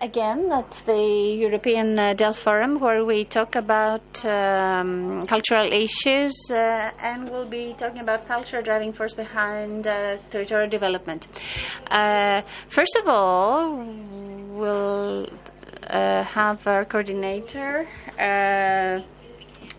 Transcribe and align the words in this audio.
again 0.00 0.48
that's 0.48 0.82
the 0.82 1.36
European 1.40 1.98
uh, 1.98 2.32
Forum, 2.32 2.80
where 2.80 3.04
we 3.04 3.24
talk 3.24 3.56
about 3.56 4.24
um, 4.24 5.26
cultural 5.26 5.70
issues, 5.72 6.34
uh, 6.50 6.90
and 7.02 7.28
we'll 7.28 7.48
be 7.48 7.74
talking 7.78 8.00
about 8.00 8.26
culture 8.26 8.62
driving 8.62 8.92
force 8.92 9.14
behind 9.14 9.86
uh, 9.86 10.16
territorial 10.30 10.68
development. 10.68 11.26
Uh, 11.90 12.42
first 12.68 12.96
of 13.00 13.08
all, 13.08 13.78
we'll 14.58 15.28
uh, 15.88 16.22
have 16.22 16.66
our 16.66 16.84
coordinator, 16.84 17.88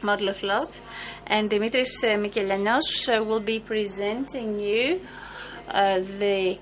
Model 0.02 0.30
of 0.30 0.44
Love, 0.44 0.82
and 1.28 1.50
Dimitris 1.50 2.04
uh, 2.04 2.18
Mikelianos 2.18 3.08
uh, 3.08 3.24
will 3.24 3.40
be 3.42 3.60
presenting 3.60 4.60
you 4.60 5.02
the 5.68 6.58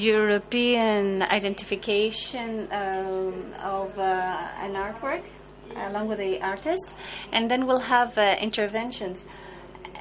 European 0.00 1.22
identification 1.22 2.68
um, 2.70 3.52
of 3.62 3.98
uh, 3.98 4.48
an 4.60 4.74
artwork 4.74 5.22
along 5.76 6.08
with 6.08 6.18
the 6.18 6.40
artist, 6.42 6.94
and 7.32 7.50
then 7.50 7.66
we'll 7.66 7.78
have 7.78 8.16
uh, 8.18 8.36
interventions. 8.40 9.24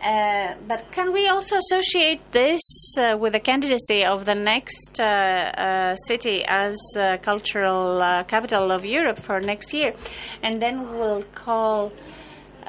Uh, 0.01 0.55
but 0.65 0.89
can 0.91 1.11
we 1.11 1.27
also 1.27 1.57
associate 1.57 2.21
this 2.31 2.61
uh, 2.97 3.17
with 3.19 3.33
the 3.33 3.39
candidacy 3.39 4.05
of 4.05 4.23
the 4.23 4.35
next 4.35 4.99
uh, 4.99 5.03
uh, 5.03 5.95
city 5.95 6.43
as 6.47 6.77
cultural 7.21 7.99
capital 8.27 8.71
of 8.71 8.85
Europe 8.85 9.19
for 9.19 9.41
next 9.41 9.73
year? 9.73 9.93
And 10.41 10.61
then 10.61 10.89
we'll 10.91 11.23
call 11.35 11.91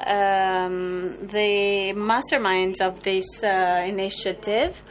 um, 0.05 1.07
the 1.27 1.93
masterminds 1.95 2.81
of 2.81 3.01
this 3.03 3.43
initiative. 3.43 4.83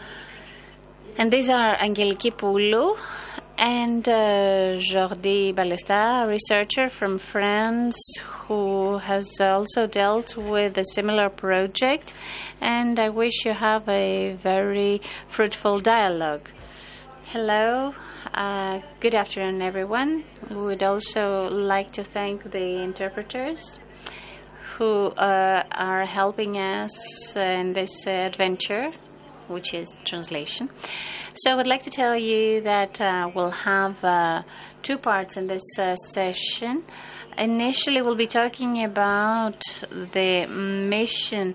And 1.21 1.31
these 1.31 1.51
are 1.51 1.77
Angeliki 1.77 2.33
Poulou 2.33 2.97
and 3.59 4.09
uh, 4.09 4.79
Jordi 4.79 5.55
Ballesta, 5.55 6.25
a 6.25 6.31
researcher 6.31 6.89
from 6.89 7.19
France 7.19 7.95
who 8.25 8.97
has 8.97 9.39
also 9.39 9.87
dealt 9.87 10.39
with 10.39 10.79
a 10.79 10.85
similar 10.95 11.29
project. 11.29 12.15
And 12.63 12.99
I 12.99 13.11
wish 13.11 13.45
you 13.45 13.53
have 13.53 13.87
a 13.87 14.33
very 14.33 15.03
fruitful 15.29 15.81
dialogue. 15.81 16.49
Hello, 17.25 17.93
uh, 18.33 18.81
good 19.01 19.15
afternoon, 19.15 19.61
everyone. 19.61 20.25
We 20.49 20.57
would 20.57 20.83
also 20.83 21.51
like 21.51 21.93
to 21.93 22.03
thank 22.03 22.51
the 22.51 22.81
interpreters 22.83 23.79
who 24.63 25.09
uh, 25.09 25.65
are 25.73 26.07
helping 26.07 26.57
us 26.57 27.37
in 27.37 27.75
this 27.75 28.07
adventure, 28.07 28.89
which 29.51 29.75
is 29.75 29.95
translation. 30.05 30.71
So, 31.35 31.51
I 31.51 31.55
would 31.55 31.67
like 31.67 31.83
to 31.83 31.91
tell 31.91 32.17
you 32.17 32.61
that 32.63 33.01
uh, 33.01 33.31
we'll 33.35 33.51
have 33.51 34.03
uh, 34.05 34.43
two 34.83 34.99
parts 34.99 35.37
in 35.37 35.47
this 35.47 35.79
uh, 35.79 35.97
session. 35.97 36.85
Initially, 37.37 38.03
we'll 38.03 38.17
be 38.17 38.27
talking 38.27 38.83
about 38.85 39.63
the 39.91 40.47
mission 40.47 41.55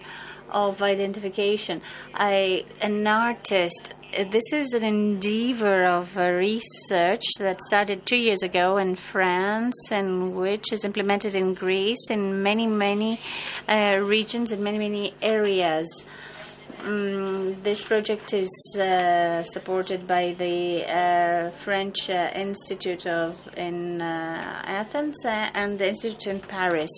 of 0.50 0.82
identification. 0.82 1.82
I, 2.14 2.66
an 2.82 3.06
artist, 3.06 3.94
this 4.32 4.54
is 4.54 4.74
an 4.74 4.84
endeavor 4.84 5.84
of 5.84 6.18
uh, 6.18 6.32
research 6.32 7.24
that 7.40 7.62
started 7.62 8.06
two 8.06 8.18
years 8.18 8.42
ago 8.44 8.78
in 8.78 8.96
France 8.96 9.76
and 9.92 10.36
which 10.36 10.72
is 10.72 10.86
implemented 10.86 11.36
in 11.36 11.54
Greece 11.54 12.10
in 12.10 12.42
many, 12.42 12.68
many 12.68 13.20
uh, 13.68 14.00
regions 14.02 14.52
and 14.52 14.64
many, 14.64 14.78
many 14.78 15.14
areas. 15.22 16.06
Mm, 16.86 17.64
this 17.64 17.84
project 17.84 18.32
is 18.32 18.78
uh, 18.80 19.42
supported 19.42 20.06
by 20.06 20.34
the 20.38 20.86
uh, 20.86 21.50
French 21.50 22.12
uh, 22.12 22.30
Institute 22.36 23.08
of 23.08 23.50
in 23.58 24.02
uh, 24.02 24.62
Athens 24.66 25.26
uh, 25.26 25.50
and 25.56 25.80
the 25.80 25.88
Institute 25.88 26.28
in 26.28 26.40
Paris. 26.40 26.92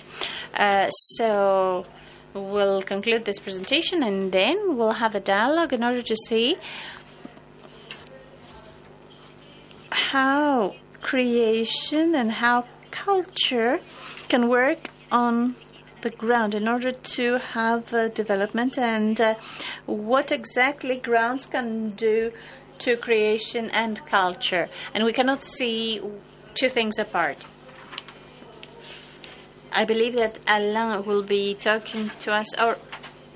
Uh, 0.53 0.89
so 0.89 1.85
we'll 2.33 2.81
conclude 2.81 3.23
this 3.23 3.39
presentation 3.39 4.03
and 4.03 4.33
then 4.33 4.75
we'll 4.75 4.99
have 4.99 5.15
a 5.15 5.21
dialogue 5.21 5.71
in 5.71 5.81
order 5.81 6.01
to 6.01 6.17
see 6.17 6.57
how 9.89 10.75
creation 11.01 12.13
and 12.13 12.33
how 12.33 12.65
culture 12.91 13.79
can 14.27 14.49
work 14.49 14.89
on 15.13 15.55
the 16.01 16.09
ground 16.09 16.53
in 16.53 16.67
order 16.67 16.91
to 16.91 17.37
have 17.37 17.93
uh, 17.93 18.07
development 18.09 18.77
and 18.77 19.19
uh, 19.19 19.35
what 19.85 20.31
exactly 20.31 20.97
grounds 20.97 21.45
can 21.45 21.89
do 21.89 22.31
to 22.79 22.95
creation 22.95 23.69
and 23.71 24.05
culture. 24.05 24.69
And 24.93 25.03
we 25.03 25.13
cannot 25.13 25.43
see 25.43 26.01
two 26.53 26.69
things 26.69 26.99
apart. 26.99 27.45
I 29.71 29.85
believe 29.85 30.15
that 30.17 30.39
Alain 30.47 31.05
will 31.05 31.23
be 31.23 31.53
talking 31.53 32.09
to 32.21 32.33
us, 32.33 32.57
or 32.57 32.77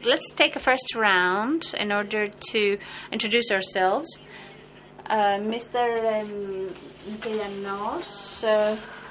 let's 0.04 0.30
take 0.32 0.56
a 0.56 0.60
first 0.60 0.96
round 0.96 1.74
in 1.78 1.92
order 1.92 2.28
to 2.52 2.78
introduce 3.12 3.52
ourselves. 3.52 4.20
Uh, 5.06 5.38
Mr. 5.40 6.00
Um, 6.22 6.74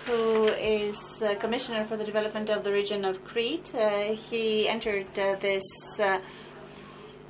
who 0.07 0.45
is 0.47 1.23
uh, 1.23 1.35
Commissioner 1.37 1.85
for 1.85 1.97
the 1.97 2.05
Development 2.05 2.51
of 2.51 2.65
the 2.65 2.73
Region 2.73 3.05
of 3.05 3.25
Crete. 3.25 3.73
Uh, 3.75 4.15
he 4.15 4.69
entered 4.69 5.07
uh, 5.19 5.37
this 5.37 5.63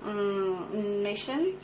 mm, 0.03 1.03
mission 1.03 1.55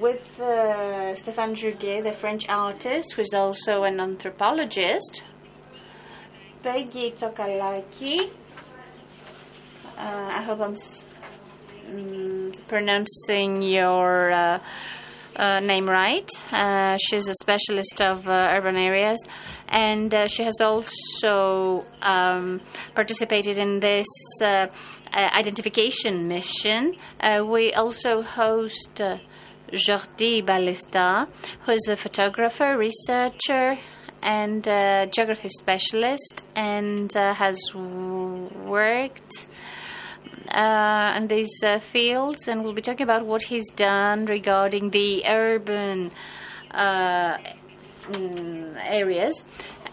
with 0.00 0.38
uh, 0.40 1.14
Stéphane 1.14 1.54
Juguet, 1.54 2.04
the 2.04 2.12
French 2.12 2.48
artist, 2.48 3.14
who 3.14 3.22
is 3.22 3.34
also 3.34 3.84
an 3.84 4.00
anthropologist. 4.00 5.22
Peggy 6.62 7.10
Tokalaki. 7.10 8.30
I 9.98 10.42
hope 10.42 10.60
I'm 10.60 10.74
mm, 10.74 12.68
pronouncing 12.68 13.62
your 13.62 14.58
uh, 15.36 15.60
name 15.60 15.88
right. 15.88 16.28
Uh, 16.52 16.96
she's 17.00 17.28
a 17.28 17.34
specialist 17.34 18.00
of 18.00 18.28
uh, 18.28 18.48
urban 18.52 18.76
areas, 18.76 19.18
and 19.72 20.14
uh, 20.14 20.28
she 20.28 20.44
has 20.44 20.60
also 20.60 21.84
um, 22.02 22.60
participated 22.94 23.58
in 23.58 23.80
this 23.80 24.06
uh, 24.42 24.68
uh, 25.12 25.30
identification 25.34 26.28
mission. 26.28 26.94
Uh, 27.20 27.44
we 27.46 27.72
also 27.72 28.22
host. 28.22 29.00
Uh, 29.00 29.18
Jordi 29.72 30.44
Ballesta, 30.44 31.26
who 31.62 31.72
is 31.72 31.88
a 31.88 31.96
photographer, 31.96 32.76
researcher, 32.76 33.78
and 34.22 34.62
geography 34.62 35.48
specialist, 35.48 36.44
and 36.54 37.10
has 37.14 37.58
worked 37.74 39.46
uh, 40.50 41.14
in 41.16 41.28
these 41.28 41.62
uh, 41.64 41.78
fields, 41.78 42.48
and 42.48 42.62
we'll 42.62 42.74
be 42.74 42.82
talking 42.82 43.04
about 43.04 43.24
what 43.24 43.44
he's 43.44 43.70
done 43.70 44.26
regarding 44.26 44.90
the 44.90 45.22
urban 45.26 46.10
mm, 48.06 48.76
areas. 48.84 49.42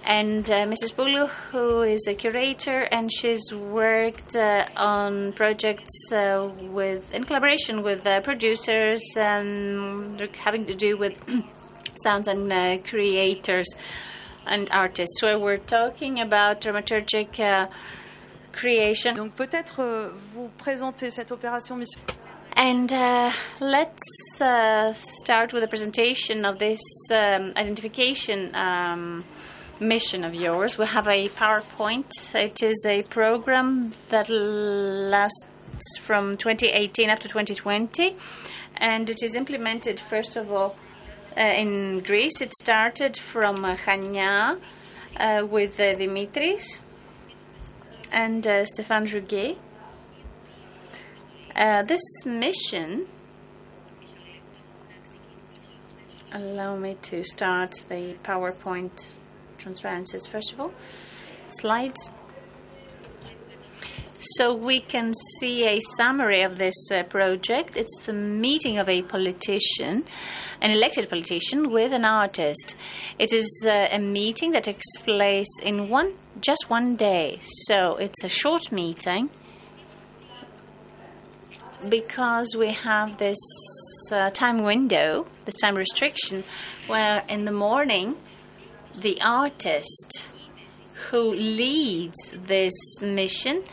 And 0.05 0.49
uh, 0.49 0.65
Mrs. 0.65 0.93
Bulu, 0.95 1.27
who 1.51 1.81
is 1.81 2.07
a 2.07 2.13
curator, 2.13 2.87
and 2.91 3.11
she's 3.11 3.53
worked 3.53 4.35
uh, 4.35 4.65
on 4.77 5.33
projects 5.33 6.11
uh, 6.11 6.49
with 6.61 7.13
in 7.13 7.25
collaboration 7.25 7.83
with 7.83 8.07
uh, 8.07 8.21
producers 8.21 9.03
and 9.17 10.19
having 10.37 10.65
to 10.65 10.73
do 10.73 10.97
with 10.97 11.19
sounds 12.03 12.27
and 12.27 12.51
uh, 12.51 12.77
creators 12.83 13.67
and 14.45 14.69
artists. 14.71 15.19
So 15.19 15.39
we're 15.39 15.57
talking 15.57 16.19
about 16.19 16.61
dramaturgic 16.61 17.39
uh, 17.39 17.67
creation. 18.51 19.13
Donc 19.15 19.33
peut-être 19.33 19.81
euh, 19.81 20.11
vous 20.33 20.49
présenter 20.57 21.11
cette 21.11 21.31
opération 21.31 21.75
mission. 21.75 21.99
And 22.61 22.91
uh, 22.91 23.31
let's 23.61 24.41
uh, 24.41 24.91
start 24.91 25.53
with 25.53 25.63
a 25.63 25.67
presentation 25.69 26.43
of 26.43 26.59
this 26.59 26.81
um, 27.09 27.53
identification 27.55 28.53
um, 28.53 29.23
mission 29.79 30.25
of 30.25 30.35
yours. 30.35 30.77
We 30.77 30.85
have 30.85 31.07
a 31.07 31.29
PowerPoint. 31.29 32.11
It 32.35 32.61
is 32.61 32.85
a 32.85 33.03
program 33.03 33.93
that 34.09 34.29
lasts 34.29 35.47
from 36.01 36.35
2018 36.35 37.09
up 37.09 37.19
to 37.19 37.29
2020, 37.29 38.17
and 38.75 39.09
it 39.09 39.23
is 39.23 39.37
implemented 39.37 39.97
first 39.97 40.35
of 40.35 40.51
all 40.51 40.75
uh, 41.37 41.41
in 41.41 42.01
Greece. 42.01 42.41
It 42.41 42.51
started 42.55 43.15
from 43.15 43.63
uh, 43.63 43.75
Chania 43.77 44.59
uh, 45.15 45.47
with 45.49 45.79
uh, 45.79 45.95
Dimitris 45.95 46.79
and 48.11 48.45
uh, 48.45 48.65
Stéphane 48.65 49.05
Juguet. 49.05 49.55
Uh, 51.59 51.83
this 51.83 52.25
mission, 52.25 53.05
allow 56.33 56.77
me 56.77 56.95
to 57.01 57.21
start 57.25 57.83
the 57.89 58.15
PowerPoint 58.23 59.17
transparencies 59.57 60.25
first 60.25 60.53
of 60.53 60.61
all. 60.61 60.71
Slides. 61.49 62.11
So 64.37 64.55
we 64.55 64.79
can 64.79 65.13
see 65.37 65.67
a 65.67 65.81
summary 65.97 66.43
of 66.43 66.57
this 66.57 66.89
uh, 66.93 67.03
project. 67.03 67.75
It's 67.75 68.03
the 68.05 68.13
meeting 68.13 68.77
of 68.77 68.87
a 68.87 69.01
politician, 69.01 70.05
an 70.61 70.71
elected 70.71 71.09
politician, 71.09 71.71
with 71.71 71.91
an 71.91 72.05
artist. 72.05 72.77
It 73.17 73.33
is 73.33 73.65
uh, 73.67 73.89
a 73.91 73.99
meeting 73.99 74.51
that 74.51 74.63
takes 74.63 74.85
place 75.03 75.59
in 75.61 75.89
one 75.89 76.13
just 76.39 76.69
one 76.69 76.95
day. 76.95 77.39
So 77.67 77.97
it's 77.97 78.23
a 78.23 78.29
short 78.29 78.71
meeting 78.71 79.29
because 81.87 82.55
we 82.57 82.71
have 82.71 83.17
this 83.17 83.37
uh, 84.11 84.29
time 84.31 84.63
window, 84.63 85.25
this 85.45 85.55
time 85.55 85.75
restriction, 85.75 86.43
where 86.87 87.23
in 87.29 87.45
the 87.45 87.51
morning 87.51 88.17
the 89.01 89.19
artist 89.21 90.49
who 91.09 91.33
leads 91.33 92.31
this 92.31 92.73
mission, 93.01 93.63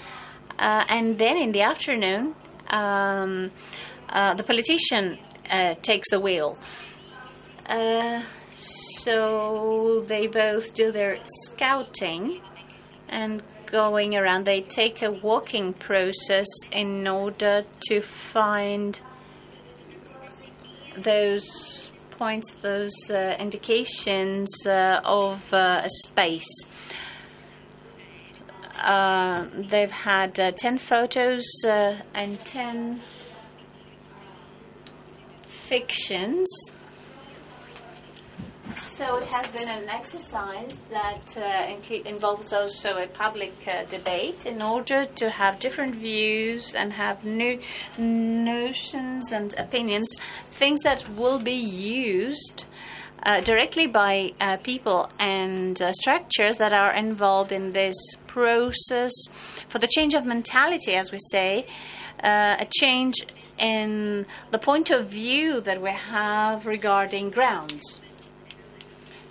uh, 0.58 0.85
and 0.88 1.19
then 1.19 1.37
in 1.37 1.53
the 1.53 1.62
afternoon, 1.62 2.35
um, 2.69 3.50
uh, 4.08 4.35
the 4.35 4.43
politician 4.43 5.19
uh, 5.50 5.75
takes 5.82 6.11
the 6.11 6.20
wheel. 6.20 6.56
Uh, 7.67 8.23
so 8.53 10.05
they 10.06 10.26
both 10.26 10.75
do 10.75 10.91
their 10.93 11.19
scouting 11.26 12.41
and 13.08 13.43
going 13.66 14.16
around. 14.16 14.44
They 14.44 14.60
take 14.60 15.02
a 15.02 15.10
walking 15.10 15.72
process 15.72 16.46
in 16.70 17.06
order 17.06 17.64
to 17.88 18.00
find 18.00 19.00
those 20.96 21.92
points, 22.10 22.52
those 22.52 23.10
uh, 23.10 23.36
indications 23.38 24.50
uh, 24.66 25.00
of 25.04 25.52
uh, 25.52 25.82
a 25.84 25.90
space. 25.90 26.66
Uh, 28.78 29.46
they've 29.54 29.90
had 29.90 30.38
uh, 30.38 30.50
10 30.52 30.78
photos 30.78 31.44
uh, 31.66 31.96
and 32.14 32.42
10 32.44 33.00
fictions. 35.46 36.46
So 38.78 39.17
it 39.17 39.28
has 39.28 39.50
been 39.52 39.69
an 39.69 39.88
exercise 39.88 40.76
that 40.90 41.37
uh, 41.37 41.94
involves 42.05 42.52
also 42.52 43.02
a 43.02 43.06
public 43.06 43.55
uh, 43.67 43.84
debate 43.84 44.44
in 44.44 44.61
order 44.61 45.06
to 45.17 45.31
have 45.31 45.61
different 45.61 45.94
views 45.94 46.75
and 46.75 46.93
have 46.93 47.25
new 47.25 47.58
notions 47.99 49.32
and 49.32 49.55
opinions, 49.58 50.14
things 50.44 50.82
that 50.82 51.08
will 51.11 51.38
be 51.38 51.52
used 51.52 52.67
uh, 53.23 53.40
directly 53.40 53.87
by 53.87 54.32
uh, 54.40 54.56
people 54.58 55.11
and 55.19 55.81
uh, 55.81 55.93
structures 55.93 56.58
that 56.58 56.72
are 56.72 56.94
involved 56.94 57.52
in 57.52 57.72
this 57.72 57.96
process 58.26 59.12
for 59.69 59.79
the 59.79 59.88
change 59.88 60.14
of 60.14 60.26
mentality, 60.26 60.94
as 60.94 61.11
we 61.11 61.19
say, 61.31 61.64
uh, 62.22 62.56
a 62.58 62.67
change 62.79 63.14
in 63.58 64.26
the 64.50 64.58
point 64.58 64.90
of 64.90 65.06
view 65.06 65.61
that 65.62 65.81
we 65.81 65.90
have 65.90 66.67
regarding 66.67 67.31
grounds. 67.31 68.00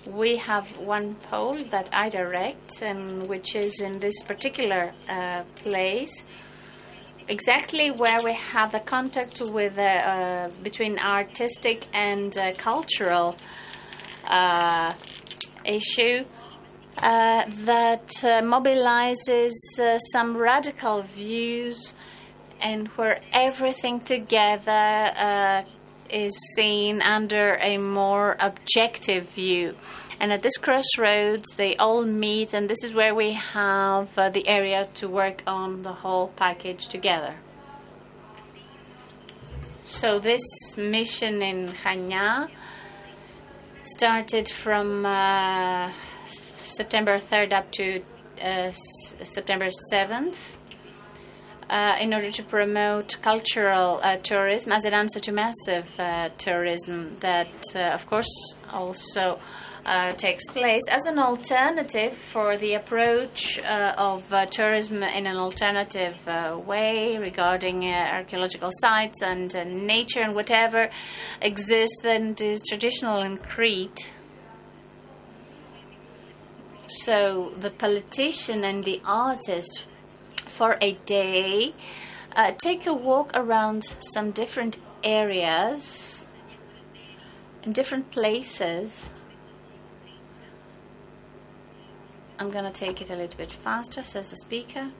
We 0.07 0.37
have 0.37 0.77
one 0.77 1.15
pole 1.15 1.57
that 1.71 1.89
I 1.91 2.09
direct, 2.09 2.81
and 2.81 3.27
which 3.27 3.55
is 3.55 3.81
in 3.81 3.99
this 3.99 4.21
particular 4.23 4.93
uh, 5.09 5.43
place, 5.55 6.23
exactly 7.27 7.89
where 7.91 8.19
we 8.23 8.33
have 8.33 8.71
the 8.71 8.79
contact 8.79 9.41
with 9.41 9.79
uh, 9.79 9.83
uh, 9.83 10.49
between 10.61 10.99
artistic 10.99 11.87
and 11.93 12.37
uh, 12.37 12.53
cultural 12.53 13.35
uh, 14.27 14.93
issue 15.63 16.23
uh, 16.99 17.45
that 17.65 18.07
mobilizes 18.43 19.53
some 20.11 20.37
radical 20.37 21.01
views 21.01 21.93
and 22.61 22.87
where 22.89 23.19
everything 23.33 23.99
together 23.99 25.65
is 26.15 26.33
seen 26.55 27.01
under 27.01 27.57
a 27.61 27.77
more 27.77 28.37
objective 28.39 29.27
view. 29.29 29.75
And 30.17 30.31
at 30.31 30.41
this 30.41 30.57
crossroads, 30.57 31.43
they 31.57 31.75
all 31.75 32.05
meet, 32.05 32.53
and 32.53 32.69
this 32.69 32.85
is 32.85 32.93
where 32.93 33.13
we 33.13 33.33
have 33.33 34.17
uh, 34.17 34.29
the 34.29 34.47
area 34.47 34.87
to 34.95 35.09
work 35.09 35.43
on 35.45 35.81
the 35.81 35.91
whole 35.91 36.29
package 36.29 36.87
together. 36.87 37.35
So, 39.81 40.19
this 40.19 40.41
mission 40.77 41.41
in 41.41 41.67
Chania 41.67 42.49
started 43.83 44.47
from 44.47 45.05
uh, 45.05 45.91
September 46.25 47.17
3rd 47.17 47.51
up 47.51 47.71
to 47.73 48.01
uh, 48.41 48.71
September 48.71 49.67
7th 49.93 50.54
uh, 51.69 51.97
in 51.99 52.13
order 52.13 52.31
to 52.31 52.43
promote 52.43 53.17
cultural 53.21 53.99
uh, 54.03 54.17
tourism 54.17 54.71
as 54.71 54.85
an 54.85 54.93
answer 54.93 55.19
to 55.19 55.31
massive 55.31 55.99
uh, 55.99 56.29
tourism 56.37 57.15
that, 57.15 57.47
uh, 57.75 57.79
of 57.79 58.05
course, 58.07 58.55
also 58.71 59.39
uh, 59.85 60.13
takes 60.13 60.49
place 60.49 60.81
as 60.89 61.05
an 61.05 61.19
alternative 61.19 62.13
for 62.13 62.57
the 62.57 62.73
approach 62.73 63.59
uh, 63.59 63.93
of 63.97 64.33
tourism 64.49 65.03
in 65.03 65.27
an 65.27 65.37
alternative 65.37 66.25
way 66.65 67.17
regarding 67.17 67.85
archaeological 67.85 68.71
sites 68.73 69.21
and 69.21 69.53
nature 69.85 70.21
and 70.21 70.33
whatever 70.33 70.89
exists 71.41 72.03
and 72.03 72.41
is 72.41 72.63
traditional 72.67 73.21
in 73.21 73.37
Crete. 73.37 74.11
So 76.87 77.51
the 77.55 77.71
politician 77.71 78.63
and 78.63 78.83
the 78.83 79.01
artist 79.05 79.87
for 80.55 80.77
a 80.81 80.93
day 81.05 81.73
uh, 82.35 82.51
take 82.57 82.85
a 82.85 82.93
walk 82.93 83.31
around 83.33 83.83
some 83.99 84.31
different 84.31 84.77
areas 85.03 86.27
in 87.63 87.71
different 87.71 88.11
places. 88.11 89.09
I'm 92.37 92.51
going 92.51 92.65
to 92.65 92.71
take 92.71 93.01
it 93.01 93.09
a 93.09 93.15
little 93.15 93.37
bit 93.37 93.51
faster, 93.51 94.03
says 94.03 94.29
the 94.29 94.35
speaker. 94.35 94.91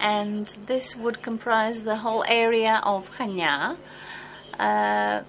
And 0.00 0.46
this 0.66 0.96
would 0.96 1.22
comprise 1.22 1.84
the 1.84 1.96
whole 1.96 2.24
area 2.26 2.80
of 2.82 3.14
Chania. 3.16 3.76
Uh, 4.62 5.24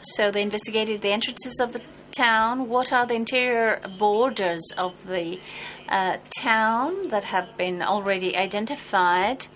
so 0.00 0.32
they 0.32 0.42
investigated 0.42 1.02
the 1.02 1.12
entrances 1.12 1.60
of 1.60 1.72
the 1.72 1.80
town. 2.10 2.68
What 2.68 2.92
are 2.92 3.06
the 3.06 3.14
interior 3.14 3.80
borders 3.96 4.72
of 4.76 5.06
the 5.06 5.38
uh, 5.88 6.16
town 6.40 7.08
that 7.08 7.22
have 7.22 7.56
been 7.56 7.80
already 7.80 8.36
identified 8.36 9.46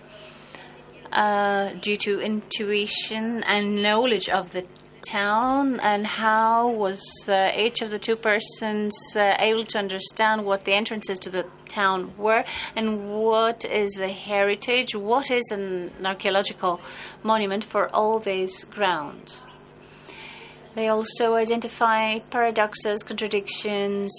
uh, 1.11 1.73
due 1.81 1.97
to 1.97 2.21
intuition 2.21 3.43
and 3.43 3.83
knowledge 3.83 4.29
of 4.29 4.53
the 4.53 4.63
town? 5.07 5.79
And 5.79 6.05
how 6.05 6.69
was 6.69 7.01
uh, 7.27 7.51
each 7.55 7.81
of 7.81 7.89
the 7.89 7.99
two 7.99 8.15
persons 8.15 8.93
uh, 9.15 9.35
able 9.39 9.65
to 9.65 9.77
understand 9.77 10.45
what 10.45 10.65
the 10.65 10.73
entrances 10.73 11.19
to 11.19 11.29
the 11.29 11.45
town 11.67 12.13
were 12.17 12.43
and 12.75 13.13
what 13.13 13.65
is 13.65 13.91
the 13.91 14.09
heritage? 14.09 14.95
What 14.95 15.31
is 15.31 15.45
an 15.51 15.91
archaeological 16.05 16.81
monument 17.23 17.63
for 17.63 17.89
all 17.95 18.19
these 18.19 18.65
grounds? 18.65 19.47
They 20.75 20.89
also 20.89 21.33
identify 21.33 22.19
paradoxes, 22.19 23.01
contradictions. 23.01 24.11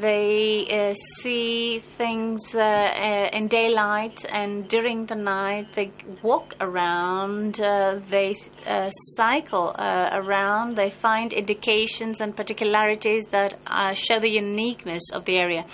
They 0.00 0.66
uh, 0.70 0.94
see 1.20 1.78
things 1.78 2.54
uh, 2.54 2.60
uh, 2.60 3.28
in 3.36 3.48
daylight 3.48 4.24
and 4.32 4.66
during 4.66 5.04
the 5.04 5.16
night. 5.16 5.74
They 5.74 5.92
walk 6.22 6.54
around, 6.62 7.60
uh, 7.60 8.00
they 8.08 8.34
uh, 8.66 8.88
cycle 8.90 9.74
uh, 9.78 10.08
around, 10.14 10.76
they 10.76 10.88
find 10.88 11.34
indications 11.34 12.22
and 12.22 12.34
particularities 12.34 13.26
that 13.32 13.54
show 13.94 14.18
the 14.18 14.30
uniqueness 14.30 15.10
of 15.12 15.26
the 15.26 15.36
area. 15.36 15.66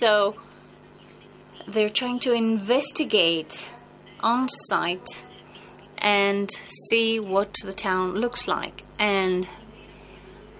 So 0.00 0.34
they're 1.68 1.90
trying 1.90 2.18
to 2.20 2.32
investigate 2.32 3.72
on 4.18 4.48
site 4.48 5.28
and 5.98 6.50
see 6.50 7.20
what 7.20 7.54
the 7.64 7.72
town 7.72 8.14
looks 8.14 8.48
like. 8.48 8.82
And 8.98 9.48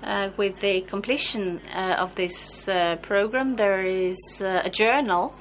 uh, 0.09 0.31
with 0.39 0.59
the 0.61 0.81
completion 0.81 1.61
uh, 1.75 1.97
of 1.99 2.15
this 2.15 2.67
uh, 2.67 2.97
program, 3.03 3.55
there 3.55 3.81
is 3.81 4.19
uh, 4.41 4.63
a 4.65 4.71
journal 4.71 5.35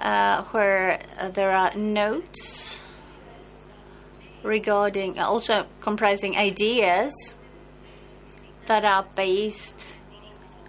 uh, 0.00 0.44
where 0.44 1.00
uh, 1.18 1.30
there 1.30 1.50
are 1.50 1.74
notes 1.74 2.80
regarding, 4.44 5.18
also 5.18 5.66
comprising 5.80 6.36
ideas 6.36 7.12
that 8.66 8.84
are 8.84 9.04
based 9.16 9.84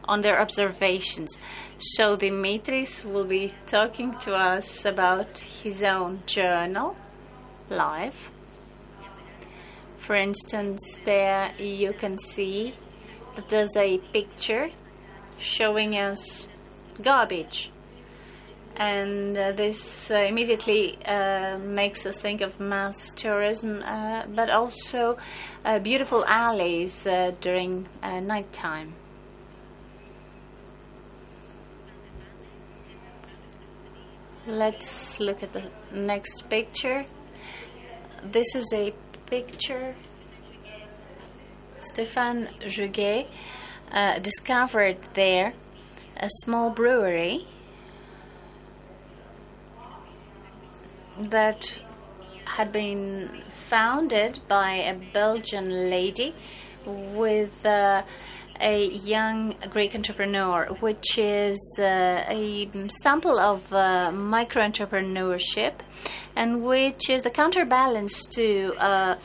on 0.06 0.22
their 0.22 0.42
observations. 0.42 1.38
So 1.78 2.18
Dimitris 2.18 3.06
will 3.06 3.26
be 3.26 3.54
talking 3.68 4.18
to 4.20 4.34
us 4.34 4.86
about 4.86 5.38
his 5.38 5.84
own 5.84 6.24
journal 6.26 6.98
live. 7.70 8.32
For 9.98 10.16
instance, 10.16 10.98
there 11.06 11.52
you 11.60 11.94
can 11.94 12.18
see 12.18 12.74
there's 13.48 13.76
a 13.78 13.98
picture 13.98 14.68
showing 15.38 15.96
us 15.96 16.48
garbage. 17.02 17.72
And 18.76 19.38
uh, 19.38 19.52
this 19.52 20.10
uh, 20.10 20.16
immediately 20.16 20.98
uh, 21.06 21.58
makes 21.58 22.06
us 22.06 22.18
think 22.18 22.42
of 22.42 22.60
mass 22.60 23.12
tourism, 23.12 23.84
uh, 23.84 24.24
but 24.34 24.50
also 24.50 25.18
uh, 25.66 25.80
beautiful 25.80 26.24
alleys 26.26 27.06
uh, 27.06 27.34
during 27.42 27.88
nighttime. 28.02 28.94
Let's 34.48 35.20
look 35.20 35.44
at 35.44 35.52
the 35.52 35.64
next 35.94 36.50
picture. 36.50 37.06
This 38.24 38.56
is 38.56 38.72
a 38.74 38.94
picture 39.26 39.96
Stéphane 41.80 42.48
Juguet 42.66 43.28
uh, 43.92 44.20
discovered 44.20 44.98
there 45.14 45.54
a 46.18 46.30
small 46.44 46.70
brewery 46.70 47.46
that 51.18 51.80
had 52.46 52.72
been 52.72 53.30
founded 53.50 54.40
by 54.48 54.72
a 54.76 54.96
Belgian 55.14 55.90
lady 55.90 56.34
with 56.86 57.66
uh, 57.66 58.04
a 58.62 58.88
young 58.88 59.56
Greek 59.70 59.96
entrepreneur, 59.96 60.66
which 60.80 61.18
is 61.18 61.60
uh, 61.80 62.24
a 62.28 62.70
sample 63.02 63.40
of 63.40 63.72
uh, 63.72 64.12
micro 64.12 64.62
entrepreneurship 64.64 65.74
and 66.36 66.64
which 66.64 67.10
is 67.10 67.24
the 67.24 67.30
counterbalance 67.30 68.26
to 68.26 68.74
uh, 68.78 69.16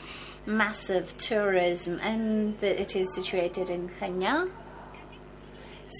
massive 0.45 1.17
tourism. 1.17 1.99
And 2.01 2.61
it 2.63 2.95
is 2.95 3.13
situated 3.13 3.69
in 3.69 3.89
Chania. 3.99 4.49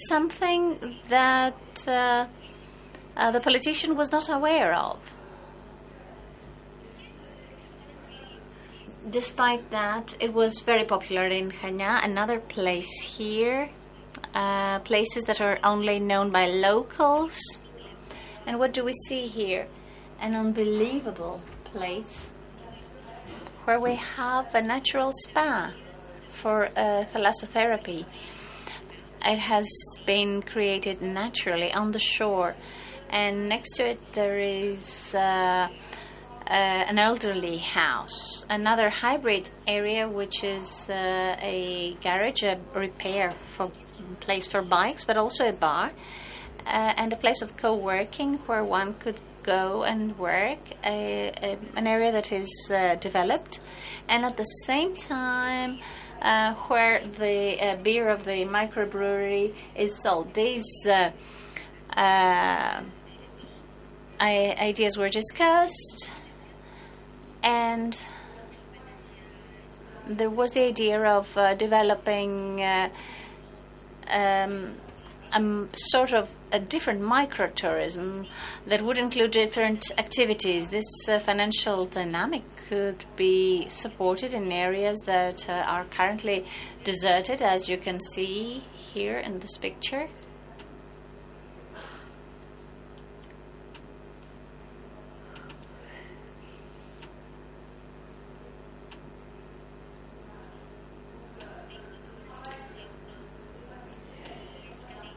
something 0.08 0.96
that 1.08 1.84
uh, 1.86 2.26
uh, 3.16 3.30
the 3.30 3.40
politician 3.40 3.96
was 3.96 4.12
not 4.12 4.28
aware 4.28 4.74
of. 4.74 4.98
Despite 9.08 9.70
that, 9.70 10.16
it 10.20 10.32
was 10.32 10.60
very 10.60 10.84
popular 10.84 11.26
in 11.26 11.50
Chania. 11.50 12.04
Another 12.04 12.40
place 12.40 12.92
here, 13.00 13.70
uh, 14.34 14.80
places 14.80 15.24
that 15.24 15.40
are 15.40 15.58
only 15.62 16.00
known 16.00 16.30
by 16.30 16.46
locals. 16.46 17.38
And 18.46 18.58
what 18.58 18.72
do 18.72 18.84
we 18.84 18.92
see 19.06 19.28
here? 19.28 19.66
An 20.20 20.34
unbelievable 20.34 21.40
place 21.64 22.32
where 23.66 23.80
we 23.80 23.96
have 23.96 24.54
a 24.54 24.62
natural 24.62 25.10
spa 25.12 25.72
for 26.28 26.66
uh, 26.66 27.04
thalassotherapy. 27.12 28.06
It 29.24 29.38
has 29.38 29.68
been 30.06 30.40
created 30.42 31.02
naturally 31.02 31.72
on 31.72 31.90
the 31.90 31.98
shore, 31.98 32.54
and 33.10 33.48
next 33.48 33.72
to 33.76 33.88
it 33.88 33.98
there 34.12 34.38
is. 34.38 35.14
Uh, 35.14 35.68
uh, 36.48 36.52
an 36.52 36.96
elderly 36.96 37.56
house, 37.56 38.44
another 38.48 38.88
hybrid 38.88 39.50
area 39.66 40.08
which 40.08 40.44
is 40.44 40.88
uh, 40.88 41.36
a 41.42 41.96
garage, 42.00 42.44
a 42.44 42.56
repair 42.72 43.32
for 43.32 43.68
place 44.20 44.46
for 44.46 44.62
bikes, 44.62 45.04
but 45.04 45.16
also 45.16 45.48
a 45.48 45.52
bar, 45.52 45.90
uh, 46.64 46.94
and 46.96 47.12
a 47.12 47.16
place 47.16 47.42
of 47.42 47.56
co-working 47.56 48.34
where 48.46 48.62
one 48.62 48.94
could 48.94 49.16
go 49.46 49.84
and 49.84 50.18
work, 50.18 50.58
a, 50.84 51.32
a, 51.42 51.56
an 51.76 51.86
area 51.86 52.12
that 52.12 52.32
is 52.32 52.50
uh, 52.70 52.96
developed, 52.96 53.60
and 54.08 54.24
at 54.24 54.36
the 54.36 54.44
same 54.44 54.96
time. 54.96 55.78
Uh, 56.22 56.54
where 56.68 57.00
the 57.04 57.62
uh, 57.62 57.76
beer 57.82 58.08
of 58.08 58.24
the 58.24 58.46
microbrewery 58.46 59.54
is 59.76 60.02
sold. 60.02 60.32
These 60.32 60.86
ideas 64.18 64.96
were 64.96 65.10
discussed 65.10 66.10
and 67.46 68.04
there 70.06 70.30
was 70.30 70.52
the 70.52 70.62
idea 70.62 71.02
of 71.02 71.36
uh, 71.36 71.54
developing 71.54 72.60
uh, 72.62 72.88
um, 74.08 74.74
a 75.36 75.68
sort 75.76 76.14
of 76.14 76.34
a 76.52 76.58
different 76.58 77.00
microtourism 77.00 78.26
that 78.66 78.80
would 78.82 78.98
include 78.98 79.32
different 79.32 79.90
activities. 79.98 80.70
This 80.70 80.90
uh, 81.08 81.18
financial 81.18 81.86
dynamic 81.86 82.44
could 82.68 83.04
be 83.16 83.68
supported 83.68 84.32
in 84.32 84.50
areas 84.50 84.98
that 85.04 85.48
uh, 85.48 85.52
are 85.52 85.84
currently 85.84 86.44
deserted, 86.84 87.42
as 87.42 87.68
you 87.68 87.76
can 87.76 88.00
see 88.00 88.62
here 88.76 89.18
in 89.18 89.38
this 89.40 89.58
picture. 89.58 90.08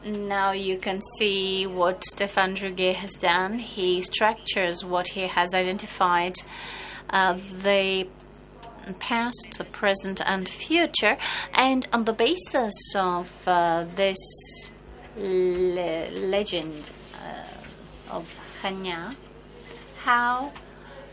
Now 0.04 0.52
you 0.52 0.78
can 0.78 1.00
see 1.18 1.66
what 1.66 2.02
Stéphane 2.14 2.54
Juguet 2.54 2.96
has 2.96 3.12
done. 3.12 3.58
He 3.58 4.00
structures 4.00 4.82
what 4.82 5.08
he 5.08 5.22
has 5.26 5.52
identified 5.52 6.36
uh, 7.10 7.34
the 7.34 8.08
past, 8.98 9.56
the 9.58 9.64
present, 9.64 10.22
and 10.24 10.48
future, 10.48 11.18
and 11.54 11.86
on 11.92 12.04
the 12.04 12.14
basis 12.14 12.72
of 12.96 13.30
uh, 13.46 13.84
this 13.94 14.16
le- 15.16 16.08
legend 16.10 16.90
uh, 17.22 18.14
of 18.16 18.34
Chania, 18.62 19.14
how 19.98 20.50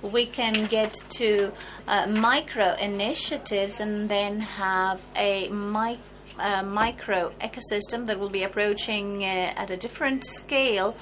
we 0.02 0.26
can 0.26 0.66
get 0.68 0.94
to 1.10 1.52
uh, 1.88 2.08
micro 2.08 2.76
initiatives 2.76 3.80
and 3.82 4.08
then 4.08 4.40
have 4.40 5.02
a 5.18 5.50
micro 5.50 6.02
uh, 6.40 6.64
micro 6.64 7.32
ecosystem 7.42 8.06
that 8.06 8.20
will 8.20 8.30
be 8.30 8.44
approaching 8.44 9.24
uh, 9.24 9.54
at 9.56 9.70
a 9.70 9.78
different 9.78 10.24
scale 10.24 10.96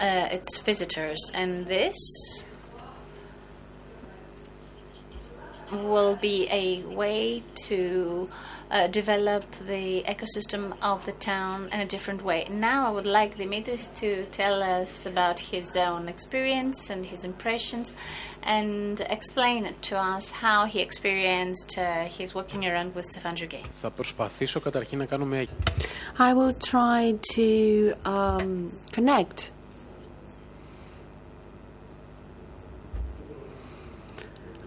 uh, 0.00 0.28
its 0.30 0.58
visitors. 0.58 1.30
And 1.34 1.66
this 1.66 2.44
will 5.70 6.16
be 6.16 6.48
a 6.50 6.82
way 6.94 7.42
to 7.64 8.28
uh, 8.72 8.86
develop 8.86 9.44
the 9.66 10.02
ecosystem 10.08 10.74
of 10.80 11.04
the 11.04 11.12
town 11.12 11.68
in 11.72 11.80
a 11.80 11.86
different 11.86 12.24
way. 12.24 12.46
Now, 12.50 12.88
I 12.88 12.90
would 12.90 13.06
like 13.06 13.36
Dimitris 13.36 13.94
to 13.96 14.24
tell 14.32 14.62
us 14.62 15.04
about 15.04 15.38
his 15.38 15.76
own 15.76 16.08
experience 16.08 16.88
and 16.88 17.04
his 17.04 17.24
impressions 17.24 17.92
and 18.42 19.00
explain 19.10 19.66
it 19.66 19.80
to 19.82 19.98
us 19.98 20.30
how 20.30 20.64
he 20.64 20.80
experienced 20.80 21.76
uh, 21.78 22.04
his 22.04 22.34
walking 22.34 22.66
around 22.66 22.94
with 22.94 23.04
Stefan 23.04 23.36
Juguet. 23.36 23.66
I 26.18 26.32
will 26.32 26.54
try 26.54 27.18
to 27.34 27.94
um, 28.06 28.72
connect 28.90 29.52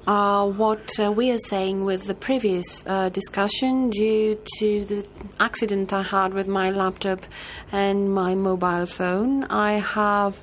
uh, 0.07 0.47
what 0.47 0.99
uh, 0.99 1.11
we 1.11 1.31
are 1.31 1.39
saying 1.39 1.83
with 1.83 2.05
the 2.05 2.13
previous 2.13 2.83
uh, 2.85 3.09
discussion 3.09 3.89
due 3.89 4.39
to 4.59 4.85
the 4.85 5.07
accident 5.39 5.93
I 5.93 6.03
had 6.03 6.33
with 6.33 6.47
my 6.47 6.69
laptop 6.69 7.21
and 7.71 8.13
my 8.13 8.35
mobile 8.35 8.85
phone. 8.85 9.45
I 9.45 9.73
have 9.73 10.41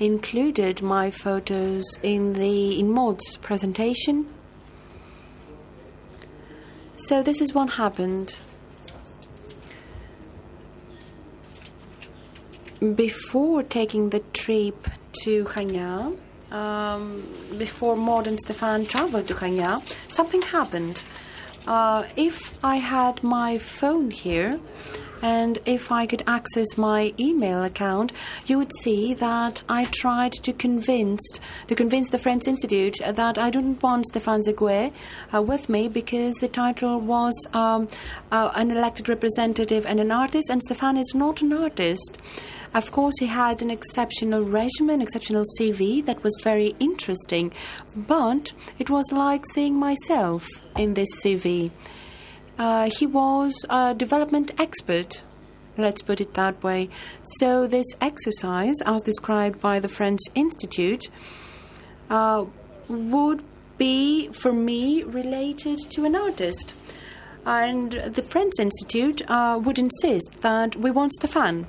included 0.00 0.82
my 0.82 1.10
photos 1.10 1.84
in 2.02 2.32
the 2.32 2.78
in 2.78 2.90
Maud's 2.90 3.36
presentation. 3.36 4.26
So 6.96 7.22
this 7.22 7.40
is 7.40 7.52
what 7.52 7.70
happened. 7.70 8.38
Before 12.94 13.62
taking 13.62 14.10
the 14.10 14.20
trip 14.32 14.88
to 15.22 15.44
Chania, 15.44 16.16
um, 16.52 17.26
before 17.58 17.96
Maud 17.96 18.26
and 18.26 18.38
Stefan 18.38 18.86
traveled 18.86 19.26
to 19.28 19.34
Chania, 19.34 19.80
something 20.10 20.42
happened. 20.42 21.02
Uh, 21.66 22.04
if 22.16 22.62
I 22.64 22.76
had 22.76 23.22
my 23.22 23.58
phone 23.58 24.10
here 24.10 24.60
and 25.22 25.60
if 25.64 25.92
I 25.92 26.06
could 26.06 26.24
access 26.26 26.76
my 26.76 27.14
email 27.18 27.62
account, 27.62 28.12
you 28.46 28.58
would 28.58 28.72
see 28.80 29.14
that 29.14 29.62
I 29.68 29.84
tried 29.84 30.32
to 30.32 30.52
convince 30.52 31.22
to 31.68 31.74
convince 31.76 32.10
the 32.10 32.18
French 32.18 32.48
Institute 32.48 32.96
that 33.06 33.38
I 33.38 33.50
didn't 33.50 33.82
want 33.82 34.06
Stefan 34.06 34.40
Juguet 34.44 34.92
uh, 35.32 35.40
with 35.40 35.68
me 35.68 35.88
because 35.88 36.34
the 36.36 36.48
title 36.48 37.00
was 37.00 37.34
um, 37.54 37.86
uh, 38.32 38.50
an 38.56 38.72
elected 38.72 39.08
representative 39.08 39.86
and 39.86 40.00
an 40.00 40.10
artist, 40.10 40.50
and 40.50 40.60
Stefan 40.60 40.96
is 40.96 41.12
not 41.14 41.40
an 41.40 41.52
artist. 41.52 42.18
Of 42.74 42.90
course, 42.90 43.14
he 43.20 43.26
had 43.26 43.60
an 43.60 43.70
exceptional 43.70 44.42
resume, 44.42 45.02
exceptional 45.02 45.44
CV 45.58 46.04
that 46.06 46.22
was 46.22 46.32
very 46.42 46.74
interesting, 46.80 47.52
but 47.94 48.52
it 48.78 48.88
was 48.88 49.12
like 49.12 49.44
seeing 49.52 49.76
myself 49.76 50.48
in 50.76 50.94
this 50.94 51.08
CV. 51.22 51.70
Uh, 52.58 52.88
he 52.98 53.06
was 53.06 53.52
a 53.68 53.94
development 53.94 54.52
expert, 54.58 55.22
let's 55.76 56.00
put 56.02 56.20
it 56.20 56.34
that 56.34 56.62
way. 56.62 56.88
So, 57.38 57.66
this 57.66 57.86
exercise, 58.00 58.76
as 58.86 59.02
described 59.02 59.60
by 59.60 59.78
the 59.78 59.88
French 59.88 60.20
Institute, 60.34 61.10
uh, 62.08 62.46
would 62.88 63.42
be 63.76 64.28
for 64.32 64.52
me 64.52 65.02
related 65.02 65.78
to 65.90 66.04
an 66.04 66.14
artist. 66.14 66.74
And 67.44 67.92
the 67.92 68.22
French 68.22 68.52
Institute 68.58 69.22
uh, 69.28 69.60
would 69.62 69.78
insist 69.78 70.40
that 70.40 70.76
we 70.76 70.90
want 70.90 71.12
Stefan. 71.14 71.66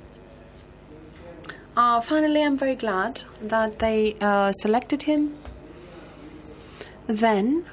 Uh, 1.76 2.00
finally, 2.00 2.40
I'm 2.40 2.56
very 2.56 2.76
glad 2.76 3.22
that 3.42 3.80
they 3.80 4.14
uh, 4.20 4.52
selected 4.52 5.02
him. 5.02 5.34
Then, 7.08 7.66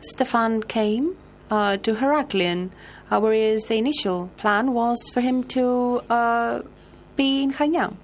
Stefan 0.00 0.64
came 0.64 1.16
uh, 1.48 1.76
to 1.76 1.94
Heraklion, 1.94 2.70
uh, 3.08 3.20
whereas 3.20 3.62
the 3.66 3.76
initial 3.76 4.30
plan 4.36 4.72
was 4.72 4.98
for 5.14 5.20
him 5.20 5.44
to 5.44 6.02
uh, 6.10 6.62
be 7.14 7.44
in 7.44 7.52
Chania. 7.52 7.94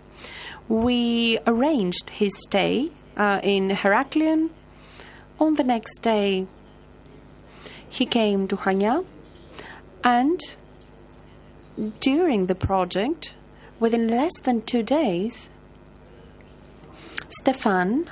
We 0.68 1.40
arranged 1.44 2.10
his 2.10 2.30
stay 2.44 2.92
uh, 3.16 3.40
in 3.42 3.70
Heraklion. 3.70 4.50
On 5.40 5.56
the 5.56 5.64
next 5.64 6.02
day, 6.02 6.46
he 7.88 8.06
came 8.06 8.46
to 8.46 8.56
Chania, 8.56 9.04
and 10.04 10.40
during 11.98 12.46
the 12.46 12.54
project, 12.54 13.34
within 13.82 14.06
less 14.06 14.30
than 14.44 14.62
two 14.62 14.84
days, 14.84 15.50
Stefan 17.40 18.08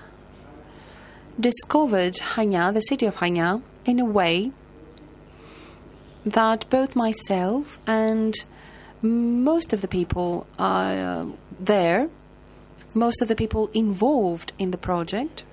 discovered 1.38 2.14
Chania, 2.14 2.74
the 2.74 2.80
city 2.80 3.06
of 3.06 3.14
Chania, 3.14 3.62
in 3.84 4.00
a 4.00 4.04
way 4.04 4.50
that 6.26 6.68
both 6.70 6.96
myself 6.96 7.78
and 7.86 8.34
most 9.00 9.72
of 9.72 9.80
the 9.80 9.86
people 9.86 10.44
uh, 10.58 11.26
there, 11.60 12.10
most 12.92 13.22
of 13.22 13.28
the 13.28 13.36
people 13.36 13.70
involved 13.72 14.52
in 14.58 14.72
the 14.72 14.78
project, 14.78 15.44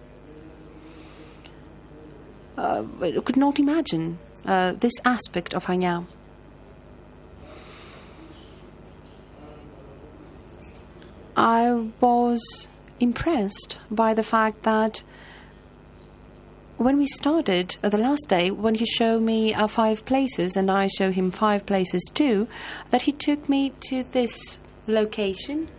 uh, 2.57 2.83
could 3.23 3.37
not 3.37 3.59
imagine 3.59 4.17
uh, 4.47 4.71
this 4.71 4.93
aspect 5.05 5.53
of 5.53 5.67
Chania. 5.67 6.07
I 11.37 11.91
was 12.01 12.67
impressed 12.99 13.77
by 13.91 14.15
the 14.15 14.23
fact 14.23 14.63
that 14.63 15.03
when 16.77 16.97
we 16.97 17.05
started 17.05 17.77
uh, 17.83 17.89
the 17.89 17.99
last 17.99 18.27
day, 18.27 18.49
when 18.49 18.73
he 18.73 18.85
showed 18.85 19.21
me 19.21 19.53
uh, 19.53 19.67
five 19.67 20.03
places 20.03 20.55
and 20.55 20.71
I 20.71 20.87
show 20.87 21.11
him 21.11 21.29
five 21.29 21.67
places 21.67 22.01
too, 22.13 22.47
that 22.89 23.03
he 23.03 23.11
took 23.11 23.47
me 23.47 23.71
to 23.89 24.03
this 24.03 24.57
location. 24.87 25.69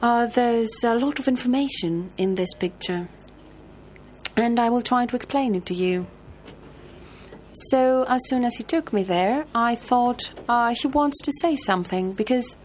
Uh, 0.00 0.26
there's 0.26 0.72
a 0.82 0.94
lot 0.94 1.18
of 1.18 1.28
information 1.28 2.08
in 2.16 2.36
this 2.36 2.54
picture, 2.54 3.06
and 4.34 4.58
I 4.58 4.70
will 4.70 4.80
try 4.80 5.04
to 5.04 5.14
explain 5.14 5.54
it 5.54 5.66
to 5.66 5.74
you. 5.74 6.06
So, 7.52 8.04
as 8.08 8.20
soon 8.28 8.44
as 8.44 8.56
he 8.56 8.62
took 8.62 8.92
me 8.92 9.02
there, 9.02 9.44
I 9.54 9.74
thought 9.74 10.30
uh, 10.48 10.74
he 10.80 10.86
wants 10.86 11.18
to 11.22 11.32
say 11.40 11.56
something 11.56 12.12
because 12.12 12.56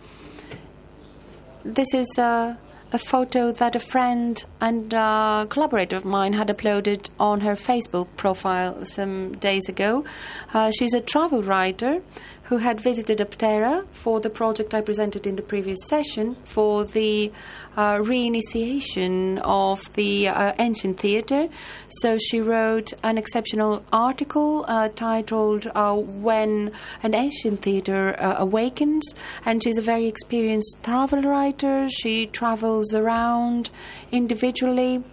this 1.64 1.92
is 1.94 2.18
a, 2.20 2.58
a 2.94 2.98
photo 3.00 3.52
that 3.52 3.76
a 3.76 3.80
friend 3.80 4.44
and 4.62 4.94
a 4.94 5.48
collaborator 5.50 5.96
of 5.96 6.06
mine 6.06 6.34
had 6.34 6.50
uploaded 6.50 7.10
on 7.20 7.42
her 7.42 7.54
Facebook 7.54 8.08
profile 8.16 8.86
some 8.86 9.36
days 9.38 9.68
ago. 9.68 10.06
Uh, 10.54 10.72
she's 10.78 10.94
a 10.94 11.02
travel 11.02 11.42
writer 11.42 12.04
who 12.46 12.58
had 12.58 12.80
visited 12.80 13.18
Aptera 13.18 13.86
for 13.92 14.20
the 14.20 14.30
project 14.30 14.74
I 14.76 14.82
presented 14.82 15.26
in 15.26 15.36
the 15.36 15.42
previous 15.42 15.80
session 15.88 16.36
for 16.46 16.86
the 16.86 17.32
uh, 17.76 17.96
reinitiation 17.96 19.40
of 19.44 19.92
the 19.96 20.28
uh, 20.28 20.54
ancient 20.60 21.00
theatre. 21.00 21.48
So 21.90 22.20
she 22.20 22.42
wrote 22.42 22.94
an 23.02 23.18
exceptional 23.18 23.84
article 23.92 24.64
uh, 24.68 24.90
titled 24.90 25.66
uh, 25.74 25.96
When 25.96 26.72
an 27.02 27.16
Ancient 27.16 27.64
Theatre 27.64 28.16
uh, 28.22 28.36
Awakens, 28.38 29.16
and 29.44 29.64
she's 29.64 29.80
a 29.80 29.82
very 29.82 30.06
experienced 30.06 30.78
travel 30.84 31.24
writer. 31.24 31.90
She 31.90 32.28
travels 32.28 32.94
around 32.94 33.72
individually 34.12 35.04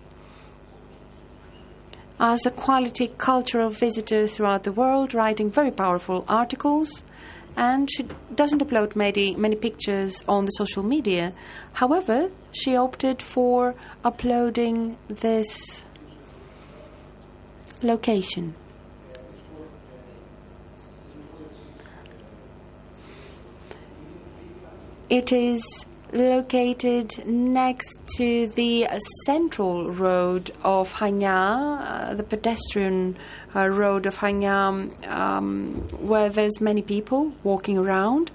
as 2.21 2.45
a 2.45 2.51
quality 2.51 3.09
cultural 3.17 3.71
visitor 3.71 4.27
throughout 4.27 4.65
the 4.65 4.73
world, 4.73 5.15
writing 5.15 5.51
very 5.51 5.71
powerful 5.71 6.27
articles 6.29 7.03
and 7.57 7.91
she 7.91 8.07
doesn't 8.35 8.61
upload 8.61 8.97
many, 8.97 9.35
many 9.37 9.57
pictures 9.57 10.25
on 10.29 10.45
the 10.45 10.51
social 10.53 10.83
media. 10.83 11.33
However, 11.75 12.31
she 12.53 12.77
opted 12.77 13.21
for 13.23 13.75
uploading 14.05 14.97
this 15.09 15.85
location. 17.83 18.55
It 25.11 25.31
is 25.31 25.63
located 26.13 27.27
next 27.27 27.99
to 28.17 28.47
the 28.49 28.87
central 29.27 29.93
road 29.93 30.51
of 30.63 30.93
Chania, 30.95 31.81
uh, 31.81 32.15
the 32.15 32.23
pedestrian 32.23 33.17
uh, 33.55 33.69
road 33.69 34.07
of 34.07 34.19
Chania, 34.19 35.09
um, 35.09 35.75
where 36.01 36.29
there's 36.29 36.61
many 36.61 36.83
people 36.83 37.33
walking 37.43 37.79
around. 37.79 38.31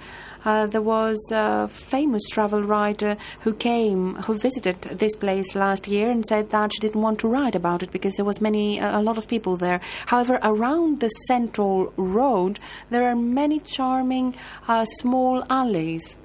Uh, 0.45 0.65
there 0.65 0.82
was 0.82 1.17
a 1.34 1.67
famous 1.67 2.23
travel 2.30 2.63
writer 2.63 3.17
who 3.41 3.53
came, 3.53 4.15
who 4.15 4.38
visited 4.38 4.82
this 4.84 5.15
place 5.15 5.56
last 5.56 5.88
year 5.88 6.10
and 6.10 6.25
said 6.25 6.49
that 6.51 6.71
she 6.73 6.80
didn't 6.80 7.01
want 7.01 7.19
to 7.19 7.27
write 7.27 7.56
about 7.56 7.84
it 7.84 7.91
because 7.91 8.15
there 8.15 8.25
was 8.25 8.39
many, 8.39 8.80
a 8.80 9.01
lot 9.01 9.17
of 9.17 9.27
people 9.27 9.58
there. 9.58 9.82
However, 10.06 10.39
around 10.41 11.01
the 11.01 11.10
central 11.27 11.91
road, 11.97 12.60
there 12.89 13.10
are 13.10 13.15
many 13.15 13.60
charming 13.60 14.36
uh, 14.67 14.86
small 14.86 15.43
alleys 15.49 16.17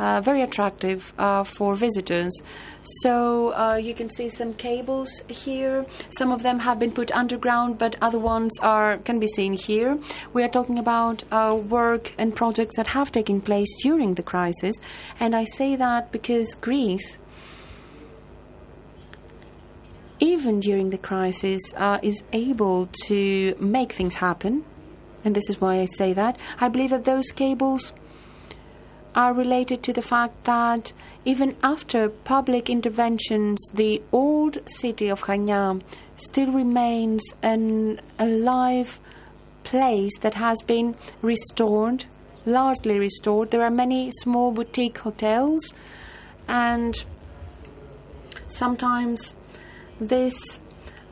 uh, 0.00 0.20
very 0.20 0.42
attractive 0.42 1.12
uh, 1.18 1.44
for 1.44 1.76
visitors. 1.76 2.32
So 3.02 3.54
uh, 3.54 3.76
you 3.76 3.94
can 3.94 4.08
see 4.10 4.28
some 4.30 4.54
cables 4.54 5.22
here. 5.28 5.84
Some 6.18 6.32
of 6.32 6.42
them 6.42 6.58
have 6.60 6.78
been 6.78 6.90
put 6.90 7.12
underground, 7.12 7.78
but 7.78 7.94
other 8.00 8.18
ones 8.18 8.52
are 8.62 8.96
can 8.98 9.20
be 9.20 9.26
seen 9.26 9.52
here. 9.52 9.98
We 10.32 10.42
are 10.42 10.48
talking 10.48 10.78
about 10.78 11.22
uh, 11.30 11.60
work 11.68 12.14
and 12.16 12.34
projects 12.34 12.76
that 12.76 12.88
have 12.88 13.12
taken 13.12 13.40
place 13.40 13.68
during 13.82 14.14
the 14.14 14.22
crisis, 14.22 14.76
and 15.20 15.36
I 15.36 15.44
say 15.44 15.76
that 15.76 16.10
because 16.10 16.54
Greece 16.54 17.18
even 20.22 20.60
during 20.60 20.90
the 20.90 20.98
crisis, 20.98 21.60
uh, 21.78 21.98
is 22.02 22.22
able 22.34 22.90
to 23.06 23.56
make 23.58 23.90
things 23.92 24.16
happen. 24.16 24.62
And 25.24 25.34
this 25.34 25.48
is 25.48 25.60
why 25.60 25.80
I 25.80 25.86
say 25.96 26.12
that. 26.12 26.38
I 26.60 26.68
believe 26.68 26.90
that 26.90 27.04
those 27.04 27.30
cables 27.30 27.92
are 29.14 29.34
related 29.34 29.82
to 29.82 29.92
the 29.92 30.02
fact 30.02 30.44
that 30.44 30.92
even 31.24 31.56
after 31.62 32.08
public 32.08 32.70
interventions, 32.70 33.58
the 33.74 34.02
old 34.12 34.58
city 34.68 35.08
of 35.08 35.22
Chania 35.22 35.82
still 36.16 36.52
remains 36.52 37.22
an 37.42 38.00
alive 38.18 39.00
place 39.64 40.18
that 40.20 40.34
has 40.34 40.62
been 40.62 40.94
restored, 41.22 42.04
largely 42.46 42.98
restored. 42.98 43.50
There 43.50 43.62
are 43.62 43.70
many 43.70 44.10
small 44.22 44.52
boutique 44.52 44.98
hotels, 44.98 45.74
and 46.48 47.04
sometimes 48.48 49.34
this 50.00 50.60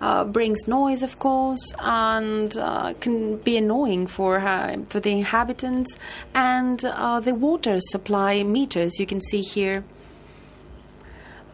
uh, 0.01 0.25
brings 0.25 0.69
noise, 0.69 1.03
of 1.03 1.19
course, 1.19 1.75
and 1.81 2.57
uh, 2.57 2.95
can 3.01 3.37
be 3.39 3.57
annoying 3.57 4.07
for 4.07 4.39
uh, 4.39 4.77
for 4.89 5.01
the 5.01 5.11
inhabitants. 5.11 5.99
And 6.35 6.85
uh, 6.85 7.21
the 7.21 7.35
water 7.35 7.79
supply 7.81 8.43
meters 8.43 8.99
you 8.99 9.07
can 9.07 9.21
see 9.21 9.41
here. 9.41 9.85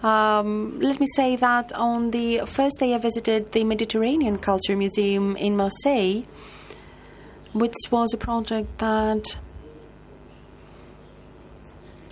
Um, 0.03 0.79
let 0.81 1.01
me 1.01 1.07
say 1.17 1.37
that 1.37 1.73
on 1.73 2.11
the 2.11 2.41
first 2.45 2.79
day 2.79 2.95
I 2.95 2.99
visited 2.99 3.53
the 3.53 3.65
Mediterranean 3.65 4.39
Culture 4.39 4.77
Museum 4.77 5.35
in 5.37 5.57
Marseille, 5.57 6.25
which 7.55 7.75
was 7.91 8.13
a 8.13 8.19
project 8.19 8.79
that 8.79 9.25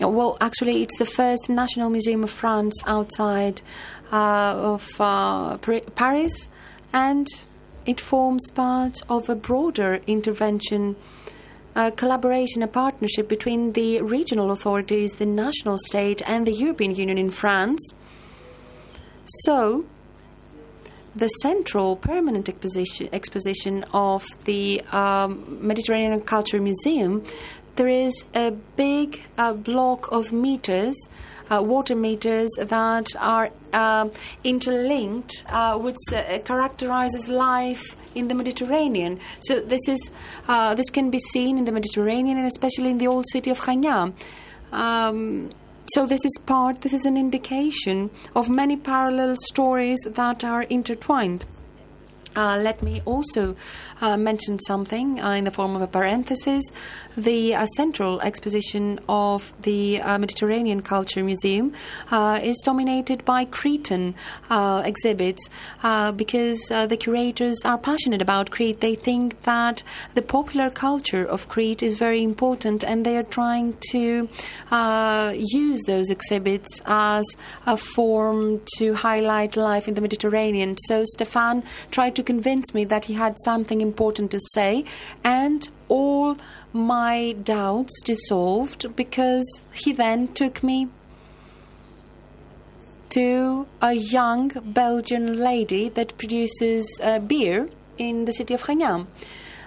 well, 0.01 0.37
actually, 0.40 0.83
it's 0.83 0.99
the 0.99 1.05
first 1.05 1.49
National 1.49 1.90
Museum 1.90 2.25
of 2.25 2.31
France 2.31 2.75
outside 2.87 3.62
of 4.12 5.01
uh, 5.01 5.57
Paris, 5.94 6.48
and 6.92 7.27
it 7.87 8.01
forms 8.01 8.51
part 8.51 9.01
of 9.09 9.29
a 9.29 9.35
broader 9.35 10.01
intervention 10.07 10.96
a 11.75 11.90
collaboration, 11.90 12.62
a 12.62 12.66
partnership 12.66 13.29
between 13.29 13.72
the 13.72 14.03
regional 14.03 14.51
authorities, 14.51 15.14
the 15.14 15.27
national 15.27 15.79
state, 15.87 16.20
and 16.27 16.46
the 16.46 16.53
European 16.53 16.94
Union 16.94 17.16
in 17.16 17.31
France. 17.31 17.81
So, 19.44 19.87
the 21.14 21.29
central 21.29 21.96
permanent 21.96 22.48
exposition, 22.48 23.09
exposition 23.12 23.85
of 23.92 24.25
the 24.44 24.83
um, 24.92 25.59
Mediterranean 25.66 26.20
Culture 26.20 26.61
Museum, 26.61 27.25
there 27.77 27.88
is 27.88 28.12
a 28.35 28.51
big 28.51 29.22
uh, 29.38 29.55
block 29.55 30.11
of 30.12 30.33
meters, 30.33 30.96
uh, 31.50 31.62
water 31.62 31.94
meters 31.94 32.50
that 32.59 33.07
are 33.18 33.50
um 33.72 34.11
interlinked, 34.44 35.44
uh, 35.48 35.78
which 35.78 35.96
uh, 36.12 36.38
characterizes 36.44 37.28
life 37.28 37.85
in 38.14 38.28
the 38.28 38.35
Mediterranean. 38.35 39.18
So 39.40 39.61
this 39.61 39.88
is 39.88 40.11
uh, 40.48 40.74
this 40.74 40.90
can 40.90 41.11
be 41.11 41.18
seen 41.18 41.59
in 41.59 41.64
the 41.64 41.72
Mediterranean 41.72 42.37
and 42.38 42.46
especially 42.46 42.90
in 42.90 42.98
the 42.98 43.07
old 43.07 43.24
city 43.33 43.50
of 43.50 43.61
Chania. 43.61 44.12
Um, 44.72 45.50
so 45.94 46.07
this 46.07 46.24
is 46.24 46.33
part, 46.46 46.83
this 46.83 46.92
is 46.92 47.05
an 47.05 47.16
indication 47.16 48.11
of 48.35 48.48
many 48.48 48.76
parallel 48.76 49.37
stories 49.52 49.98
that 50.07 50.44
are 50.44 50.62
intertwined. 50.62 51.44
Uh, 52.35 52.59
let 52.62 52.83
me 52.83 53.03
also 53.05 53.55
uh, 54.01 54.16
mention 54.16 54.59
something 54.59 55.21
uh, 55.21 55.31
in 55.31 55.45
the 55.45 55.51
form 55.51 55.77
of 55.77 55.83
a 55.83 55.87
parenthesis. 55.87 56.64
The 57.16 57.55
uh, 57.55 57.66
central 57.77 58.21
exposition 58.23 58.99
of 59.09 59.53
the 59.62 60.01
uh, 60.01 60.18
Mediterranean 60.18 60.81
Culture 60.81 61.23
Museum 61.23 61.75
uh, 62.11 62.40
is 62.42 62.61
dominated 62.64 63.25
by 63.25 63.45
Cretan 63.45 64.14
exhibits 64.51 65.49
because 66.16 66.61
the 66.68 66.97
curators 66.99 67.59
are 67.64 67.79
passionate 67.79 68.23
about 68.23 68.51
Crete. 68.51 68.81
They 68.81 68.95
think 68.95 69.42
that 69.42 69.83
the 70.14 70.23
popular 70.23 70.71
culture 70.71 71.25
of 71.25 71.49
Crete 71.49 71.83
is 71.83 71.99
very 71.99 72.23
important 72.23 72.83
and 72.83 73.05
they 73.05 73.16
are 73.16 73.23
trying 73.23 73.77
to 73.90 74.29
use 75.35 75.81
those 75.87 76.11
exhibits 76.11 76.81
as 76.87 77.25
a 77.66 77.77
form 77.77 78.62
to 78.79 78.95
highlight 78.95 79.57
life 79.57 79.87
in 79.87 79.95
the 79.95 80.01
Mediterranean. 80.01 80.77
So 80.87 81.05
Stefan 81.05 81.62
tried 81.90 82.14
to 82.16 82.21
convince 82.22 82.74
me 82.74 82.85
that 82.85 83.06
he 83.06 83.14
had 83.14 83.37
something 83.44 83.80
important 83.80 84.30
to 84.30 84.40
say, 84.54 84.85
and 85.24 85.68
all 85.88 86.37
my 86.72 87.32
doubts 87.42 88.00
dissolved 88.02 88.94
because 88.96 89.61
he 89.72 89.92
then 89.92 90.28
took 90.28 90.62
me 90.62 90.88
to 93.11 93.66
a 93.82 93.92
young 93.92 94.48
Belgian 94.64 95.38
lady 95.38 95.90
that 95.90 96.16
produces 96.16 96.87
uh, 97.02 97.18
beer 97.18 97.68
in 97.98 98.24
the 98.24 98.32
city 98.32 98.54
of 98.54 98.62
Chania. 98.62 99.06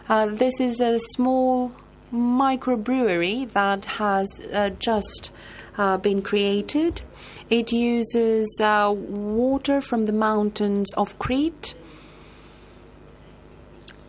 Uh, 0.10 0.26
this 0.28 0.60
is 0.60 0.82
a 0.82 0.98
small 1.14 1.72
microbrewery 2.12 3.52
that 3.52 3.86
has 3.86 4.28
uh, 4.54 4.70
just 4.80 5.32
uh, 5.78 5.98
been 5.98 6.22
created. 6.22 7.02
It 7.50 7.72
uses 7.72 8.60
uh, 8.64 8.94
water 8.96 9.82
from 9.82 10.06
the 10.06 10.14
mountains 10.14 10.92
of 10.96 11.18
Crete 11.20 11.76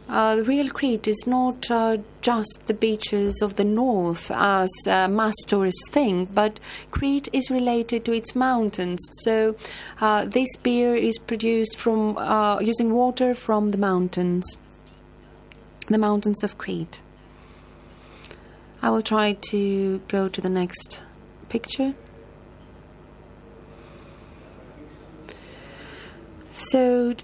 uh, 0.09 0.37
the 0.37 0.45
real 0.45 0.71
Crete 0.71 1.09
is 1.09 1.25
not 1.27 1.69
uh, 1.71 1.99
just 2.21 2.62
the 2.66 2.75
beaches 2.75 3.42
of 3.42 3.57
the 3.57 3.64
north 3.64 4.31
as 4.31 4.71
uh, 4.87 5.09
mass 5.09 5.35
tourists 5.47 5.83
think, 5.90 6.33
but 6.33 6.61
Crete 6.90 7.29
is 7.33 7.51
related 7.51 8.05
to 8.05 8.12
its 8.12 8.37
mountains. 8.37 9.01
So 9.23 9.57
uh, 10.01 10.25
this 10.25 10.49
beer 10.62 10.95
is 10.95 11.19
produced 11.19 11.77
from 11.77 12.16
uh, 12.19 12.61
using 12.61 12.92
water 12.92 13.35
from 13.35 13.71
the 13.71 13.79
mountains, 13.79 14.57
the 15.88 15.99
mountains 15.99 16.45
of 16.45 16.57
Crete. 16.57 17.01
I 18.83 18.90
will 18.90 19.03
try 19.03 19.33
to 19.51 20.01
go 20.07 20.29
to 20.29 20.40
the 20.40 20.51
next 20.51 21.01
picture. 21.49 21.95
So 26.53 27.14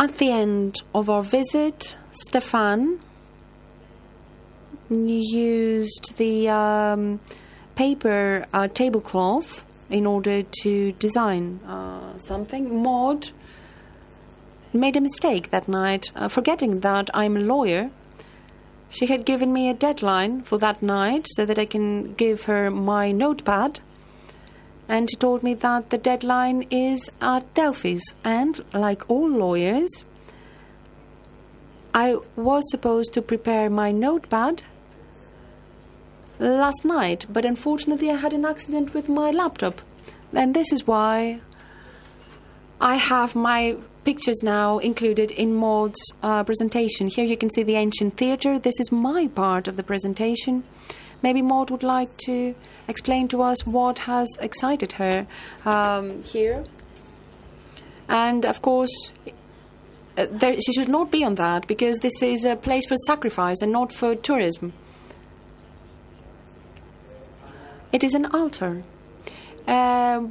at 0.00 0.16
the 0.16 0.30
end 0.30 0.82
of 0.94 1.10
our 1.10 1.22
visit, 1.22 1.94
Stefan 2.10 2.98
used 4.88 6.16
the 6.16 6.48
um, 6.48 7.20
paper 7.74 8.46
uh, 8.54 8.66
tablecloth 8.68 9.66
in 9.90 10.06
order 10.06 10.42
to 10.62 10.92
design 10.92 11.60
uh, 11.66 12.16
something. 12.16 12.82
Maud 12.82 13.30
made 14.72 14.96
a 14.96 15.02
mistake 15.02 15.50
that 15.50 15.68
night, 15.68 16.10
uh, 16.16 16.28
forgetting 16.28 16.80
that 16.80 17.10
I'm 17.12 17.36
a 17.36 17.40
lawyer. 17.40 17.90
She 18.88 19.06
had 19.06 19.26
given 19.26 19.52
me 19.52 19.68
a 19.68 19.74
deadline 19.74 20.42
for 20.42 20.56
that 20.58 20.82
night 20.82 21.26
so 21.28 21.44
that 21.44 21.58
I 21.58 21.66
can 21.66 22.14
give 22.14 22.44
her 22.44 22.70
my 22.70 23.12
notepad 23.12 23.80
and 24.90 25.08
she 25.08 25.16
told 25.16 25.44
me 25.44 25.54
that 25.54 25.90
the 25.90 25.98
deadline 25.98 26.66
is 26.68 27.08
at 27.20 27.54
Delphi's. 27.54 28.02
And 28.24 28.64
like 28.74 29.08
all 29.08 29.30
lawyers, 29.30 30.04
I 31.94 32.16
was 32.34 32.68
supposed 32.72 33.14
to 33.14 33.22
prepare 33.22 33.70
my 33.70 33.92
notepad 33.92 34.62
last 36.40 36.84
night, 36.84 37.24
but 37.30 37.44
unfortunately, 37.44 38.10
I 38.10 38.16
had 38.16 38.32
an 38.32 38.44
accident 38.44 38.92
with 38.92 39.08
my 39.08 39.30
laptop. 39.30 39.80
And 40.32 40.54
this 40.54 40.72
is 40.72 40.88
why 40.88 41.40
I 42.80 42.96
have 42.96 43.36
my 43.36 43.76
pictures 44.02 44.42
now 44.42 44.78
included 44.78 45.30
in 45.30 45.54
Maud's 45.54 46.00
uh, 46.24 46.42
presentation. 46.42 47.06
Here 47.06 47.24
you 47.24 47.36
can 47.36 47.50
see 47.50 47.62
the 47.62 47.76
ancient 47.76 48.16
theatre. 48.16 48.58
This 48.58 48.80
is 48.80 48.90
my 48.90 49.28
part 49.28 49.68
of 49.68 49.76
the 49.76 49.84
presentation. 49.84 50.64
Maybe 51.22 51.42
Maud 51.42 51.70
would 51.70 51.82
like 51.82 52.16
to 52.24 52.54
explain 52.88 53.28
to 53.28 53.42
us 53.42 53.66
what 53.66 54.00
has 54.00 54.28
excited 54.40 54.92
her 54.92 55.26
um, 55.64 56.22
here. 56.22 56.64
And 58.08 58.44
of 58.44 58.62
course, 58.62 59.12
uh, 60.16 60.26
there, 60.30 60.60
she 60.60 60.72
should 60.72 60.88
not 60.88 61.10
be 61.10 61.22
on 61.24 61.36
that 61.36 61.66
because 61.66 61.98
this 61.98 62.22
is 62.22 62.44
a 62.44 62.56
place 62.56 62.86
for 62.86 62.96
sacrifice 62.96 63.62
and 63.62 63.70
not 63.70 63.92
for 63.92 64.14
tourism. 64.14 64.72
It 67.92 68.04
is 68.04 68.14
an 68.14 68.26
altar. 68.26 68.82
Uh, 69.66 70.22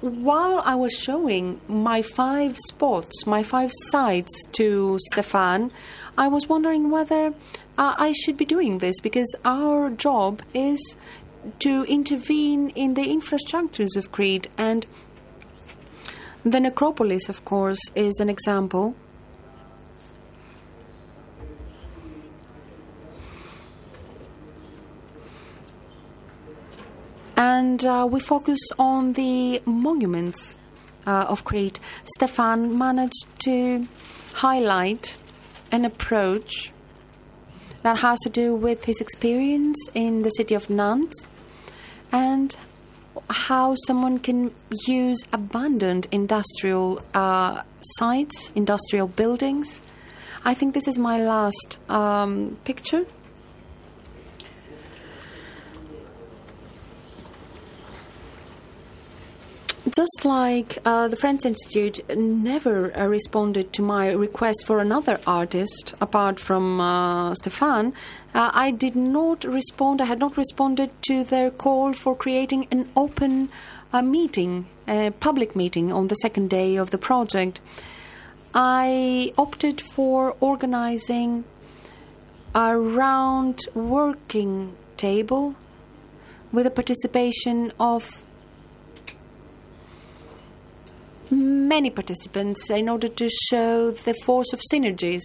while 0.00 0.62
I 0.64 0.74
was 0.74 0.92
showing 0.92 1.60
my 1.68 2.02
five 2.02 2.56
spots, 2.68 3.26
my 3.26 3.42
five 3.42 3.70
sites 3.88 4.46
to 4.52 4.98
Stefan, 5.12 5.70
I 6.16 6.28
was 6.28 6.48
wondering 6.48 6.90
whether 6.90 7.34
uh, 7.76 7.94
I 7.98 8.12
should 8.12 8.36
be 8.36 8.44
doing 8.44 8.78
this 8.78 9.00
because 9.00 9.34
our 9.44 9.90
job 9.90 10.42
is 10.54 10.96
to 11.60 11.84
intervene 11.84 12.70
in 12.70 12.94
the 12.94 13.06
infrastructures 13.06 13.96
of 13.96 14.12
Crete. 14.12 14.48
And 14.56 14.86
the 16.44 16.60
necropolis, 16.60 17.28
of 17.28 17.44
course, 17.44 17.80
is 17.94 18.20
an 18.20 18.28
example. 18.28 18.94
And 27.40 27.82
uh, 27.86 28.06
we 28.06 28.20
focus 28.20 28.58
on 28.78 29.14
the 29.14 29.62
monuments 29.64 30.54
uh, 31.06 31.24
of 31.26 31.42
Crete. 31.42 31.80
Stefan 32.04 32.76
managed 32.76 33.24
to 33.46 33.88
highlight 34.34 35.16
an 35.72 35.86
approach 35.86 36.70
that 37.80 38.00
has 38.00 38.18
to 38.24 38.28
do 38.28 38.54
with 38.54 38.84
his 38.84 39.00
experience 39.00 39.78
in 39.94 40.20
the 40.20 40.28
city 40.28 40.54
of 40.54 40.68
Nantes 40.68 41.26
and 42.12 42.54
how 43.30 43.74
someone 43.86 44.18
can 44.18 44.54
use 44.86 45.24
abandoned 45.32 46.08
industrial 46.12 47.02
uh, 47.14 47.62
sites, 47.98 48.52
industrial 48.54 49.06
buildings. 49.08 49.80
I 50.44 50.52
think 50.52 50.74
this 50.74 50.86
is 50.86 50.98
my 50.98 51.16
last 51.16 51.78
um, 51.88 52.58
picture. 52.64 53.06
Just 59.96 60.24
like 60.24 60.78
uh, 60.84 61.08
the 61.08 61.16
French 61.16 61.44
Institute 61.44 61.98
never 62.14 62.96
uh, 62.96 63.06
responded 63.06 63.72
to 63.72 63.82
my 63.82 64.12
request 64.12 64.64
for 64.66 64.78
another 64.78 65.18
artist 65.26 65.94
apart 66.00 66.38
from 66.38 66.80
uh, 66.80 67.34
Stefan, 67.34 67.92
uh, 68.34 68.50
I 68.52 68.70
did 68.70 68.94
not 68.94 69.42
respond, 69.42 70.00
I 70.00 70.04
had 70.04 70.20
not 70.20 70.36
responded 70.36 70.90
to 71.08 71.24
their 71.24 71.50
call 71.50 71.92
for 71.92 72.14
creating 72.14 72.68
an 72.70 72.88
open 72.94 73.48
uh, 73.92 74.02
meeting, 74.02 74.66
a 74.86 75.10
public 75.10 75.56
meeting 75.56 75.90
on 75.92 76.06
the 76.06 76.14
second 76.16 76.50
day 76.50 76.76
of 76.76 76.90
the 76.90 76.98
project. 76.98 77.60
I 78.54 79.32
opted 79.36 79.80
for 79.80 80.36
organizing 80.40 81.44
a 82.54 82.76
round 82.76 83.60
working 83.74 84.76
table 84.96 85.56
with 86.52 86.64
the 86.64 86.70
participation 86.70 87.72
of 87.80 88.24
many 91.30 91.90
participants 91.90 92.68
in 92.70 92.88
order 92.88 93.08
to 93.08 93.28
show 93.48 93.90
the 93.90 94.14
force 94.14 94.52
of 94.52 94.60
synergies 94.72 95.22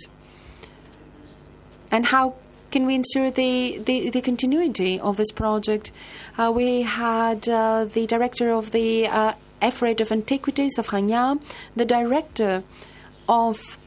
and 1.91 2.07
how 2.07 2.35
can 2.71 2.85
we 2.85 2.95
ensure 2.95 3.31
the, 3.31 3.77
the, 3.77 4.09
the 4.09 4.21
continuity 4.21 4.99
of 4.99 5.17
this 5.17 5.31
project? 5.31 5.91
Uh, 6.37 6.51
we 6.53 6.81
had 6.81 7.47
uh, 7.47 7.85
the 7.85 8.05
director 8.05 8.51
of 8.51 8.71
the 8.71 9.07
uh, 9.07 9.33
of 9.61 10.11
Antiquities 10.11 10.77
of 10.77 10.87
Chania, 10.87 11.41
the 11.75 11.85
director 11.85 12.63
of 13.29 13.77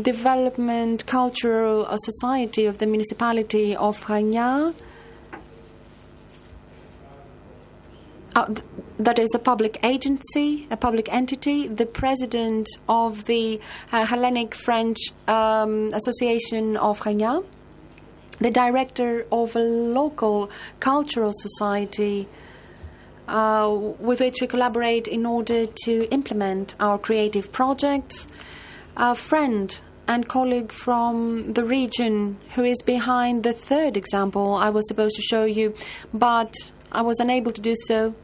Development 0.00 1.04
Cultural 1.04 1.86
Society 1.98 2.64
of 2.64 2.78
the 2.78 2.86
Municipality 2.86 3.74
of 3.74 4.04
Chania. 4.04 4.72
Uh, 8.38 8.54
that 9.00 9.18
is 9.18 9.30
a 9.34 9.38
public 9.38 9.80
agency, 9.82 10.68
a 10.70 10.76
public 10.76 11.12
entity, 11.12 11.66
the 11.66 11.86
president 11.86 12.68
of 12.88 13.24
the 13.24 13.60
uh, 13.90 14.04
Hellenic 14.04 14.54
French 14.54 14.98
um, 15.26 15.92
Association 15.92 16.76
of 16.76 17.00
Chania, 17.00 17.44
the 18.38 18.52
director 18.52 19.26
of 19.32 19.56
a 19.56 19.58
local 19.58 20.50
cultural 20.78 21.32
society 21.34 22.28
uh, 23.26 23.68
with 23.98 24.20
which 24.20 24.36
we 24.40 24.46
collaborate 24.46 25.08
in 25.08 25.26
order 25.26 25.66
to 25.84 26.08
implement 26.12 26.76
our 26.78 26.96
creative 26.96 27.50
projects, 27.50 28.28
a 28.96 29.16
friend 29.16 29.80
and 30.06 30.28
colleague 30.28 30.70
from 30.70 31.54
the 31.54 31.64
region 31.64 32.38
who 32.54 32.62
is 32.62 32.80
behind 32.86 33.42
the 33.42 33.52
third 33.52 33.96
example 33.96 34.54
I 34.54 34.70
was 34.70 34.86
supposed 34.86 35.16
to 35.16 35.22
show 35.22 35.44
you, 35.44 35.74
but 36.14 36.54
I 36.92 37.02
was 37.02 37.18
unable 37.18 37.50
to 37.50 37.60
do 37.60 37.74
so 37.86 38.14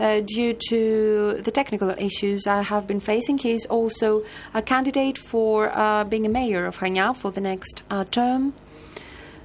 uh, 0.00 0.20
due 0.20 0.56
to 0.68 1.40
the 1.42 1.50
technical 1.50 1.90
issues 1.90 2.46
I 2.46 2.62
have 2.62 2.86
been 2.86 3.00
facing. 3.00 3.38
He 3.38 3.52
is 3.52 3.66
also 3.66 4.24
a 4.52 4.62
candidate 4.62 5.18
for 5.18 5.76
uh, 5.76 6.04
being 6.04 6.26
a 6.26 6.28
mayor 6.28 6.66
of 6.66 6.78
Chania 6.78 7.16
for 7.16 7.30
the 7.30 7.40
next 7.40 7.82
uh, 7.90 8.04
term. 8.04 8.54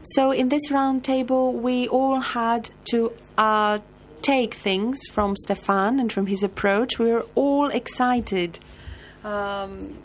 So, 0.02 0.32
in 0.32 0.50
this 0.50 0.70
roundtable, 0.70 1.54
we 1.54 1.88
all 1.88 2.22
had 2.22 2.70
to 2.92 3.12
uh, 3.38 3.80
take 4.22 4.54
things 4.54 5.00
from 5.12 5.36
Stefan 5.36 6.00
and 6.00 6.12
from 6.12 6.28
his 6.28 6.42
approach. 6.42 6.98
We 6.98 7.12
were 7.12 7.26
all 7.36 7.68
excited 7.68 8.60
um, 9.24 9.98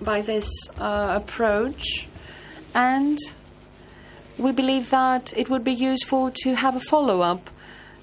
by 0.00 0.22
this 0.22 0.48
uh, 0.78 1.20
approach, 1.20 2.06
and 2.74 3.18
we 4.38 4.52
believe 4.52 4.90
that 4.90 5.36
it 5.36 5.50
would 5.50 5.64
be 5.64 5.72
useful 5.72 6.30
to 6.42 6.54
have 6.54 6.76
a 6.76 6.80
follow 6.80 7.20
up. 7.20 7.50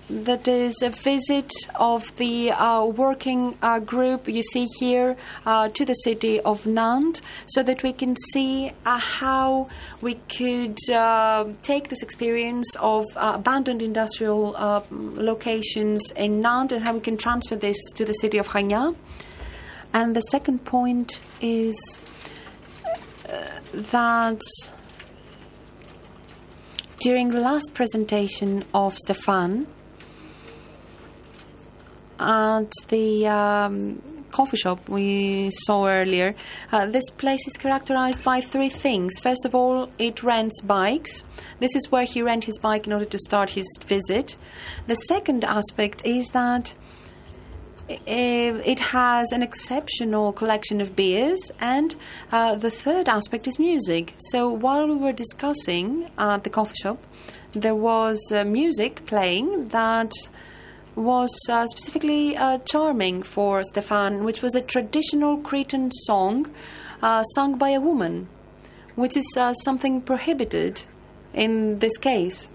That 0.10 0.48
is 0.48 0.82
a 0.82 0.90
visit 0.90 1.52
of 1.76 2.16
the 2.16 2.52
uh, 2.52 2.84
working 2.84 3.56
uh, 3.62 3.78
group 3.78 4.28
you 4.28 4.42
see 4.42 4.66
here 4.80 5.16
uh, 5.46 5.70
to 5.70 5.86
the 5.86 5.94
city 5.94 6.40
of 6.40 6.66
Nantes, 6.66 7.22
so 7.46 7.62
that 7.62 7.84
we 7.84 7.94
can 7.94 8.16
see 8.34 8.72
uh, 8.88 8.98
how 8.98 9.70
we 10.02 10.16
could 10.16 10.80
uh, 10.92 11.46
take 11.62 11.90
this 11.90 12.02
experience 12.02 12.76
of 12.80 13.06
uh, 13.16 13.34
abandoned 13.36 13.84
industrial 13.84 14.56
uh, 14.58 14.82
locations 14.90 16.12
in 16.16 16.42
Nantes 16.42 16.74
and 16.74 16.88
how 16.88 16.96
we 16.96 17.02
can 17.02 17.16
transfer 17.16 17.56
this 17.56 17.78
to 17.92 18.04
the 18.04 18.14
city 18.14 18.40
of 18.40 18.48
Chania. 18.48 18.96
And 19.94 20.16
the 20.16 20.22
second 20.22 20.66
point 20.66 21.20
is 21.40 22.00
uh, 23.28 23.46
that 23.92 24.42
during 27.00 27.30
the 27.30 27.42
last 27.42 27.76
presentation 27.76 28.66
of 28.74 28.98
Stefan 28.98 29.68
at 32.20 32.72
the 32.90 33.28
um, 33.28 34.02
coffee 34.32 34.58
shop 34.58 34.88
we 34.90 35.52
saw 35.66 35.88
earlier, 35.88 36.36
uh, 36.72 36.86
this 36.86 37.10
place 37.10 37.48
is 37.48 37.54
characterized 37.54 38.24
by 38.24 38.42
three 38.42 38.70
things. 38.70 39.20
First 39.20 39.46
of 39.46 39.56
all, 39.56 39.90
it 39.98 40.24
rents 40.24 40.62
bikes. 40.62 41.24
This 41.60 41.76
is 41.76 41.92
where 41.92 42.06
he 42.06 42.22
rent 42.22 42.46
his 42.46 42.60
bike 42.60 42.88
in 42.88 42.94
order 42.94 43.06
to 43.06 43.20
start 43.20 43.52
his 43.52 43.68
visit. 43.86 44.38
The 44.88 44.96
second 44.96 45.44
aspect 45.44 46.02
is 46.06 46.30
that 46.30 46.74
it 47.90 48.80
has 48.80 49.32
an 49.32 49.42
exceptional 49.42 50.32
collection 50.32 50.80
of 50.80 50.96
beers, 50.96 51.40
and 51.60 51.96
uh, 52.32 52.56
the 52.56 52.70
third 52.70 53.10
aspect 53.10 53.48
is 53.48 53.58
music. 53.58 54.14
So 54.30 54.50
while 54.50 54.88
we 54.88 54.96
were 54.96 55.14
discussing 55.14 56.12
at 56.18 56.44
the 56.44 56.50
coffee 56.52 56.76
shop, 56.82 57.04
there 57.54 57.76
was 57.76 58.20
uh, 58.32 58.44
music 58.44 59.06
playing 59.08 59.70
that 59.70 60.12
was 61.00 61.32
uh, 61.50 61.66
specifically 61.68 62.36
uh, 62.36 62.58
charming 62.60 63.24
for 63.24 63.64
Stefan, 63.64 64.26
which 64.26 64.42
was 64.42 64.54
a 64.54 64.62
traditional 64.62 65.38
Cretan 65.38 65.92
song 65.92 66.54
uh, 67.02 67.24
sung 67.24 67.58
by 67.58 67.70
a 67.70 67.80
woman, 67.80 68.28
which 68.96 69.16
is 69.16 69.26
uh, 69.38 69.54
something 69.54 70.02
prohibited 70.02 70.84
in 71.34 71.80
this 71.80 71.98
case. 71.98 72.50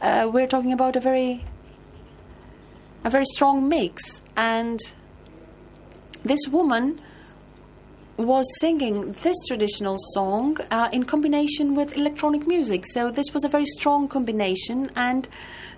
Uh, 0.00 0.30
we're 0.32 0.46
talking 0.46 0.72
about 0.72 0.94
a 0.94 1.00
very 1.00 1.44
a 3.04 3.10
very 3.10 3.24
strong 3.24 3.68
mix, 3.68 4.22
and 4.36 4.78
this 6.24 6.40
woman 6.48 7.00
was 8.16 8.46
singing 8.60 9.12
this 9.22 9.36
traditional 9.46 9.96
song 10.14 10.56
uh, 10.70 10.88
in 10.92 11.04
combination 11.04 11.74
with 11.74 11.96
electronic 11.96 12.46
music. 12.46 12.84
So 12.86 13.10
this 13.10 13.26
was 13.34 13.44
a 13.44 13.48
very 13.48 13.66
strong 13.66 14.08
combination, 14.08 14.90
and 14.96 15.28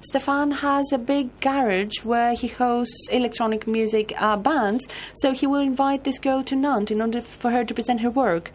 Stefan 0.00 0.50
has 0.52 0.92
a 0.92 0.98
big 0.98 1.40
garage 1.40 2.04
where 2.04 2.34
he 2.34 2.46
hosts 2.46 3.08
electronic 3.10 3.66
music 3.66 4.12
uh, 4.18 4.36
bands. 4.36 4.86
So 5.14 5.32
he 5.32 5.46
will 5.46 5.60
invite 5.60 6.04
this 6.04 6.18
girl 6.18 6.42
to 6.44 6.56
Nantes 6.56 6.92
in 6.92 7.00
order 7.00 7.20
for 7.20 7.50
her 7.50 7.64
to 7.64 7.74
present 7.74 8.00
her 8.00 8.10
work. 8.10 8.52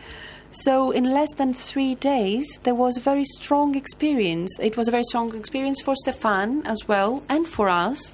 So 0.52 0.92
in 0.92 1.06
less 1.06 1.34
than 1.34 1.54
three 1.54 1.96
days, 1.96 2.60
there 2.64 2.76
was 2.76 2.96
a 2.96 3.02
very 3.02 3.24
strong 3.24 3.76
experience. 3.76 4.58
It 4.62 4.78
was 4.78 4.88
a 4.88 4.92
very 4.92 5.04
strong 5.04 5.36
experience 5.36 5.82
for 5.82 5.96
Stefan 5.96 6.66
as 6.66 6.88
well, 6.88 7.24
and 7.28 7.48
for 7.48 7.70
us 7.70 8.12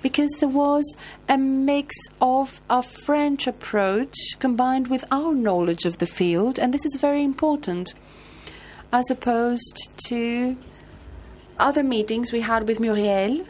because 0.00 0.30
there 0.40 0.48
was 0.48 0.96
a 1.28 1.38
mix 1.38 1.94
of 2.20 2.60
a 2.68 2.82
French 2.82 3.46
approach 3.46 4.14
combined 4.40 4.88
with 4.88 5.04
our 5.12 5.32
knowledge 5.34 5.84
of 5.84 5.98
the 5.98 6.06
field, 6.06 6.58
and 6.58 6.74
this 6.74 6.84
is 6.84 6.96
very 7.00 7.22
important, 7.22 7.94
as 8.92 9.08
opposed 9.10 9.88
to 10.06 10.56
other 11.58 11.82
meetings 11.82 12.32
we 12.32 12.40
had 12.40 12.66
with 12.66 12.80
Muriel. 12.80 13.44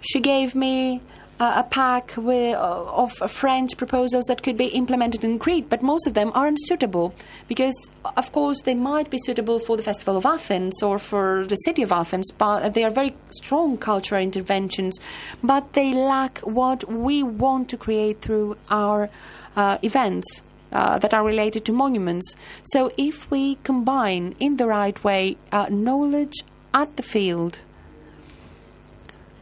She 0.00 0.20
gave 0.20 0.54
me 0.54 1.00
uh, 1.38 1.62
a 1.64 1.64
pack 1.64 2.14
with, 2.16 2.54
uh, 2.54 2.84
of 2.84 3.12
French 3.30 3.76
proposals 3.76 4.24
that 4.26 4.42
could 4.42 4.56
be 4.56 4.66
implemented 4.68 5.24
in 5.24 5.38
Crete, 5.38 5.68
but 5.68 5.82
most 5.82 6.06
of 6.06 6.14
them 6.14 6.32
aren't 6.34 6.58
suitable 6.62 7.14
because, 7.48 7.90
of 8.16 8.32
course, 8.32 8.62
they 8.62 8.74
might 8.74 9.10
be 9.10 9.18
suitable 9.18 9.58
for 9.58 9.76
the 9.76 9.82
Festival 9.82 10.16
of 10.16 10.24
Athens 10.24 10.82
or 10.82 10.98
for 10.98 11.44
the 11.46 11.56
city 11.56 11.82
of 11.82 11.92
Athens, 11.92 12.30
but 12.32 12.74
they 12.74 12.84
are 12.84 12.90
very 12.90 13.14
strong 13.30 13.76
cultural 13.76 14.22
interventions, 14.22 14.98
but 15.42 15.74
they 15.74 15.92
lack 15.92 16.38
what 16.38 16.90
we 16.90 17.22
want 17.22 17.68
to 17.68 17.76
create 17.76 18.20
through 18.20 18.56
our 18.70 19.10
uh, 19.56 19.78
events. 19.82 20.42
Uh, 20.72 20.98
that 20.98 21.14
are 21.14 21.24
related 21.24 21.64
to 21.64 21.72
monuments. 21.72 22.34
So, 22.64 22.90
if 22.98 23.30
we 23.30 23.54
combine 23.62 24.34
in 24.40 24.56
the 24.56 24.66
right 24.66 25.02
way 25.04 25.36
uh, 25.52 25.68
knowledge 25.70 26.42
at 26.76 26.96
the 26.98 27.02
field, 27.02 27.58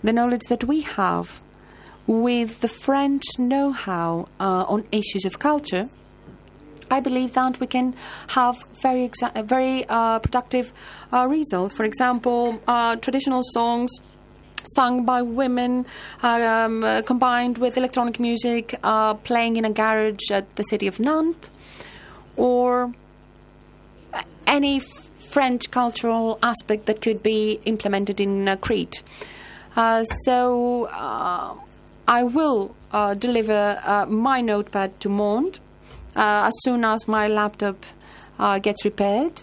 the 0.04 0.12
knowledge 0.12 0.46
that 0.48 0.62
we 0.64 0.82
have, 0.82 1.42
with 2.06 2.60
the 2.60 2.68
French 2.68 3.24
know 3.38 3.72
how 3.72 4.28
uh, 4.38 4.64
on 4.68 4.86
issues 4.92 5.24
of 5.24 5.38
culture, 5.38 5.88
I 6.90 7.00
believe 7.00 7.32
that 7.32 7.58
we 7.58 7.66
can 7.66 7.96
have 8.28 8.62
very, 8.82 9.08
exa- 9.08 9.44
very 9.44 9.84
uh, 9.88 10.20
productive 10.20 10.72
uh, 11.12 11.26
results. 11.28 11.74
For 11.74 11.84
example, 11.84 12.60
uh, 12.68 12.96
traditional 12.96 13.42
songs 13.42 13.90
sung 14.76 15.04
by 15.04 15.22
women 15.22 15.86
um, 16.22 16.84
uh, 16.84 17.02
combined 17.02 17.58
with 17.58 17.76
electronic 17.76 18.20
music 18.20 18.78
uh, 18.84 19.14
playing 19.14 19.56
in 19.56 19.64
a 19.64 19.70
garage 19.70 20.30
at 20.30 20.54
the 20.56 20.62
city 20.62 20.86
of 20.86 21.00
Nantes, 21.00 21.50
or 22.36 22.92
any 24.46 24.80
French 25.34 25.68
cultural 25.72 26.38
aspect 26.44 26.86
that 26.86 27.00
could 27.00 27.20
be 27.20 27.58
implemented 27.64 28.20
in 28.20 28.46
uh, 28.46 28.54
Crete. 28.54 29.02
Uh, 29.74 30.04
so 30.24 30.84
uh, 30.84 31.54
I 32.06 32.22
will 32.22 32.76
uh, 32.92 33.14
deliver 33.14 33.80
uh, 33.84 34.06
my 34.06 34.40
notepad 34.40 35.00
to 35.00 35.08
Maud 35.08 35.58
as 36.14 36.52
soon 36.62 36.84
as 36.84 37.08
my 37.08 37.26
laptop 37.26 37.84
gets 38.62 38.84
repaired. 38.84 39.42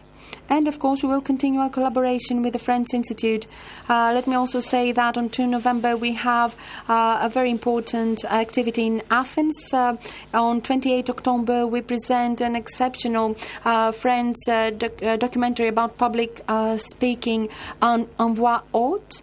And 0.51 0.67
of 0.67 0.79
course, 0.79 1.01
we 1.01 1.07
will 1.07 1.21
continue 1.21 1.61
our 1.61 1.69
collaboration 1.69 2.43
with 2.43 2.51
the 2.51 2.59
French 2.59 2.93
Institute. 2.93 3.47
Uh, 3.87 4.11
let 4.13 4.27
me 4.27 4.35
also 4.35 4.59
say 4.59 4.91
that 4.91 5.17
on 5.17 5.29
2 5.29 5.47
November 5.47 5.95
we 5.95 6.11
have 6.11 6.57
uh, 6.89 7.19
a 7.21 7.29
very 7.29 7.49
important 7.49 8.25
activity 8.25 8.85
in 8.85 9.01
Athens. 9.09 9.55
Uh, 9.71 9.95
on 10.33 10.59
28 10.59 11.09
October, 11.09 11.65
we 11.65 11.79
present 11.79 12.41
an 12.41 12.57
exceptional 12.57 13.37
uh, 13.63 13.93
French 13.93 14.35
uh, 14.49 14.71
doc- 14.71 15.01
uh, 15.01 15.15
documentary 15.15 15.69
about 15.69 15.97
public 15.97 16.41
speaking 16.75 17.47
on, 17.81 18.07
voix 18.35 18.59
haute 18.73 19.21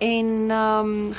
in 0.00 0.50
um, 0.50 1.12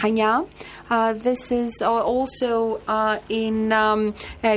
this 1.23 1.51
is 1.51 1.81
also 1.81 2.81
in 3.29 3.71
um, 3.71 4.13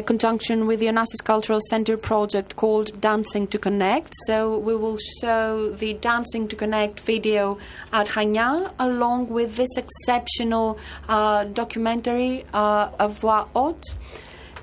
conjunction 0.06 0.66
with 0.66 0.80
the 0.80 0.86
Onassis 0.86 1.22
Cultural 1.22 1.60
Center 1.68 1.96
project 1.96 2.56
called 2.56 3.00
Dancing 3.00 3.46
to 3.48 3.58
Connect. 3.58 4.12
So 4.26 4.58
we 4.58 4.71
will 4.78 4.98
show 5.20 5.70
the 5.70 5.94
Dancing 5.94 6.48
to 6.48 6.56
Connect 6.56 7.00
video 7.00 7.58
at 7.92 8.08
Chania 8.08 8.72
along 8.78 9.28
with 9.28 9.56
this 9.56 9.76
exceptional 9.76 10.78
uh, 11.08 11.44
documentary 11.44 12.44
uh, 12.52 13.08
voix 13.08 13.44
haute. 13.54 13.84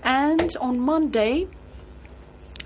And 0.04 0.56
on 0.62 0.80
Monday, 0.80 1.48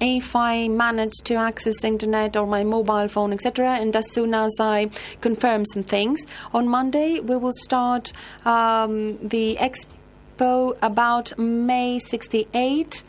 if 0.03 0.36
I 0.36 0.67
manage 0.67 1.13
to 1.25 1.36
access 1.36 1.84
internet 1.84 2.36
or 2.36 2.45
my 2.45 2.63
mobile 2.63 3.08
phone, 3.08 3.32
etc., 3.32 3.75
and 3.75 3.95
as 3.95 4.12
soon 4.12 4.34
as 4.34 4.51
I 4.60 4.89
confirm 5.21 5.65
some 5.73 5.84
things, 5.84 6.19
on 6.53 6.67
Monday 6.67 7.19
we 7.19 7.38
will 7.38 7.53
start 7.53 8.12
um, 8.45 9.17
the 9.25 9.58
expo 9.60 10.77
about 10.82 11.38
May 11.38 11.99
68, 11.99 13.03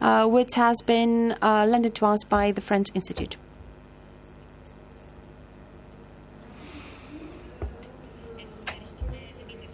uh, 0.00 0.26
which 0.26 0.54
has 0.54 0.80
been 0.86 1.36
uh, 1.42 1.66
lended 1.68 1.94
to 1.96 2.06
us 2.06 2.22
by 2.28 2.52
the 2.52 2.60
French 2.60 2.88
Institute. 2.94 3.36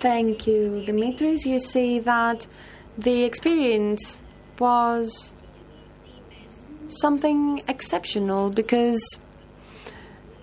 Thank 0.05 0.47
you, 0.47 0.85
Dimitris. 0.87 1.47
You 1.47 1.59
see 1.59 1.99
that 2.01 2.47
the 2.99 3.25
experience 3.25 4.21
was 4.59 5.33
something 6.89 7.63
exceptional 7.69 8.51
because 8.51 9.03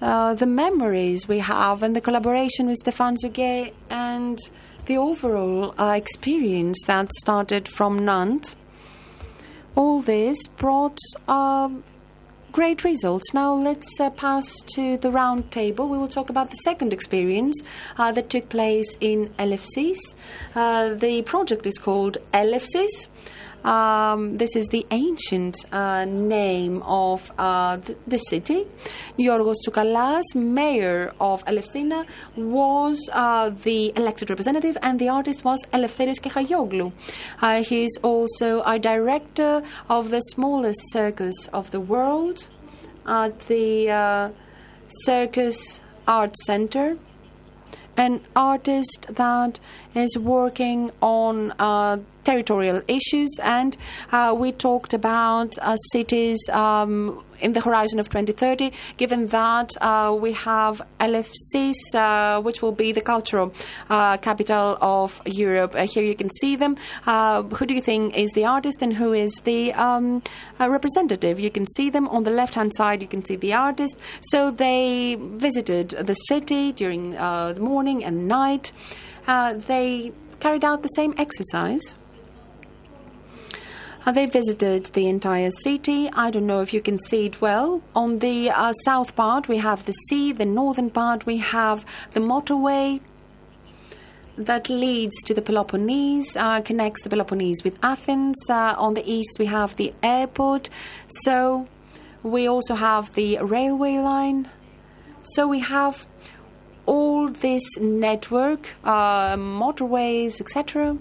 uh, 0.02 0.34
the 0.34 0.47
memories 0.47 1.28
we 1.28 1.38
have 1.38 1.84
and 1.84 1.95
the 1.95 2.02
collaboration 2.02 2.65
with 2.65 2.80
Stéphane 2.84 3.17
Juguet 3.21 3.76
and 3.91 4.39
the 4.88 4.97
overall 4.97 5.76
uh, 5.80 5.93
experience 5.93 6.80
that 6.88 7.12
started 7.19 7.67
from 7.67 8.04
Nantes, 8.04 8.56
all 9.76 10.02
this 10.02 10.39
brought 10.58 10.97
um, 11.28 11.84
great 12.52 12.84
results. 12.84 13.34
Now 13.34 13.54
let's 13.54 14.00
uh, 14.00 14.10
pass 14.10 14.46
to 14.76 14.98
the 14.98 15.12
round 15.12 15.52
table. 15.52 15.88
We 15.88 15.98
will 15.98 16.08
talk 16.08 16.30
about 16.30 16.50
the 16.50 16.58
second 16.58 16.92
experience 16.92 17.60
uh, 17.98 18.12
that 18.12 18.30
took 18.30 18.50
place 18.50 18.98
in 19.00 19.30
Elefsis. 19.40 20.00
Uh, 20.54 20.94
the 20.94 21.22
project 21.22 21.66
is 21.66 21.78
called 21.78 22.18
Elefsis. 22.34 23.08
Um, 23.63 24.38
this 24.38 24.56
is 24.56 24.67
the 24.69 24.86
ancient 24.91 25.56
uh, 25.71 26.06
name 26.06 26.82
of 26.84 27.32
uh, 27.38 27.78
the, 28.08 28.17
city. 28.17 28.65
Yorgos 29.19 29.56
Tsoukalas, 29.65 30.24
mayor 30.36 31.13
of 31.19 31.45
Elefsina, 31.45 32.06
was 32.36 32.97
uh, 33.12 33.50
the 33.50 33.93
elected 33.95 34.30
representative, 34.30 34.78
and 34.82 35.00
the 35.00 35.10
artist 35.10 35.43
was 35.43 35.60
Eleftherios 35.74 36.19
Kechagioglou. 36.19 36.91
Uh, 37.41 37.63
he 37.63 37.86
is 37.86 38.00
also 38.02 38.63
a 38.63 38.80
director 38.80 39.63
of 39.89 40.10
the 40.10 40.21
smallest 40.21 40.80
circus 40.91 41.47
of 41.54 41.69
the 41.71 41.80
world 41.80 42.47
at 43.06 43.39
the 43.41 43.89
uh, 43.89 44.30
Circus 45.06 45.82
Art 46.08 46.36
Center 46.45 46.97
an 47.97 48.21
artist 48.36 49.08
that 49.10 49.60
is 49.93 50.17
working 50.17 50.91
on 51.01 51.54
uh, 51.60 51.97
territorial 52.23 52.82
issues, 52.88 53.30
and 53.43 53.77
uh, 54.12 54.34
we 54.38 54.51
talked 54.51 54.93
about 54.93 55.58
uh, 55.60 55.75
cities 55.91 56.39
um, 56.51 57.23
in 57.41 57.54
the 57.54 57.62
horizon 57.62 57.99
of 57.99 58.10
2030, 58.10 58.71
given 58.97 59.27
that 59.27 59.71
uh, 59.82 60.15
we 60.19 60.34
have 60.34 60.82
Elefsis, 60.99 61.75
uh, 61.93 62.41
which 62.41 62.62
will 62.62 62.71
be 62.71 62.91
the 62.91 63.01
cultural 63.01 63.54
uh, 63.89 64.17
capital 64.17 64.77
of 64.82 65.21
Europe. 65.25 65.75
here 65.75 66.04
you 66.04 66.15
can 66.15 66.30
see 66.39 66.56
them. 66.56 66.75
who 67.06 67.65
do 67.65 67.73
you 67.73 67.82
think 67.82 68.15
is 68.15 68.32
the 68.32 68.45
artist 68.45 68.82
and 68.82 68.93
who 68.93 69.13
is 69.13 69.34
the 69.43 69.73
um, 69.73 70.21
representative? 70.60 71.39
You 71.39 71.51
can 71.51 71.65
see 71.75 71.89
them 71.89 72.08
on 72.08 72.23
the 72.23 72.32
left 72.32 72.56
hand 72.56 72.71
side, 72.75 73.01
you 73.01 73.08
can 73.08 73.23
see 73.25 73.36
the 73.36 73.54
artist. 73.54 73.95
So 74.32 74.51
they 74.51 75.17
visited 75.19 75.89
the 75.89 76.13
city 76.13 76.71
during 76.71 77.12
the 77.12 77.58
morning 77.60 78.04
and 78.04 78.27
night. 78.27 78.71
they 79.27 80.12
carried 80.39 80.65
out 80.65 80.82
the 80.82 80.89
same 80.89 81.13
exercise. 81.17 81.95
Uh, 84.04 84.12
they 84.12 84.26
visited 84.26 84.86
the 84.94 85.08
entire 85.08 85.52
city. 85.64 86.10
I 86.14 86.32
don't 86.32 86.48
know 86.48 86.62
if 86.62 86.74
you 86.74 86.82
can 86.82 86.98
see 87.00 87.28
it 87.28 87.40
well. 87.40 87.84
On 87.96 88.18
the 88.18 88.50
uh, 88.50 88.74
south 88.84 89.16
part, 89.16 89.48
we 89.48 89.58
have 89.58 89.86
the 89.86 89.92
sea. 89.92 90.32
The 90.32 90.46
northern 90.46 90.90
part, 90.90 91.28
we 91.28 91.38
have 91.38 91.86
the 92.12 92.20
motorway 92.20 93.02
that 94.38 94.70
leads 94.70 95.16
to 95.24 95.36
the 95.36 95.42
Peloponnese, 95.42 96.36
uh, 96.36 96.62
connects 96.62 97.04
the 97.04 97.10
Peloponnese 97.10 97.64
with 97.64 97.78
Athens. 97.84 98.38
Uh, 98.50 98.74
on 98.76 98.96
the 98.96 99.06
east, 99.06 99.38
we 99.38 99.46
have 99.46 99.76
the 99.76 99.94
airport. 100.02 100.72
So 101.24 101.68
we 102.24 102.48
also 102.48 102.74
have 102.74 103.14
the 103.14 103.38
railway 103.38 104.00
line. 104.00 104.50
So 105.22 105.48
we 105.48 105.60
have 105.60 106.08
all 106.88 107.30
this 107.30 107.62
network, 107.78 108.70
uh, 108.84 109.36
motorways, 109.36 110.42
etc 110.42 110.98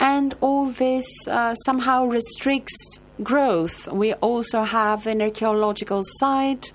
and 0.00 0.34
all 0.40 0.66
this 0.66 1.06
uh, 1.26 1.54
somehow 1.54 2.06
restricts 2.06 3.00
growth. 3.22 3.88
We 3.90 4.14
also 4.14 4.62
have 4.62 5.06
an 5.06 5.20
archaeological 5.22 6.02
site 6.04 6.72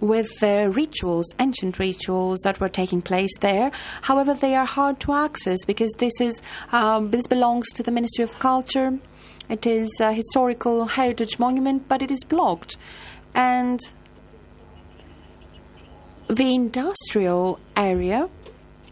with 0.00 0.28
the 0.40 0.68
rituals, 0.74 1.26
ancient 1.38 1.78
rituals 1.78 2.40
that 2.42 2.58
were 2.60 2.68
taking 2.68 3.00
place 3.00 3.30
there. 3.40 3.70
However, 4.02 4.34
they 4.34 4.56
are 4.56 4.66
hard 4.66 4.98
to 5.00 5.12
access 5.12 5.64
because 5.64 5.92
this 5.98 6.12
is 6.20 6.42
um, 6.72 7.12
this 7.12 7.26
belongs 7.26 7.68
to 7.74 7.82
the 7.82 7.92
Ministry 7.92 8.24
of 8.24 8.38
Culture. 8.38 8.98
It 9.48 9.66
is 9.66 9.90
a 10.00 10.12
historical 10.12 10.86
heritage 10.86 11.38
monument, 11.38 11.88
but 11.88 12.02
it 12.02 12.10
is 12.10 12.24
blocked, 12.24 12.76
and 13.34 13.80
the 16.28 16.54
industrial 16.54 17.60
area 17.76 18.28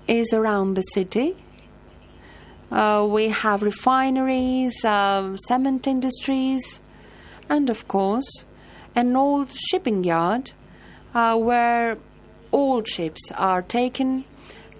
is 0.06 0.32
around 0.32 0.74
the 0.74 0.82
city 0.82 1.36
uh, 2.70 3.06
we 3.08 3.28
have 3.28 3.62
refineries, 3.62 4.84
um, 4.84 5.36
cement 5.38 5.86
industries, 5.86 6.80
and 7.48 7.68
of 7.68 7.88
course, 7.88 8.44
an 8.94 9.16
old 9.16 9.52
shipping 9.52 10.04
yard 10.04 10.52
uh, 11.14 11.36
where 11.36 11.98
old 12.52 12.88
ships 12.88 13.20
are 13.36 13.62
taken, 13.62 14.24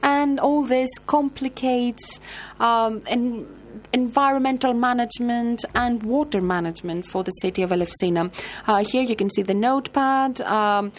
and 0.02 0.40
all 0.40 0.62
this 0.62 0.90
complicates 1.06 2.20
um, 2.58 3.02
en- 3.06 3.46
environmental 3.92 4.74
management 4.74 5.64
and 5.74 6.02
water 6.02 6.40
management 6.40 7.06
for 7.06 7.24
the 7.24 7.30
city 7.32 7.62
of 7.62 7.70
Elefsina. 7.70 8.32
Uh, 8.66 8.84
here 8.84 9.02
you 9.02 9.16
can 9.16 9.30
see 9.30 9.42
the 9.42 9.54
notepad. 9.54 10.40
Um, 10.42 10.92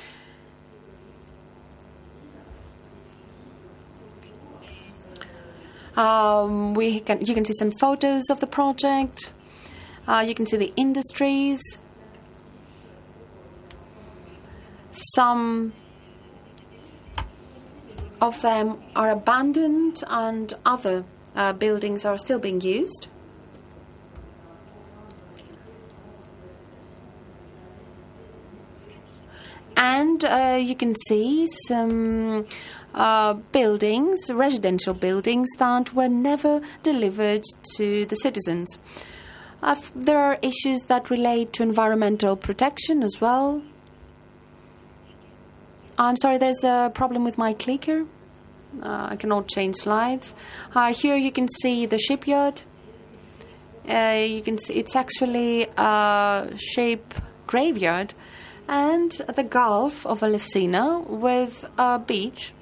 Um, 6.02 6.74
we 6.74 7.00
can, 7.00 7.24
you 7.24 7.36
can 7.36 7.46
see 7.46 7.54
some 7.54 7.70
photos 7.70 8.32
of 8.32 8.40
the 8.40 8.48
project. 8.48 9.32
Uh, 10.08 10.26
you 10.28 10.34
can 10.34 10.48
see 10.48 10.58
the 10.58 10.74
industries. 10.76 11.62
Some 15.14 15.74
of 18.20 18.42
them 18.42 18.82
are 18.96 19.12
abandoned, 19.12 20.04
and 20.08 20.52
other 20.66 21.06
uh, 21.36 21.54
buildings 21.54 22.04
are 22.04 22.18
still 22.18 22.40
being 22.40 22.62
used. 22.62 23.08
And 29.78 30.24
uh, 30.26 30.58
you 30.60 30.76
can 30.76 30.96
see 31.08 31.46
some 31.68 32.48
uh, 32.94 33.34
buildings, 33.52 34.20
residential 34.32 34.94
buildings, 34.94 35.48
that 35.58 35.94
were 35.94 36.10
never 36.10 36.62
delivered 36.84 37.44
to 37.76 38.06
the 38.06 38.16
citizens. 38.16 38.78
Uh, 39.64 39.76
there 39.96 40.18
are 40.18 40.40
issues 40.42 40.82
that 40.88 41.10
relate 41.10 41.54
to 41.54 41.64
environmental 41.64 42.36
protection 42.36 43.04
as 43.04 43.22
well. 43.22 43.62
I'm 45.98 46.18
sorry, 46.18 46.38
there's 46.38 46.64
a 46.64 46.92
problem 46.94 47.24
with 47.24 47.38
my 47.38 47.54
clicker. 47.54 48.06
Uh, 48.82 49.08
I 49.12 49.16
cannot 49.18 49.48
change 49.48 49.76
slides. 49.76 50.34
Uh, 50.74 50.94
here 50.94 51.16
you 51.16 51.32
can 51.32 51.48
see 51.62 51.86
the 51.86 52.00
shipyard. 52.00 52.64
Uh, 53.88 54.24
you 54.26 54.42
can 54.42 54.58
see 54.58 54.76
it's 54.76 54.96
actually 54.96 55.68
a 55.78 56.50
ship 56.56 57.14
graveyard 57.48 58.14
and 58.68 59.12
the 59.36 59.44
Gulf 59.44 60.06
of 60.06 60.22
Elefsina 60.22 61.06
with 61.08 61.70
a 61.78 62.00
beach. 62.00 62.54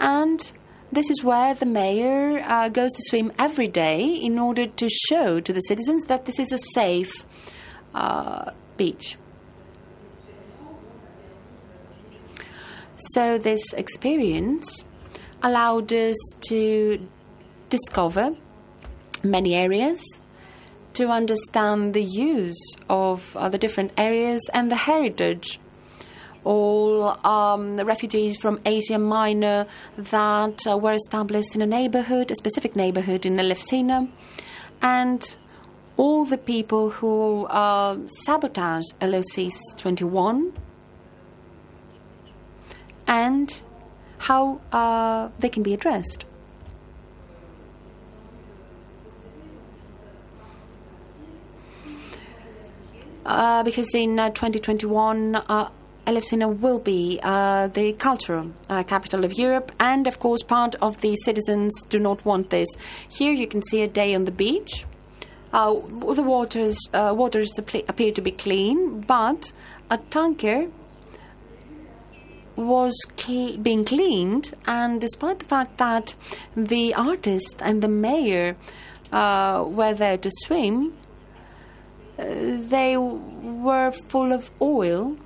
And 0.00 0.50
this 0.90 1.10
is 1.10 1.22
where 1.22 1.54
the 1.54 1.66
mayor 1.66 2.42
uh, 2.44 2.68
goes 2.70 2.90
to 2.92 3.02
swim 3.02 3.32
every 3.38 3.68
day 3.68 4.02
in 4.06 4.38
order 4.38 4.66
to 4.66 4.88
show 4.88 5.38
to 5.38 5.52
the 5.52 5.60
citizens 5.60 6.06
that 6.06 6.24
this 6.24 6.38
is 6.38 6.52
a 6.52 6.58
safe 6.74 7.12
uh, 7.94 8.50
beach. 8.76 9.16
So, 13.12 13.38
this 13.38 13.72
experience 13.74 14.84
allowed 15.42 15.92
us 15.92 16.16
to 16.48 17.08
discover 17.68 18.32
many 19.22 19.54
areas, 19.54 20.02
to 20.94 21.08
understand 21.08 21.94
the 21.94 22.02
use 22.02 22.58
of 22.88 23.36
uh, 23.36 23.48
the 23.48 23.58
different 23.58 23.92
areas 23.96 24.40
and 24.52 24.70
the 24.70 24.76
heritage. 24.76 25.60
All 26.44 27.26
um, 27.26 27.76
refugees 27.78 28.38
from 28.38 28.60
Asia 28.64 28.98
Minor 28.98 29.66
that 29.96 30.58
uh, 30.66 30.78
were 30.78 30.94
established 30.94 31.54
in 31.54 31.62
a 31.62 31.66
neighborhood, 31.66 32.30
a 32.30 32.34
specific 32.34 32.74
neighborhood 32.74 33.26
in 33.26 33.36
Elefsina, 33.36 34.08
and 34.80 35.36
all 35.96 36.24
the 36.24 36.38
people 36.38 36.90
who 36.90 37.44
uh, 37.46 37.98
sabotaged 38.24 38.94
Eleusis 39.00 39.52
21 39.76 40.52
and 43.06 43.62
how 44.18 44.60
uh, 44.72 45.28
they 45.40 45.48
can 45.48 45.62
be 45.62 45.74
addressed. 45.74 46.24
Uh, 53.26 53.62
because 53.62 53.94
in 53.94 54.18
uh, 54.18 54.30
2021, 54.30 55.36
uh, 55.36 55.68
Elefsina 56.10 56.58
will 56.58 56.80
be 56.80 57.20
uh, 57.22 57.68
the 57.68 57.92
cultural 57.92 58.50
uh, 58.68 58.82
capital 58.82 59.24
of 59.24 59.32
Europe, 59.34 59.70
and 59.78 60.08
of 60.08 60.18
course, 60.18 60.42
part 60.42 60.74
of 60.82 61.00
the 61.02 61.14
citizens 61.14 61.72
do 61.88 62.00
not 62.00 62.24
want 62.24 62.50
this. 62.50 62.68
Here 63.08 63.32
you 63.32 63.46
can 63.46 63.62
see 63.62 63.82
a 63.82 63.86
day 63.86 64.12
on 64.16 64.24
the 64.24 64.32
beach. 64.32 64.86
Uh, 65.52 65.74
the 66.14 66.24
waters 66.24 66.76
uh, 66.92 67.14
waters 67.16 67.50
appear 67.58 68.12
to 68.12 68.20
be 68.20 68.32
clean, 68.32 69.02
but 69.02 69.52
a 69.88 69.98
tanker 69.98 70.66
was 72.56 72.92
cl- 73.16 73.56
being 73.58 73.84
cleaned, 73.84 74.52
and 74.66 75.00
despite 75.00 75.38
the 75.38 75.44
fact 75.44 75.78
that 75.78 76.16
the 76.56 76.92
artist 76.94 77.54
and 77.60 77.82
the 77.84 77.88
mayor 77.88 78.56
uh, 79.12 79.64
were 79.64 79.94
there 79.94 80.18
to 80.18 80.30
swim, 80.42 80.92
uh, 82.18 82.24
they 82.74 82.96
were 82.96 83.92
full 83.92 84.32
of 84.32 84.50
oil 84.60 85.16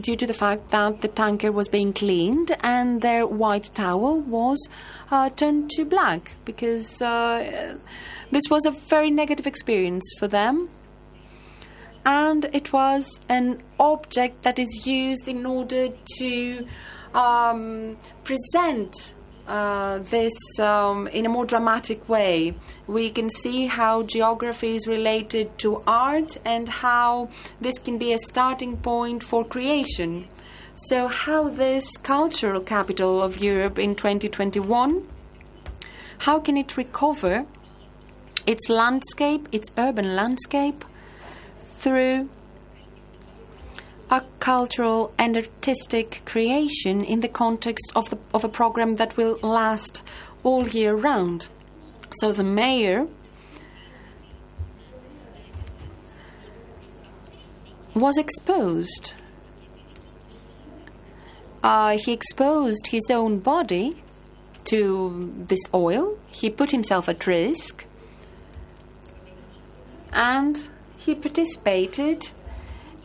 due 0.00 0.16
to 0.16 0.26
the 0.26 0.34
fact 0.34 0.70
that 0.70 1.00
the 1.00 1.08
tanker 1.08 1.52
was 1.52 1.68
being 1.68 1.92
cleaned 1.92 2.56
and 2.62 3.00
their 3.00 3.26
white 3.26 3.70
towel 3.74 4.20
was 4.20 4.68
uh, 5.10 5.30
turned 5.30 5.70
to 5.70 5.84
black 5.84 6.36
because 6.44 7.00
uh, 7.00 7.76
this 8.30 8.44
was 8.50 8.66
a 8.66 8.70
very 8.70 9.10
negative 9.10 9.46
experience 9.46 10.04
for 10.18 10.26
them. 10.26 10.68
And 12.06 12.44
it 12.52 12.72
was 12.72 13.20
an 13.28 13.62
object 13.78 14.42
that 14.42 14.58
is 14.58 14.86
used 14.86 15.26
in 15.26 15.46
order 15.46 15.88
to 16.18 16.66
um, 17.14 17.96
present 18.24 19.14
uh, 19.46 19.98
this 19.98 20.32
um, 20.58 21.06
in 21.08 21.26
a 21.26 21.28
more 21.28 21.44
dramatic 21.44 22.08
way. 22.08 22.54
We 22.86 23.10
can 23.10 23.28
see 23.30 23.66
how 23.66 24.02
geography 24.02 24.76
is 24.76 24.86
related 24.86 25.58
to 25.58 25.82
art 25.86 26.36
and 26.44 26.68
how 26.68 27.28
this 27.60 27.78
can 27.78 27.98
be 27.98 28.12
a 28.12 28.18
starting 28.18 28.76
point 28.78 29.22
for 29.22 29.44
creation. 29.44 30.28
So, 30.76 31.06
how 31.06 31.50
this 31.50 31.96
cultural 31.98 32.60
capital 32.60 33.22
of 33.22 33.40
Europe 33.40 33.78
in 33.78 33.94
2021, 33.94 35.06
how 36.18 36.40
can 36.40 36.56
it 36.56 36.76
recover 36.76 37.46
its 38.46 38.68
landscape, 38.68 39.48
its 39.52 39.70
urban 39.78 40.16
landscape, 40.16 40.84
through 41.60 42.28
a 44.14 44.24
cultural 44.38 45.12
and 45.18 45.36
artistic 45.36 46.22
creation 46.24 47.04
in 47.04 47.20
the 47.20 47.28
context 47.28 47.92
of, 47.96 48.08
the, 48.10 48.18
of 48.32 48.44
a 48.44 48.48
program 48.48 48.96
that 48.96 49.16
will 49.16 49.38
last 49.42 50.02
all 50.42 50.68
year 50.68 50.94
round. 50.94 51.48
So 52.20 52.30
the 52.30 52.44
mayor 52.44 53.08
was 57.94 58.16
exposed. 58.16 59.14
Uh, 61.62 61.96
he 61.98 62.12
exposed 62.12 62.88
his 62.88 63.10
own 63.10 63.40
body 63.40 63.94
to 64.64 65.32
this 65.46 65.60
oil. 65.72 66.18
He 66.28 66.50
put 66.50 66.70
himself 66.70 67.08
at 67.08 67.26
risk. 67.26 67.84
And 70.12 70.68
he 70.96 71.14
participated 71.14 72.30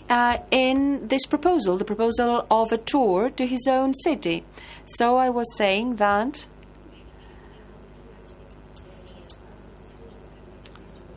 uh, 0.09 0.39
in 0.51 1.09
this 1.09 1.27
proposal, 1.27 1.77
the 1.77 1.85
proposal 1.85 2.47
of 2.51 2.72
a 2.72 2.79
tour 2.79 3.31
to 3.31 3.47
his 3.47 3.66
own 3.66 3.95
city. 3.95 4.45
So 4.87 5.16
I 5.16 5.31
was 5.31 5.47
saying 5.57 5.97
that 5.97 6.47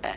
uh, 0.03 0.13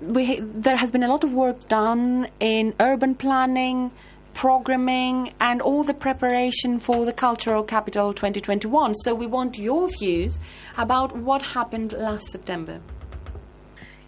we, 0.00 0.40
there 0.40 0.76
has 0.76 0.90
been 0.90 1.02
a 1.02 1.08
lot 1.08 1.24
of 1.24 1.32
work 1.34 1.68
done 1.68 2.28
in 2.40 2.74
urban 2.80 3.14
planning, 3.14 3.90
programming, 4.32 5.32
and 5.40 5.60
all 5.60 5.82
the 5.82 5.94
preparation 5.94 6.78
for 6.78 7.04
the 7.04 7.12
Cultural 7.12 7.62
Capital 7.62 8.12
2021. 8.12 8.94
So 8.96 9.14
we 9.14 9.26
want 9.26 9.58
your 9.58 9.88
views 10.00 10.40
about 10.76 11.16
what 11.16 11.42
happened 11.42 11.92
last 11.92 12.28
September. 12.30 12.80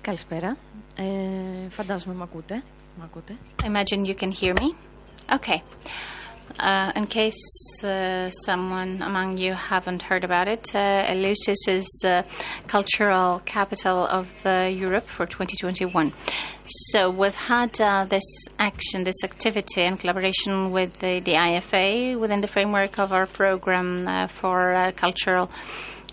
Καλησπέρα. 0.01 0.57
Ε, 0.97 1.69
φαντάζομαι 1.69 2.15
με 2.15 2.23
ακούτε. 2.23 2.63
Makote? 3.00 3.38
I 3.64 3.68
imagine 3.68 4.06
you 4.06 4.16
can 4.16 4.32
hear 4.32 4.54
me. 4.54 4.76
Okay. 5.32 5.64
Uh, 6.60 6.92
in 6.96 7.08
case 7.08 7.84
uh, 7.84 8.30
someone 8.46 9.02
among 9.02 9.38
you 9.38 9.54
haven't 9.54 10.04
heard 10.04 10.24
about 10.24 10.48
it, 10.48 10.76
uh, 10.76 11.04
Eleusis 11.06 11.68
is 11.68 11.88
uh, 12.06 12.22
cultural 12.68 13.42
capital 13.46 14.06
of 14.06 14.32
uh, 14.46 14.70
Europe 14.72 15.08
for 15.08 15.26
2021. 15.26 16.14
So 16.68 17.10
we've 17.10 17.36
had 17.36 17.80
uh, 17.82 18.06
this 18.06 18.24
action, 18.60 19.04
this 19.04 19.24
activity 19.24 19.82
in 19.82 19.98
collaboration 19.98 20.72
with 20.72 21.00
the, 21.00 21.20
the, 21.22 21.34
IFA 21.34 22.20
within 22.20 22.42
the 22.42 22.48
framework 22.48 23.00
of 23.00 23.12
our 23.12 23.26
program 23.26 24.08
uh, 24.08 24.28
for 24.28 24.94
cultural 24.96 25.50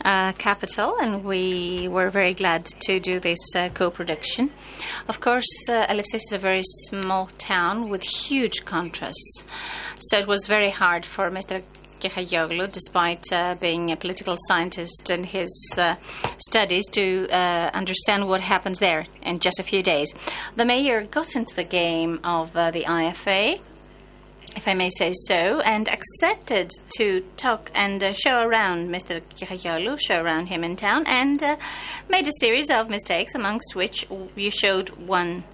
uh, 0.04 0.32
capital, 0.32 0.96
and 1.00 1.24
we 1.24 1.88
were 1.88 2.10
very 2.10 2.34
glad 2.34 2.66
to 2.86 3.00
do 3.00 3.20
this 3.20 3.38
uh, 3.56 3.68
co-production. 3.74 4.50
Of 5.08 5.20
course, 5.20 5.68
uh, 5.68 5.86
Elefsis 5.86 6.14
is 6.14 6.32
a 6.32 6.38
very 6.38 6.62
small 6.64 7.26
town 7.38 7.88
with 7.88 8.02
huge 8.02 8.64
contrasts, 8.64 9.44
so 9.98 10.18
it 10.18 10.26
was 10.26 10.46
very 10.46 10.70
hard 10.70 11.04
for 11.04 11.30
Mr. 11.30 11.62
Kechagioglou, 12.00 12.72
despite 12.72 13.24
uh, 13.30 13.54
being 13.60 13.92
a 13.92 13.96
political 13.96 14.36
scientist 14.48 15.10
in 15.10 15.24
his 15.24 15.52
uh, 15.76 15.94
studies, 16.38 16.88
to 16.92 17.28
uh, 17.30 17.70
understand 17.74 18.26
what 18.26 18.40
happened 18.40 18.76
there 18.76 19.04
in 19.22 19.38
just 19.38 19.60
a 19.60 19.62
few 19.62 19.82
days. 19.82 20.12
The 20.56 20.64
mayor 20.64 21.04
got 21.04 21.36
into 21.36 21.54
the 21.54 21.64
game 21.64 22.20
of 22.24 22.56
uh, 22.56 22.70
the 22.70 22.84
IFA, 22.84 23.60
if 24.56 24.66
I 24.66 24.74
may 24.74 24.90
say 24.90 25.12
so, 25.14 25.60
and 25.60 25.88
accepted 25.88 26.70
to 26.96 27.20
talk 27.36 27.70
and 27.74 28.02
uh, 28.02 28.12
show 28.12 28.42
around 28.42 28.88
Mr. 28.88 29.22
Kechagioglou, 29.36 29.98
show 30.00 30.22
around 30.22 30.46
him 30.46 30.64
in 30.64 30.76
town, 30.76 31.04
and 31.06 31.42
uh, 31.42 31.56
made 32.08 32.26
a 32.26 32.32
series 32.40 32.70
of 32.70 32.90
mistakes, 32.90 33.34
amongst 33.34 33.74
which 33.74 34.06
you 34.36 34.50
showed 34.50 34.90
one. 34.90 35.44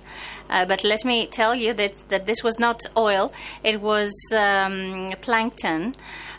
Uh, 0.49 0.65
but 0.65 0.85
let 0.85 1.05
me 1.05 1.27
tell 1.27 1.55
you 1.55 1.75
that, 1.75 2.09
that 2.09 2.27
this 2.27 2.43
was 2.43 2.59
not 2.59 2.81
oil, 2.97 3.33
it 3.63 3.81
was 3.81 4.13
um, 4.35 5.11
plankton, 5.21 5.95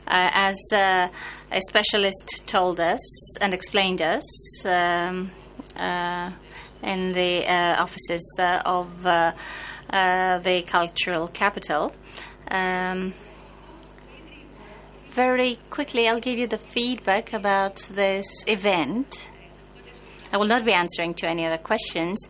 uh, 0.08 0.32
as 0.34 0.58
uh, 0.74 1.08
a 1.51 1.62
specialist 1.62 2.43
told 2.45 2.80
us 2.80 3.38
and 3.39 3.53
explained 3.53 4.01
us 4.01 4.66
um, 4.66 5.30
uh, 5.76 6.32
in 6.82 7.12
the 7.12 7.45
offices 7.49 8.39
of 8.39 9.03
the 9.03 10.64
cultural 10.68 11.28
capital. 11.28 11.93
Um, 12.50 13.14
very 15.10 15.60
quickly, 15.70 16.08
I'll 16.08 16.20
give 16.20 16.38
you 16.38 16.48
the 16.48 16.58
feedback 16.58 17.34
about 17.34 17.78
this 17.91 18.28
event. 18.48 19.32
I 20.32 20.38
will 20.38 20.48
not 20.48 20.66
be 20.66 20.74
answering 20.74 21.14
to 21.16 21.28
any 21.28 21.45
other 21.45 21.58
questions. 21.58 22.28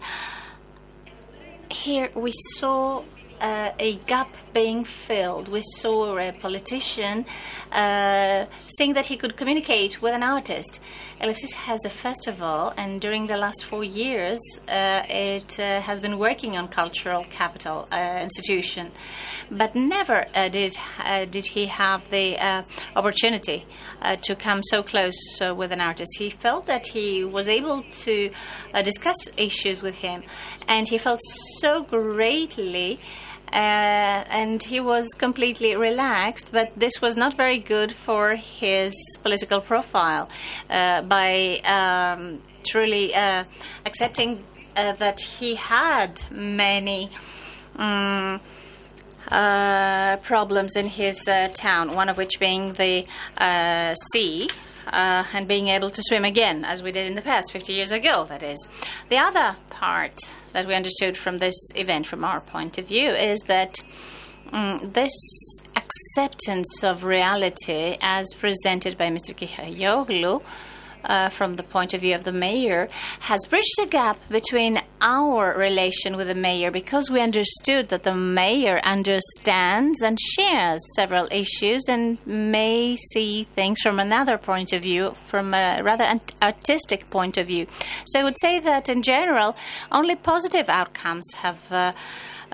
Here 1.69 2.09
we 2.15 2.31
saw 2.55 3.03
uh, 3.41 3.71
a 3.79 3.95
gap 4.07 4.29
being 4.53 4.83
filled. 4.83 5.47
We 5.49 5.61
saw 5.61 6.17
a 6.17 6.31
politician 6.31 7.25
uh, 7.71 8.45
saying 8.59 8.93
that 8.93 9.05
he 9.05 9.17
could 9.17 9.35
communicate 9.35 10.01
with 10.01 10.13
an 10.13 10.23
artist. 10.23 10.79
Elefsis 11.21 11.53
has 11.53 11.83
a 11.85 11.89
festival, 11.89 12.73
and 12.77 13.01
during 13.01 13.27
the 13.27 13.37
last 13.37 13.65
four 13.65 13.83
years, 13.83 14.39
uh, 14.69 15.01
it 15.09 15.59
uh, 15.59 15.81
has 15.81 15.99
been 15.99 16.17
working 16.17 16.55
on 16.55 16.67
cultural 16.67 17.23
capital 17.25 17.87
uh, 17.91 18.19
institution, 18.21 18.91
but 19.51 19.75
never 19.75 20.25
uh, 20.35 20.49
did 20.49 20.77
did 21.31 21.45
he 21.45 21.65
have 21.65 22.07
the 22.09 22.37
opportunity 22.95 23.65
to 24.21 24.35
come 24.35 24.61
so 24.63 24.83
close 24.83 25.39
with 25.55 25.71
an 25.71 25.81
artist. 25.81 26.11
He 26.17 26.29
felt 26.29 26.67
that 26.67 26.87
he 26.87 27.25
was 27.25 27.49
able 27.49 27.81
to 28.05 28.29
discuss 28.83 29.17
issues 29.37 29.81
with 29.81 29.95
him, 29.95 30.23
and 30.67 30.87
he 30.87 30.97
felt 30.97 31.19
so 31.59 31.83
greatly. 31.83 32.99
Uh, 33.51 34.23
and 34.29 34.61
he 34.61 34.79
was 34.79 35.07
completely 35.17 35.75
relaxed, 35.75 36.51
but 36.51 36.77
this 36.77 37.01
was 37.01 37.15
not 37.15 37.33
very 37.35 37.59
good 37.59 37.91
for 37.91 38.35
his 38.35 38.93
political 39.23 39.61
profile. 39.61 40.29
Uh, 40.69 41.01
by 41.03 41.57
um, 41.63 42.41
truly 42.69 43.15
uh, 43.15 43.43
accepting 43.85 44.43
uh, 44.75 44.93
that 44.93 45.19
he 45.21 45.55
had 45.55 46.21
many 46.31 47.09
um, 47.77 48.39
problems 50.23 50.75
in 50.75 50.87
his 50.87 51.25
uh, 51.27 51.47
town, 51.53 51.95
one 51.95 52.09
of 52.09 52.17
which 52.17 52.39
being 52.39 52.73
the 52.73 53.05
sea. 54.13 54.49
Uh, 54.89 55.25
and 55.33 55.49
being 55.49 55.67
able 55.67 55.89
to 55.89 56.01
swim 56.01 56.23
again, 56.23 56.63
as 56.63 56.81
we 56.81 56.93
did 56.93 57.07
in 57.07 57.15
the 57.15 57.21
past, 57.21 57.51
50 57.51 57.73
years 57.73 57.91
ago, 57.91 58.23
that 58.29 58.41
is. 58.41 58.65
The 59.09 59.17
other 59.17 59.57
part 59.69 60.17
that 60.57 60.65
we 60.65 60.73
understood 60.73 61.15
from 61.15 61.37
this 61.37 61.53
event, 61.75 62.07
from 62.07 62.23
our 62.23 62.41
point 62.41 62.79
of 62.79 62.87
view, 62.87 63.11
is 63.11 63.37
that 63.45 63.75
mm, 64.47 64.91
this 64.91 65.11
acceptance 65.75 66.83
of 66.83 67.03
reality, 67.03 67.95
as 68.01 68.25
presented 68.39 68.97
by 68.97 69.07
Mr. 69.11 69.37
Kechagioglou, 69.37 70.41
uh, 71.07 71.29
from 71.29 71.55
the 71.55 71.63
point 71.63 71.93
of 71.93 72.01
view 72.01 72.13
of 72.13 72.23
the 72.23 72.31
mayor, 72.31 72.87
has 73.21 73.39
bridged 73.49 73.73
the 73.77 73.87
gap 73.87 74.17
between 74.29 74.79
our 75.01 75.57
relation 75.57 76.15
with 76.15 76.27
the 76.27 76.35
mayor 76.35 76.69
because 76.71 77.09
we 77.09 77.21
understood 77.21 77.87
that 77.87 78.03
the 78.03 78.15
mayor 78.15 78.79
understands 78.83 80.01
and 80.01 80.19
shares 80.19 80.81
several 80.95 81.27
issues 81.31 81.83
and 81.87 82.17
may 82.25 82.95
see 82.95 83.45
things 83.55 83.79
from 83.81 83.99
another 83.99 84.37
point 84.37 84.73
of 84.73 84.81
view, 84.81 85.13
from 85.25 85.53
a 85.53 85.81
rather 85.81 86.19
artistic 86.41 87.09
point 87.09 87.37
of 87.37 87.47
view. 87.47 87.65
So 88.05 88.19
I 88.19 88.23
would 88.23 88.39
say 88.39 88.59
that 88.59 88.89
in 88.89 89.01
general, 89.01 89.55
only 89.91 90.15
positive 90.15 90.69
outcomes 90.69 91.25
have. 91.37 91.71
Uh, 91.71 91.93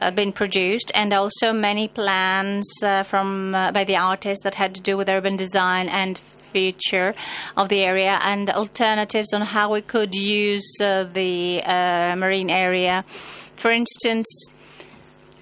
uh, 0.01 0.09
been 0.09 0.31
produced, 0.31 0.91
and 0.95 1.13
also 1.13 1.53
many 1.53 1.87
plans 1.87 2.67
uh, 2.83 3.03
from 3.03 3.53
uh, 3.53 3.71
by 3.71 3.83
the 3.83 3.95
artists 3.95 4.43
that 4.43 4.55
had 4.55 4.73
to 4.73 4.81
do 4.81 4.97
with 4.97 5.07
urban 5.07 5.35
design 5.37 5.87
and 5.87 6.19
future 6.53 7.13
of 7.57 7.67
the 7.69 7.81
area, 7.81 8.19
and 8.21 8.49
alternatives 8.49 9.33
on 9.33 9.41
how 9.41 9.73
we 9.73 9.81
could 9.81 10.13
use 10.15 10.69
uh, 10.81 11.03
the 11.03 11.61
uh, 11.65 12.15
marine 12.15 12.49
area. 12.49 13.03
For 13.55 13.71
instance, 13.71 14.29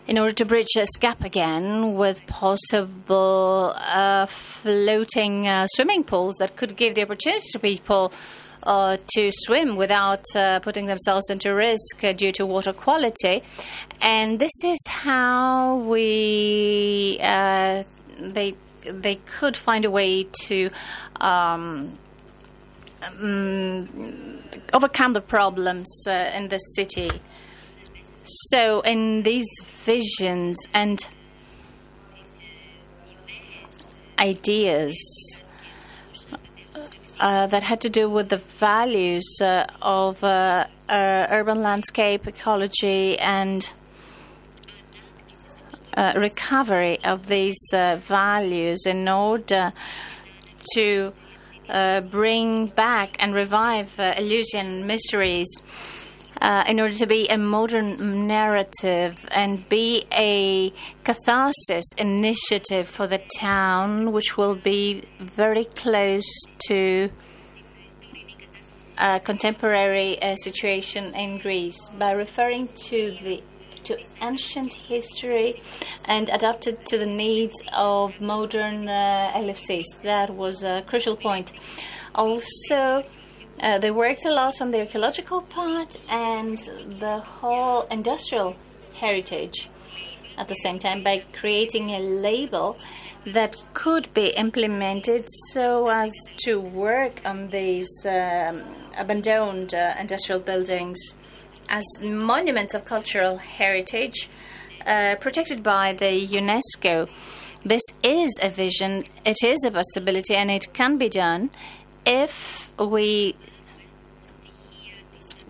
in 0.07 0.17
order 0.17 0.33
to 0.33 0.45
bridge 0.45 0.73
this 0.75 0.89
gap 0.99 1.23
again 1.23 1.95
with 1.95 2.25
possible 2.27 3.73
uh, 3.77 4.25
floating 4.25 5.47
uh, 5.47 5.67
swimming 5.75 6.03
pools 6.03 6.35
that 6.39 6.55
could 6.55 6.75
give 6.75 6.95
the 6.95 7.03
opportunity 7.03 7.45
to 7.51 7.59
people 7.59 8.11
uh, 8.63 8.97
to 9.15 9.31
swim 9.31 9.75
without 9.75 10.23
uh, 10.35 10.59
putting 10.59 10.85
themselves 10.85 11.29
into 11.29 11.53
risk 11.53 12.03
uh, 12.03 12.13
due 12.13 12.31
to 12.31 12.45
water 12.45 12.73
quality. 12.73 13.41
And 14.01 14.39
this 14.39 14.51
is 14.63 14.79
how 14.87 15.77
we 15.77 17.17
uh, 17.21 17.83
they 18.19 18.55
they 18.83 19.15
could 19.15 19.57
find 19.57 19.85
a 19.85 19.91
way 19.91 20.27
to. 20.45 20.69
Um, 21.19 21.97
um, 23.19 24.41
overcome 24.73 25.13
the 25.13 25.21
problems 25.21 25.89
uh, 26.07 26.31
in 26.35 26.49
the 26.49 26.59
city. 26.59 27.09
So, 28.23 28.81
in 28.81 29.23
these 29.23 29.47
visions 29.63 30.57
and 30.73 30.99
ideas 34.19 35.41
uh, 37.19 37.47
that 37.47 37.63
had 37.63 37.81
to 37.81 37.89
do 37.89 38.09
with 38.09 38.29
the 38.29 38.37
values 38.37 39.39
uh, 39.41 39.65
of 39.81 40.23
uh, 40.23 40.65
uh, 40.89 41.27
urban 41.29 41.61
landscape, 41.61 42.27
ecology, 42.27 43.17
and 43.19 43.73
uh, 45.95 46.13
recovery 46.15 46.97
of 47.03 47.27
these 47.27 47.59
uh, 47.73 47.97
values 47.97 48.85
in 48.85 49.07
order 49.07 49.73
to 50.73 51.13
uh, 51.69 52.01
bring 52.01 52.67
back 52.67 53.15
and 53.19 53.33
revive 53.33 53.97
uh, 53.99 54.13
Eleusinian 54.17 54.85
mysteries 54.87 55.47
uh, 56.41 56.63
in 56.67 56.79
order 56.79 56.95
to 56.95 57.05
be 57.05 57.27
a 57.29 57.37
modern 57.37 58.27
narrative 58.27 59.25
and 59.31 59.69
be 59.69 60.03
a 60.11 60.73
catharsis 61.03 61.85
initiative 61.97 62.87
for 62.87 63.07
the 63.07 63.21
town, 63.39 64.11
which 64.11 64.37
will 64.37 64.55
be 64.55 65.03
very 65.19 65.65
close 65.65 66.29
to 66.67 67.09
contemporary 69.23 70.21
uh, 70.21 70.35
situation 70.35 71.05
in 71.15 71.39
Greece. 71.39 71.89
By 71.97 72.11
referring 72.11 72.67
to 72.67 73.17
the 73.23 73.41
to 73.85 73.97
ancient 74.21 74.73
history 74.73 75.61
and 76.07 76.29
adapted 76.29 76.85
to 76.87 76.97
the 76.97 77.05
needs 77.05 77.55
of 77.73 78.19
modern 78.21 78.87
uh, 78.87 79.31
Elefsis. 79.35 80.01
That 80.03 80.29
was 80.33 80.63
a 80.63 80.83
crucial 80.87 81.15
point. 81.15 81.53
Also, 82.15 83.03
uh, 83.61 83.77
they 83.77 83.91
worked 83.91 84.25
a 84.25 84.31
lot 84.31 84.61
on 84.61 84.71
the 84.71 84.79
archaeological 84.79 85.41
part 85.41 85.97
and 86.09 86.57
the 86.99 87.19
whole 87.19 87.83
industrial 87.83 88.55
heritage 88.99 89.69
at 90.37 90.47
the 90.47 90.55
same 90.55 90.79
time 90.79 91.03
by 91.03 91.23
creating 91.33 91.91
a 91.91 91.99
label 91.99 92.77
that 93.25 93.55
could 93.73 94.11
be 94.13 94.29
implemented 94.29 95.23
so 95.53 95.87
as 95.89 96.11
to 96.37 96.59
work 96.59 97.21
on 97.23 97.49
these 97.49 98.05
um, 98.05 98.59
abandoned 98.97 99.73
uh, 99.75 99.93
industrial 99.99 100.41
buildings 100.41 101.13
as 101.69 101.85
monuments 102.01 102.73
of 102.73 102.85
cultural 102.85 103.37
heritage 103.37 104.29
uh, 104.85 105.15
protected 105.19 105.63
by 105.63 105.93
the 105.93 106.27
UNESCO. 106.27 107.09
This 107.63 107.83
is 108.03 108.39
a 108.41 108.49
vision, 108.49 109.03
it 109.25 109.37
is 109.43 109.63
a 109.63 109.71
possibility, 109.71 110.35
and 110.35 110.49
it 110.49 110.73
can 110.73 110.97
be 110.97 111.09
done 111.09 111.51
if 112.05 112.71
we 112.79 113.35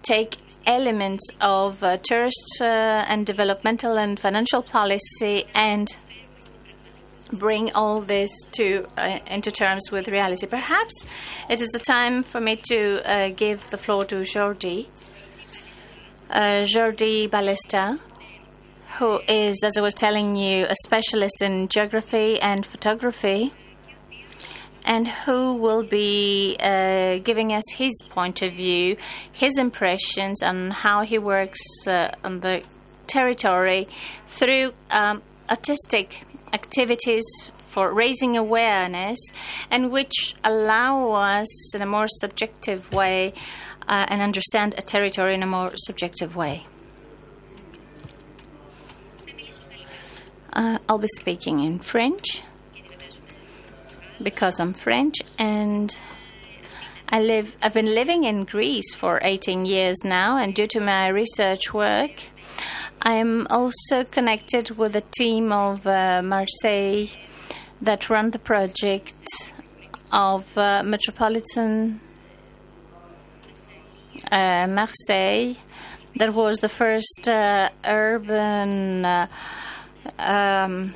take 0.01 0.35
elements 0.65 1.23
of 1.39 1.81
uh, 1.83 1.97
tourist 1.97 2.57
uh, 2.59 3.05
and 3.07 3.25
developmental 3.25 3.97
and 3.97 4.19
financial 4.19 4.61
policy 4.61 5.45
and 5.55 5.95
bring 7.31 7.71
all 7.71 8.01
this 8.01 8.29
to 8.51 8.85
uh, 8.97 9.19
into 9.27 9.51
terms 9.51 9.89
with 9.91 10.07
reality. 10.07 10.45
Perhaps 10.45 11.05
it 11.49 11.61
is 11.61 11.69
the 11.69 11.79
time 11.79 12.23
for 12.23 12.41
me 12.41 12.57
to 12.57 13.01
uh, 13.05 13.29
give 13.29 13.69
the 13.69 13.77
floor 13.77 14.03
to 14.05 14.17
Jordi 14.17 14.87
uh, 16.31 16.63
Jordi 16.63 17.29
Ballesta, 17.29 17.99
who 18.97 19.19
is, 19.27 19.61
as 19.63 19.73
I 19.77 19.81
was 19.81 19.93
telling 19.93 20.35
you, 20.35 20.65
a 20.65 20.75
specialist 20.83 21.41
in 21.41 21.67
geography 21.67 22.39
and 22.39 22.65
photography, 22.65 23.53
and 24.85 25.07
who 25.07 25.55
will 25.55 25.83
be 25.83 26.55
uh, 26.59 27.17
giving 27.19 27.53
us 27.53 27.63
his 27.73 27.93
point 28.09 28.41
of 28.41 28.53
view, 28.53 28.97
his 29.31 29.57
impressions 29.57 30.41
on 30.41 30.71
how 30.71 31.01
he 31.01 31.17
works 31.17 31.59
uh, 31.85 32.11
on 32.23 32.39
the 32.39 32.65
territory 33.07 33.87
through 34.25 34.73
um, 34.89 35.21
artistic 35.49 36.23
activities 36.53 37.51
for 37.67 37.93
raising 37.93 38.35
awareness 38.35 39.19
and 39.69 39.91
which 39.91 40.35
allow 40.43 41.11
us 41.11 41.75
in 41.75 41.81
a 41.81 41.85
more 41.85 42.07
subjective 42.07 42.91
way 42.93 43.33
uh, 43.87 44.05
and 44.07 44.21
understand 44.21 44.75
a 44.77 44.81
territory 44.81 45.33
in 45.33 45.43
a 45.43 45.47
more 45.47 45.71
subjective 45.75 46.35
way. 46.35 46.65
Uh, 50.53 50.77
I'll 50.89 50.97
be 50.97 51.07
speaking 51.17 51.61
in 51.61 51.79
French 51.79 52.41
because 54.21 54.59
I'm 54.59 54.73
French 54.73 55.15
and 55.39 55.95
I 57.07 57.21
live. 57.21 57.57
I've 57.61 57.73
been 57.73 57.93
living 57.93 58.23
in 58.25 58.43
Greece 58.43 58.93
for 58.93 59.19
18 59.21 59.65
years 59.65 59.97
now, 60.03 60.37
and 60.37 60.53
due 60.53 60.67
to 60.67 60.79
my 60.79 61.07
research 61.07 61.73
work, 61.73 62.11
I 63.01 63.13
am 63.13 63.47
also 63.49 64.03
connected 64.03 64.77
with 64.77 64.95
a 64.95 65.03
team 65.17 65.51
of 65.51 65.87
uh, 65.87 66.21
Marseille 66.23 67.07
that 67.81 68.09
run 68.09 68.31
the 68.31 68.39
project 68.39 69.53
of 70.11 70.57
uh, 70.57 70.83
Metropolitan 70.83 71.99
uh, 74.31 74.67
Marseille. 74.67 75.55
That 76.17 76.33
was 76.33 76.57
the 76.57 76.69
first 76.69 77.29
uh, 77.29 77.69
urban 77.85 79.05
uh, 79.05 79.27
um, 80.19 80.93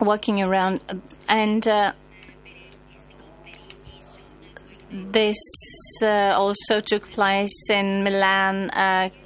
walking 0.00 0.42
around, 0.42 0.80
and 1.28 1.66
uh, 1.68 1.92
this 4.90 5.38
uh, 6.02 6.34
also 6.36 6.80
took 6.80 7.10
place 7.10 7.70
in 7.70 8.02
Milan, 8.02 8.70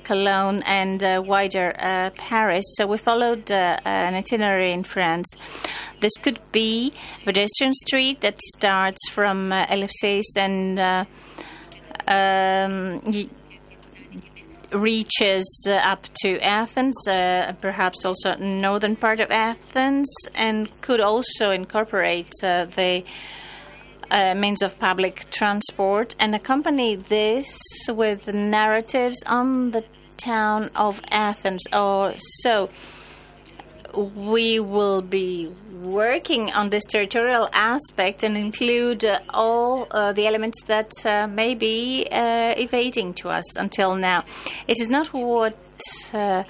Cologne, 0.05 0.63
and 0.67 1.27
wider 1.27 1.73
Paris. 2.17 2.65
So 2.77 2.87
we 2.87 2.99
followed 2.99 3.51
an 3.51 4.15
itinerary 4.15 4.73
in 4.73 4.83
France. 4.83 5.35
This 6.03 6.17
could 6.21 6.41
be 6.51 6.93
pedestrian 7.25 7.75
street 7.75 8.23
that 8.23 8.41
starts 8.57 9.09
from 9.09 9.53
uh, 9.53 9.67
and 10.37 11.07
um, 12.07 13.01
reaches 14.73 15.67
up 15.69 16.07
to 16.23 16.39
Athens, 16.41 16.97
uh, 17.07 17.53
perhaps 17.61 18.05
also 18.05 18.35
northern 18.37 18.97
part 18.97 19.21
of 19.21 19.31
Athens, 19.31 20.13
and 20.35 20.71
could 20.81 21.01
also 21.01 21.51
incorporate 21.51 22.31
uh, 22.43 22.65
the 22.65 23.05
uh, 24.11 24.35
means 24.35 24.63
of 24.63 24.79
public 24.79 25.31
transport 25.31 26.15
and 26.21 26.35
accompany 26.35 26.97
this 26.97 27.57
with 27.89 28.33
narratives 28.33 29.23
on 29.27 29.71
the 29.71 29.85
town 30.17 30.71
of 30.77 31.01
Athens. 31.11 31.63
Or 31.73 32.15
so 32.19 32.69
we 33.95 34.61
will 34.61 35.03
be 35.03 35.51
working 35.83 36.51
on 36.53 36.71
this 36.71 36.85
territorial 36.85 37.49
aspect 37.53 38.23
and 38.23 38.37
include 38.37 39.05
uh, 39.05 39.19
all 39.31 39.87
uh, 39.91 40.13
the 40.13 40.27
elements 40.27 40.63
that 40.65 40.93
uh, 41.05 41.27
may 41.27 41.55
be 41.55 42.07
uh, 42.11 42.55
evading 42.57 43.13
to 43.15 43.29
us 43.29 43.57
until 43.59 43.97
now. 43.97 44.25
It 44.69 44.81
is 44.81 44.91
not 44.91 45.09
what 45.13 45.57
uh, 46.13 46.45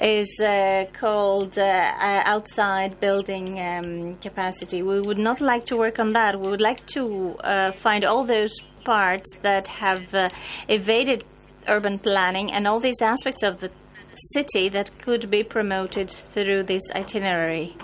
is 0.00 0.40
uh, 0.40 0.86
called 0.92 1.58
uh, 1.58 1.92
outside 2.24 2.98
building 2.98 3.60
um, 3.60 4.16
capacity. 4.16 4.82
We 4.82 5.00
would 5.00 5.18
not 5.18 5.40
like 5.40 5.66
to 5.66 5.76
work 5.76 5.98
on 5.98 6.12
that. 6.14 6.40
We 6.40 6.48
would 6.50 6.60
like 6.60 6.86
to 6.88 7.36
uh, 7.44 7.72
find 7.72 8.04
all 8.04 8.24
those 8.24 8.54
parts 8.84 9.30
that 9.42 9.68
have 9.68 10.14
uh, 10.14 10.30
evaded 10.68 11.24
urban 11.68 11.98
planning 11.98 12.50
and 12.52 12.66
all 12.66 12.80
these 12.80 13.00
aspects 13.02 13.42
of 13.42 13.60
the 13.60 13.70
city 14.14 14.68
that 14.68 14.98
could 14.98 15.30
be 15.30 15.42
promoted 15.42 16.10
through 16.10 16.64
this 16.64 16.82
itinerary. 16.94 17.76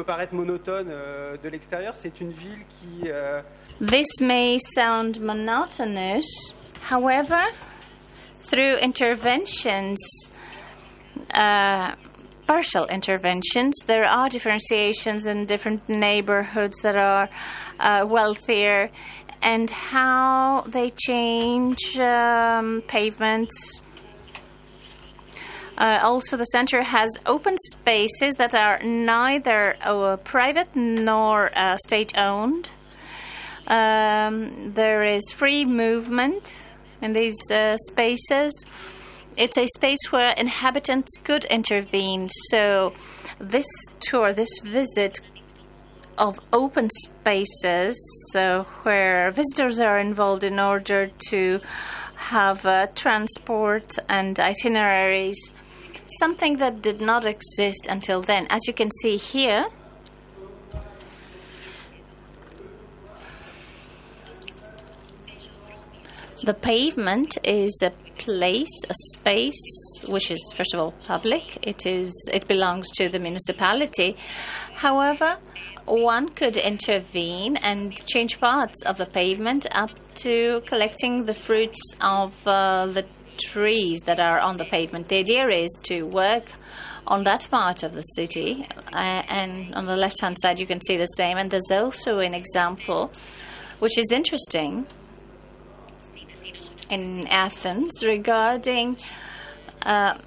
peut 0.00 0.04
paraître 0.04 0.34
monotone 0.34 0.88
euh, 0.90 1.36
de 1.36 1.48
l'extérieur, 1.48 1.94
c'est 1.96 2.20
une 2.20 2.30
ville 2.30 2.64
qui 2.70 3.10
euh, 3.10 3.42
This 3.80 4.20
may 4.20 4.58
sound 4.74 5.20
monotonous, 5.20 6.54
however, 6.88 7.40
through 8.34 8.76
interventions, 8.80 9.98
uh, 11.34 11.94
partial 12.46 12.86
interventions, 12.88 13.72
there 13.86 14.04
are 14.04 14.28
differentiations 14.28 15.26
in 15.26 15.44
different 15.44 15.86
neighborhoods 15.88 16.80
that 16.82 16.96
are 16.96 17.28
uh, 17.78 18.06
wealthier 18.08 18.90
and 19.42 19.70
how 19.70 20.62
they 20.66 20.90
change 20.90 21.98
um, 21.98 22.82
pavements. 22.86 23.79
Uh, 25.80 25.98
also, 26.02 26.36
the 26.36 26.44
center 26.44 26.82
has 26.82 27.08
open 27.24 27.56
spaces 27.70 28.34
that 28.34 28.54
are 28.54 28.78
neither 28.82 29.76
uh, 29.80 30.18
private 30.18 30.68
nor 30.76 31.50
uh, 31.56 31.78
state 31.78 32.12
owned. 32.18 32.68
Um, 33.66 34.74
there 34.74 35.02
is 35.04 35.32
free 35.32 35.64
movement 35.64 36.74
in 37.00 37.14
these 37.14 37.38
uh, 37.50 37.78
spaces. 37.88 38.52
It's 39.38 39.56
a 39.56 39.66
space 39.68 40.10
where 40.10 40.34
inhabitants 40.36 41.16
could 41.24 41.46
intervene. 41.46 42.28
So, 42.50 42.92
this 43.38 43.66
tour, 44.00 44.34
this 44.34 44.58
visit 44.62 45.20
of 46.18 46.38
open 46.52 46.90
spaces 46.90 47.96
uh, 48.36 48.64
where 48.82 49.30
visitors 49.30 49.80
are 49.80 49.98
involved 49.98 50.44
in 50.44 50.60
order 50.60 51.08
to 51.30 51.58
have 52.16 52.66
uh, 52.66 52.86
transport 52.94 53.96
and 54.10 54.38
itineraries, 54.38 55.38
something 56.18 56.56
that 56.58 56.82
did 56.82 57.00
not 57.00 57.24
exist 57.24 57.86
until 57.88 58.22
then. 58.22 58.46
As 58.50 58.66
you 58.66 58.72
can 58.72 58.90
see 59.02 59.16
here, 59.16 59.66
The 66.42 66.54
pavement 66.54 67.36
is 67.44 67.82
a 67.82 67.90
place, 68.16 68.84
a 68.88 68.94
space, 69.12 69.62
which 70.08 70.30
is 70.30 70.40
first 70.56 70.72
of 70.72 70.80
all 70.80 70.92
public. 71.06 71.58
It 71.66 71.84
is. 71.84 72.10
It 72.32 72.48
belongs 72.48 72.88
to 72.92 73.10
the 73.10 73.18
municipality. 73.18 74.16
However, 74.72 75.36
one 75.84 76.30
could 76.30 76.56
intervene 76.56 77.58
and 77.58 77.94
change 78.06 78.40
parts 78.40 78.82
of 78.84 78.96
the 78.96 79.04
pavement 79.04 79.66
up 79.72 79.90
to 80.22 80.62
collecting 80.66 81.24
the 81.24 81.34
fruits 81.34 81.80
of 82.00 82.40
uh, 82.46 82.86
the 82.86 83.04
trees 83.40 84.00
that 84.02 84.20
are 84.20 84.38
on 84.38 84.56
the 84.56 84.64
pavement. 84.64 85.08
The 85.08 85.18
idea 85.18 85.48
is 85.48 85.70
to 85.84 86.02
work 86.02 86.44
on 87.06 87.24
that 87.24 87.46
part 87.50 87.82
of 87.82 87.92
the 87.92 88.02
city, 88.02 88.66
uh, 88.92 89.22
and 89.28 89.74
on 89.74 89.86
the 89.86 89.96
left-hand 89.96 90.36
side 90.40 90.60
you 90.60 90.66
can 90.66 90.80
see 90.80 90.96
the 90.96 91.06
same. 91.06 91.38
And 91.38 91.50
there's 91.50 91.70
also 91.70 92.18
an 92.18 92.34
example, 92.34 93.10
which 93.80 93.98
is 93.98 94.12
interesting 94.12 94.86
in 96.90 97.26
Athens 97.28 98.04
regarding 98.04 98.96
uh, 99.82 100.18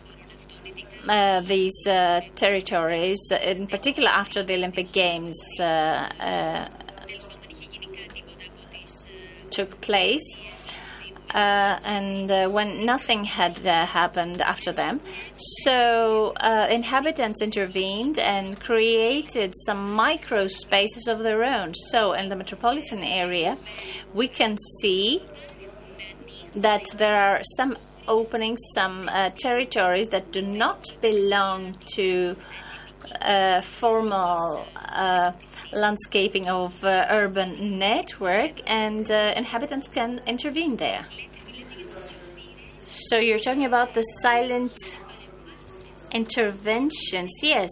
uh, 1.07 1.41
these 1.41 1.85
uh, 1.87 2.21
territories, 2.35 3.19
in 3.41 3.67
particular 3.67 4.09
after 4.09 4.43
the 4.43 4.55
Olympic 4.55 4.91
Games 4.91 5.39
uh, 5.59 5.63
uh, 5.63 6.67
took 9.51 9.79
place. 9.81 10.23
Uh, 11.33 11.79
and 11.83 12.29
uh, 12.29 12.47
when 12.47 12.85
nothing 12.85 13.23
had 13.23 13.65
uh, 13.65 13.87
happened 13.87 14.39
after 14.41 14.71
them. 14.71 15.01
So 15.63 16.33
uh, 16.37 16.67
inhabitants 16.69 17.41
intervened 17.41 18.19
and 18.19 18.59
created 18.59 19.53
some 19.65 19.93
micro 19.93 20.47
spaces 20.47 21.07
of 21.07 21.19
their 21.19 21.43
own. 21.43 21.73
So 21.91 22.13
in 22.13 22.29
the 22.29 22.35
metropolitan 22.35 22.99
area, 22.99 23.57
we 24.13 24.27
can 24.27 24.57
see 24.79 25.23
that 26.55 26.83
there 26.97 27.19
are 27.19 27.41
some 27.57 27.77
openings, 28.07 28.59
some 28.73 29.09
uh, 29.09 29.29
territories 29.31 30.09
that 30.09 30.31
do 30.31 30.41
not 30.41 30.85
belong 31.01 31.75
to 31.95 32.35
uh, 33.23 33.61
formal 33.61 34.65
uh, 34.75 35.31
landscaping 35.71 36.47
of 36.47 36.83
uh, 36.83 37.07
urban 37.09 37.77
network, 37.77 38.61
and 38.67 39.09
uh, 39.09 39.33
inhabitants 39.35 39.87
can 39.87 40.21
intervene 40.27 40.77
there. 40.77 41.05
So 42.79 43.17
you're 43.17 43.39
talking 43.39 43.65
about 43.65 43.93
the 43.93 44.03
silent 44.21 44.99
interventions, 46.11 47.31
yes. 47.41 47.69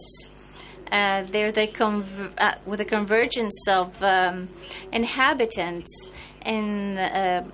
Uh, 0.90 1.22
they're 1.22 1.52
the 1.52 1.68
conv- 1.68 2.32
uh, 2.36 2.54
with 2.66 2.78
the 2.78 2.84
convergence 2.84 3.66
of 3.68 4.02
um, 4.02 4.48
inhabitants 4.92 6.10
in 6.44 6.98
uh, 6.98 7.44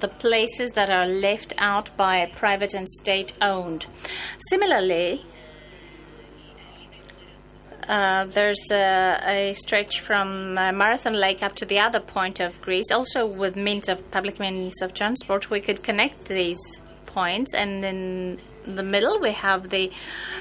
the 0.00 0.08
places 0.08 0.72
that 0.72 0.90
are 0.90 1.06
left 1.06 1.54
out 1.58 1.96
by 1.96 2.26
private 2.34 2.74
and 2.74 2.88
state 2.88 3.32
owned. 3.40 3.86
Similarly, 4.50 5.22
uh, 7.88 8.26
there's 8.26 8.70
a, 8.70 9.20
a 9.24 9.52
stretch 9.54 10.00
from 10.00 10.54
Marathon 10.54 11.14
Lake 11.14 11.42
up 11.42 11.54
to 11.56 11.64
the 11.64 11.78
other 11.78 12.00
point 12.00 12.38
of 12.38 12.60
Greece, 12.60 12.90
also 12.92 13.26
with 13.26 13.56
means 13.56 13.88
of 13.88 14.10
public 14.10 14.38
means 14.38 14.82
of 14.82 14.92
transport. 14.92 15.50
We 15.50 15.60
could 15.60 15.82
connect 15.82 16.26
these 16.26 16.60
points, 17.06 17.54
and 17.54 17.82
in 17.84 18.38
the 18.66 18.82
middle 18.82 19.18
we 19.20 19.32
have 19.32 19.70
the 19.70 19.90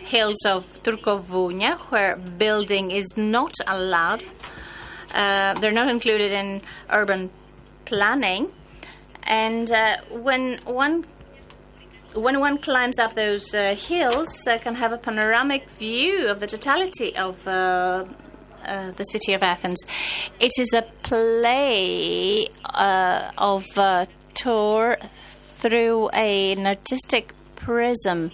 hills 0.04 0.45
of 0.45 0.66
Turkovounia, 0.84 1.80
where 1.89 2.18
building 2.18 2.91
is 2.91 3.08
not 3.16 3.54
allowed. 3.66 4.24
Uh, 5.14 5.54
they're 5.60 5.72
not 5.72 5.89
included 5.89 6.34
in 6.34 6.62
urban 6.89 7.30
planning, 7.86 8.52
and 9.24 9.72
uh, 9.72 9.98
when 10.12 10.60
one 10.66 11.06
when 12.20 12.39
one 12.39 12.57
climbs 12.57 12.99
up 12.99 13.13
those 13.13 13.53
uh, 13.53 13.76
hills, 13.76 14.47
uh, 14.47 14.57
can 14.59 14.76
have 14.76 14.91
a 14.91 14.97
panoramic 14.97 15.70
view 15.70 16.28
of 16.28 16.39
the 16.39 16.47
totality 16.47 17.15
of 17.15 17.47
uh, 17.47 18.05
uh, 18.65 18.91
the 18.91 19.03
city 19.03 19.34
of 19.34 19.43
Athens. 19.43 19.78
It 20.39 20.51
is 20.59 20.74
a 20.74 20.82
play 21.03 22.47
uh, 22.65 23.32
of 23.38 23.65
uh, 23.78 24.05
tour 24.34 24.97
through 25.01 26.09
a, 26.13 26.53
an 26.53 26.68
artistic 26.68 27.34
prism, 27.55 28.32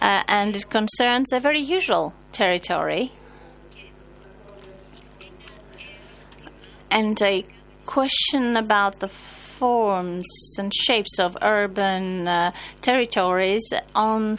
and 0.00 0.56
it 0.56 0.68
concerns 0.68 1.32
a 1.32 1.40
very 1.40 1.60
usual 1.60 2.14
territory 2.32 3.12
and 6.90 7.20
a 7.22 7.44
question 7.84 8.56
about 8.56 9.00
the 9.00 9.08
forms 9.58 10.26
and 10.58 10.72
shapes 10.74 11.18
of 11.18 11.36
urban 11.42 12.26
uh, 12.26 12.52
territories 12.80 13.72
on 13.94 14.38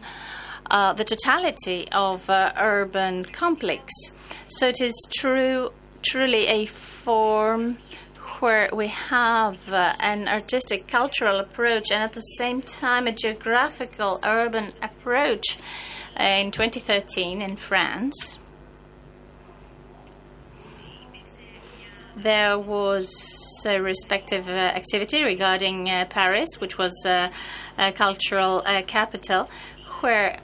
uh, 0.70 0.94
the 0.94 1.04
totality 1.04 1.88
of 1.92 2.30
uh, 2.30 2.52
urban 2.58 3.24
complex. 3.26 3.92
So 4.50 4.68
it 4.68 4.82
is 4.82 4.94
true, 5.18 5.72
truly 6.02 6.48
a 6.48 6.66
form 6.66 7.78
where 8.40 8.70
we 8.72 8.88
have 8.88 9.58
uh, 9.72 9.94
an 10.00 10.28
artistic 10.28 10.88
cultural 10.88 11.40
approach 11.40 11.92
and 11.92 12.04
at 12.04 12.14
the 12.14 12.22
same 12.22 12.62
time 12.62 13.08
a 13.08 13.12
geographical 13.12 14.20
urban 14.24 14.72
approach 14.82 15.58
uh, 16.20 16.24
in 16.24 16.52
2013 16.52 17.42
in 17.42 17.56
France. 17.56 18.38
There 22.16 22.58
was 22.58 23.47
respective 23.66 24.48
uh, 24.48 24.52
activity 24.52 25.24
regarding 25.24 25.90
uh, 25.90 26.06
Paris, 26.10 26.50
which 26.60 26.78
was 26.78 26.94
uh, 27.06 27.30
a 27.78 27.92
cultural 27.92 28.64
uh, 28.66 28.82
capital, 28.84 29.50
where 30.02 30.40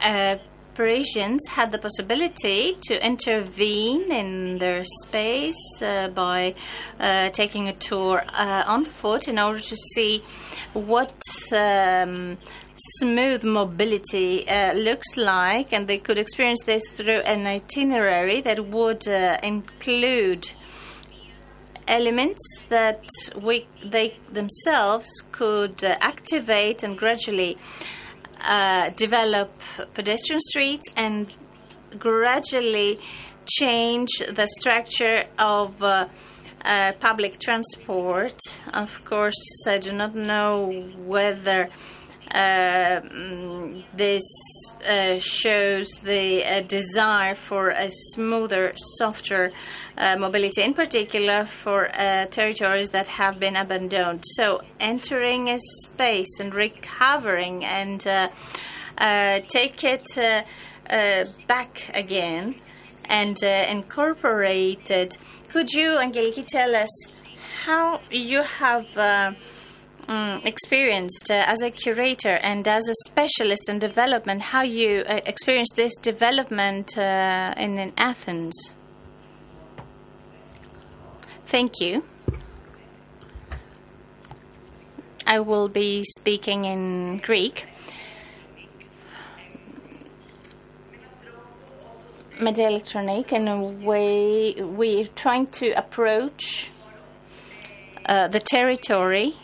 uh, 0.00 0.36
Parisians 0.76 1.40
had 1.48 1.72
the 1.72 1.78
possibility 1.78 2.74
to 2.82 3.02
intervene 3.02 4.12
in 4.12 4.58
their 4.58 4.84
space 4.84 5.80
uh, 5.80 6.08
by 6.08 6.54
uh, 7.00 7.30
taking 7.30 7.68
a 7.68 7.72
tour 7.72 8.22
uh, 8.28 8.62
on 8.66 8.84
foot 8.84 9.26
in 9.26 9.38
order 9.38 9.58
to 9.58 9.76
see 9.94 10.22
what 10.74 11.18
um, 11.54 12.36
smooth 12.98 13.42
mobility 13.42 14.46
uh, 14.46 14.74
looks 14.74 15.16
like, 15.16 15.72
and 15.72 15.88
they 15.88 15.96
could 15.96 16.18
experience 16.18 16.62
this 16.66 16.86
through 16.90 17.20
an 17.20 17.46
itinerary 17.46 18.42
that 18.42 18.66
would 18.66 19.08
uh, 19.08 19.38
include 19.42 20.46
elements 21.88 22.42
that 22.68 23.04
we 23.40 23.66
they 23.84 24.14
themselves 24.32 25.08
could 25.32 25.82
uh, 25.84 25.96
activate 26.00 26.82
and 26.82 26.98
gradually 26.98 27.56
uh, 28.40 28.90
develop 28.90 29.50
pedestrian 29.94 30.40
streets 30.40 30.88
and 30.96 31.34
gradually 31.98 32.98
change 33.46 34.10
the 34.28 34.46
structure 34.46 35.24
of 35.38 35.82
uh, 35.82 36.08
uh, 36.64 36.92
public 37.00 37.38
transport. 37.38 38.36
Of 38.72 39.04
course, 39.04 39.66
I 39.66 39.78
do 39.78 39.92
not 39.92 40.14
know 40.14 40.70
whether 41.04 41.68
this 43.96 44.24
uh, 44.86 45.18
shows 45.18 45.88
the 46.02 46.44
uh, 46.44 46.60
desire 46.62 47.34
for 47.34 47.70
a 47.70 47.88
smoother, 47.90 48.72
softer 48.98 49.50
uh, 49.96 50.16
mobility, 50.18 50.62
in 50.62 50.74
particular 50.74 51.46
for 51.46 51.88
uh, 51.94 52.26
territories 52.26 52.90
that 52.90 53.08
have 53.08 53.40
been 53.40 53.56
abandoned. 53.56 54.22
So, 54.26 54.60
entering 54.80 55.48
a 55.48 55.58
space 55.58 56.38
and 56.38 56.54
recovering 56.54 57.64
and 57.64 58.06
uh, 58.06 58.28
uh, 58.98 59.40
take 59.48 59.82
it 59.84 60.06
uh, 60.18 60.42
uh, 60.90 61.24
back 61.46 61.90
again 61.94 62.56
and 63.06 63.36
uh, 63.42 63.66
incorporate 63.70 64.90
it. 64.90 65.16
Could 65.48 65.70
you, 65.70 65.96
Angeliki, 65.96 66.44
tell 66.46 66.74
us 66.76 67.22
how 67.64 68.00
you 68.10 68.42
have? 68.42 69.36
Mm, 70.08 70.46
experienced 70.46 71.32
uh, 71.32 71.42
as 71.48 71.62
a 71.62 71.70
curator 71.70 72.36
and 72.36 72.68
as 72.68 72.88
a 72.88 72.94
specialist 73.08 73.68
in 73.68 73.80
development, 73.80 74.40
how 74.40 74.62
you 74.62 75.00
uh, 75.00 75.20
experienced 75.26 75.74
this 75.74 75.96
development 75.96 76.96
uh, 76.96 77.52
in, 77.56 77.76
in 77.76 77.92
Athens. 77.98 78.54
Thank 81.46 81.80
you. 81.80 82.04
I 85.26 85.40
will 85.40 85.68
be 85.68 86.04
speaking 86.04 86.66
in 86.66 87.18
Greek. 87.18 87.66
Media 92.40 92.68
electronic, 92.68 93.32
in 93.32 93.48
a 93.48 93.60
way, 93.60 94.54
we're 94.54 95.08
trying 95.16 95.48
to 95.48 95.70
approach 95.72 96.70
uh, 98.08 98.28
the 98.28 98.38
territory 98.38 99.34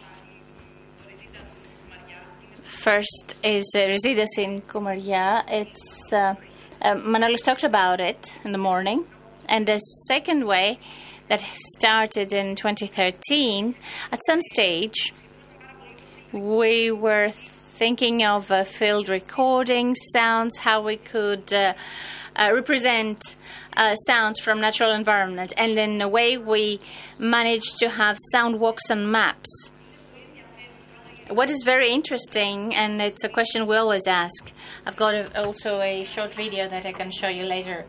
First 2.82 3.36
is 3.44 3.72
uh, 3.76 3.96
in 4.38 4.60
Koumaria. 4.62 5.44
It's 5.46 6.12
uh, 6.12 6.34
uh, 6.80 6.96
Manolis 6.96 7.44
talked 7.44 7.62
about 7.62 8.00
it 8.00 8.32
in 8.44 8.50
the 8.50 8.58
morning, 8.58 9.06
and 9.48 9.68
the 9.68 9.78
second 9.78 10.44
way 10.48 10.80
that 11.28 11.40
started 11.76 12.32
in 12.32 12.56
2013. 12.56 13.76
At 14.10 14.18
some 14.26 14.40
stage, 14.42 15.14
we 16.32 16.90
were 16.90 17.30
thinking 17.30 18.24
of 18.24 18.50
uh, 18.50 18.64
field 18.64 19.08
recording 19.08 19.94
sounds, 19.94 20.58
how 20.58 20.82
we 20.82 20.96
could 20.96 21.52
uh, 21.52 21.74
uh, 22.34 22.50
represent 22.52 23.36
uh, 23.76 23.94
sounds 23.94 24.40
from 24.40 24.60
natural 24.60 24.90
environment, 24.90 25.52
and 25.56 25.78
in 25.78 26.02
a 26.02 26.08
way, 26.08 26.36
we 26.36 26.80
managed 27.16 27.78
to 27.78 27.90
have 27.90 28.16
sound 28.32 28.58
walks 28.58 28.90
and 28.90 29.12
maps 29.12 29.70
what 31.28 31.50
is 31.50 31.62
very 31.64 31.90
interesting, 31.90 32.74
and 32.74 33.00
it's 33.00 33.24
a 33.24 33.28
question 33.28 33.66
we 33.66 33.76
always 33.76 34.06
ask. 34.06 34.52
I've 34.86 34.96
got 34.96 35.14
a, 35.14 35.44
also 35.44 35.80
a 35.80 36.04
short 36.04 36.34
video 36.34 36.68
that 36.68 36.86
I 36.86 36.92
can 36.92 37.10
show 37.10 37.28
you 37.28 37.44
later. 37.44 37.84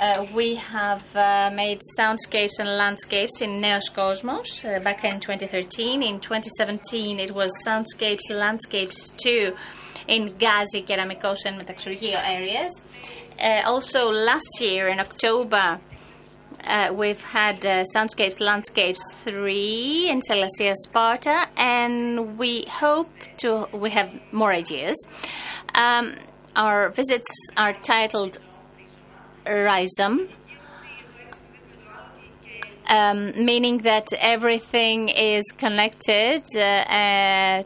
Uh, 0.00 0.26
we 0.34 0.56
have 0.56 1.04
uh, 1.14 1.50
made 1.54 1.80
soundscapes 1.98 2.58
and 2.58 2.68
landscapes 2.68 3.40
in 3.40 3.60
Neos 3.62 3.92
Cosmos 3.94 4.64
uh, 4.64 4.80
back 4.80 5.04
in 5.04 5.20
2013. 5.20 6.02
In 6.02 6.18
2017, 6.18 7.20
it 7.20 7.30
was 7.30 7.52
soundscapes, 7.66 8.28
and 8.28 8.38
landscapes 8.38 9.10
too 9.10 9.54
in 10.08 10.30
Gazi, 10.30 10.84
Keramikos, 10.84 11.46
and 11.46 11.60
Metaxourgeio 11.60 12.20
areas. 12.26 12.84
Uh, 13.40 13.62
also, 13.64 14.10
last 14.10 14.60
year 14.60 14.88
in 14.88 14.98
October, 14.98 15.78
uh, 16.66 16.92
we've 16.94 17.22
had 17.22 17.64
uh, 17.64 17.84
Soundscapes 17.94 18.40
Landscapes 18.40 19.02
3 19.16 20.08
in 20.10 20.20
Sellasia, 20.20 20.74
Sparta, 20.74 21.46
and 21.56 22.38
we 22.38 22.64
hope 22.68 23.10
to, 23.38 23.68
we 23.72 23.90
have 23.90 24.10
more 24.32 24.52
ideas. 24.52 24.96
Um, 25.74 26.14
our 26.56 26.90
visits 26.90 27.26
are 27.56 27.72
titled 27.72 28.38
Rhizome, 29.46 30.28
um, 32.88 33.44
meaning 33.44 33.78
that 33.78 34.08
everything 34.18 35.08
is 35.08 35.44
connected 35.56 36.44
uh, 36.56 36.60
uh, 36.60 37.62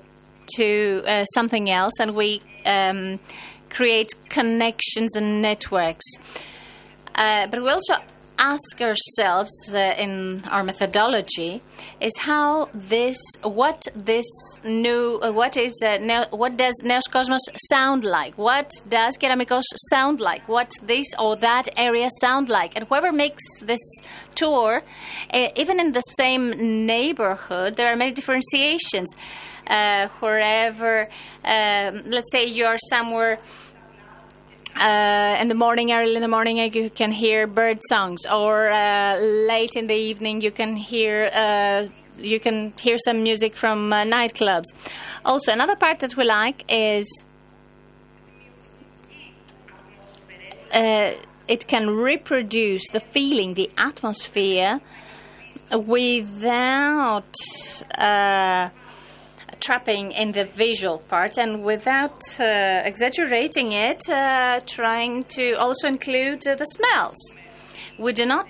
to 0.57 1.03
uh, 1.07 1.25
something 1.27 1.71
else, 1.71 2.01
and 2.01 2.15
we 2.15 2.43
um, 2.67 3.21
create 3.71 4.15
connections 4.29 5.15
and 5.15 5.43
networks. 5.43 6.05
Uh, 7.15 7.47
but 7.49 7.61
we 7.61 7.69
also 7.69 7.95
ask 8.39 8.81
ourselves 8.81 9.53
uh, 9.75 9.95
in 9.99 10.43
our 10.51 10.63
methodology 10.63 11.61
is 12.01 12.17
how 12.19 12.69
this, 12.73 13.19
what 13.43 13.83
this 13.95 14.27
new, 14.65 15.19
uh, 15.23 15.33
what 15.33 15.57
is, 15.57 15.83
uh, 15.85 16.27
what 16.31 16.57
does 16.57 16.75
Neos 16.85 17.11
Cosmos 17.11 17.41
sound 17.71 18.05
like? 18.05 18.39
What 18.39 18.71
does 18.89 19.17
Keramikos 19.19 19.65
sound 19.91 20.21
like? 20.21 20.49
What 20.49 20.71
this 20.83 21.07
or 21.19 21.37
that 21.37 21.69
area 21.77 22.09
sound 22.21 22.49
like? 22.49 22.77
And 22.77 22.87
whoever 22.87 23.13
makes 23.13 23.43
this 23.61 23.81
tour, 24.35 24.83
uh, 25.33 25.49
even 25.57 25.81
in 25.81 25.93
the 25.93 26.01
same 26.01 26.87
neighborhood, 26.87 27.77
there 27.77 27.89
are 27.89 27.97
many 27.97 28.13
differentiations. 28.13 29.15
Uh, 29.67 30.09
wherever, 30.21 31.11
um, 31.45 32.03
let's 32.07 32.33
say 32.33 32.47
you 32.47 32.65
are 32.65 32.79
somewhere 32.89 33.39
uh, 34.79 35.39
in 35.41 35.49
the 35.49 35.55
morning, 35.55 35.93
early 35.93 36.15
in 36.17 36.23
the 36.23 36.29
morning, 36.29 36.59
you 36.59 36.91
can 36.91 37.13
hear 37.13 37.47
bird 37.47 37.79
songs, 37.89 38.21
or 38.27 38.71
uh, 38.71 39.19
late 39.19 39.77
in 39.77 39.87
the 39.87 39.95
evening, 39.95 40.41
you 40.41 40.51
can 40.51 40.77
hear 40.77 41.31
uh, 41.33 41.87
you 42.19 42.41
can 42.41 42.73
hear 42.79 42.99
some 42.99 43.23
music 43.23 43.57
from 43.57 43.93
uh, 43.93 44.03
nightclubs. 44.03 44.67
Also, 45.25 45.53
another 45.53 45.77
part 45.77 46.01
that 46.01 46.17
we 46.17 46.25
like 46.25 46.65
is 46.69 47.25
uh, 50.73 51.13
it 51.47 51.67
can 51.67 51.91
reproduce 51.91 52.89
the 52.91 53.01
feeling, 53.01 53.55
the 53.55 53.71
atmosphere, 53.79 54.81
without 55.71 57.35
uh, 57.97 58.69
trapping 59.61 60.13
in 60.13 60.33
the 60.33 60.45
visual 60.45 60.99
part 60.99 61.39
and 61.39 61.65
without 61.65 62.21
uh, 62.41 62.83
exaggerating 62.85 63.73
it, 63.73 64.01
uh, 64.09 64.61
trying 64.67 65.25
to 65.25 65.53
also 65.55 65.89
include 65.89 66.47
uh, 66.47 66.55
the 66.55 66.65
smells. 66.65 67.37
We 67.99 68.13
do 68.13 68.27
not 68.27 68.49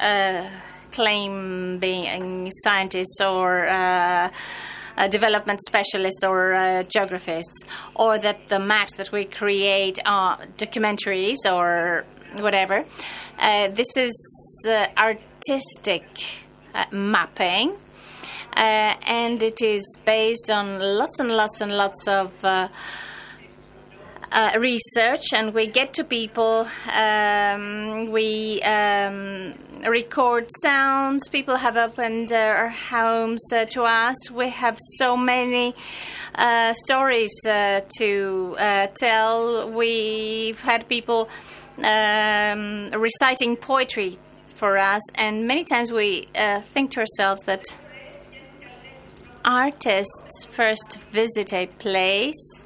uh, 0.00 0.48
claim 0.90 1.78
being 1.78 2.50
scientists 2.62 3.20
or 3.24 3.66
uh, 3.66 4.30
uh, 4.96 5.08
development 5.08 5.60
specialists 5.66 6.22
or 6.22 6.84
geographists, 6.88 7.64
or 7.96 8.18
that 8.18 8.46
the 8.48 8.60
maps 8.60 8.94
that 8.96 9.10
we 9.10 9.24
create 9.24 9.98
are 10.06 10.38
documentaries 10.56 11.38
or 11.50 12.04
whatever. 12.36 12.84
this 13.72 13.96
is 13.96 14.66
artistic 14.96 16.04
mapping 16.92 17.76
uh, 18.56 18.94
and 19.06 19.42
it 19.42 19.62
is 19.62 19.84
based 20.04 20.50
on 20.50 20.78
lots 20.78 21.20
and 21.20 21.30
lots 21.30 21.60
and 21.60 21.72
lots 21.76 22.06
of 22.06 22.32
uh, 22.44 22.68
uh, 24.34 24.52
research 24.58 25.32
and 25.32 25.54
we 25.54 25.66
get 25.66 25.94
to 25.94 26.04
people. 26.04 26.66
Um, 26.92 28.10
we 28.10 28.60
um, 28.62 29.54
record 29.86 30.48
sounds. 30.62 31.28
People 31.28 31.56
have 31.56 31.76
opened 31.76 32.28
their 32.28 32.68
homes 32.68 33.42
uh, 33.52 33.64
to 33.66 33.82
us. 33.84 34.30
We 34.30 34.48
have 34.50 34.76
so 34.98 35.16
many 35.16 35.74
uh, 36.34 36.72
stories 36.72 37.32
uh, 37.46 37.82
to 37.98 38.56
uh, 38.58 38.88
tell. 38.98 39.70
We've 39.70 40.60
had 40.60 40.88
people 40.88 41.28
um, 41.78 42.90
reciting 42.90 43.56
poetry 43.56 44.18
for 44.48 44.78
us, 44.78 45.02
and 45.14 45.46
many 45.46 45.64
times 45.64 45.92
we 45.92 46.28
uh, 46.34 46.60
think 46.60 46.92
to 46.92 47.00
ourselves 47.00 47.42
that 47.44 47.64
artists 49.44 50.44
first 50.46 50.98
visit 51.12 51.52
a 51.52 51.66
place 51.78 52.62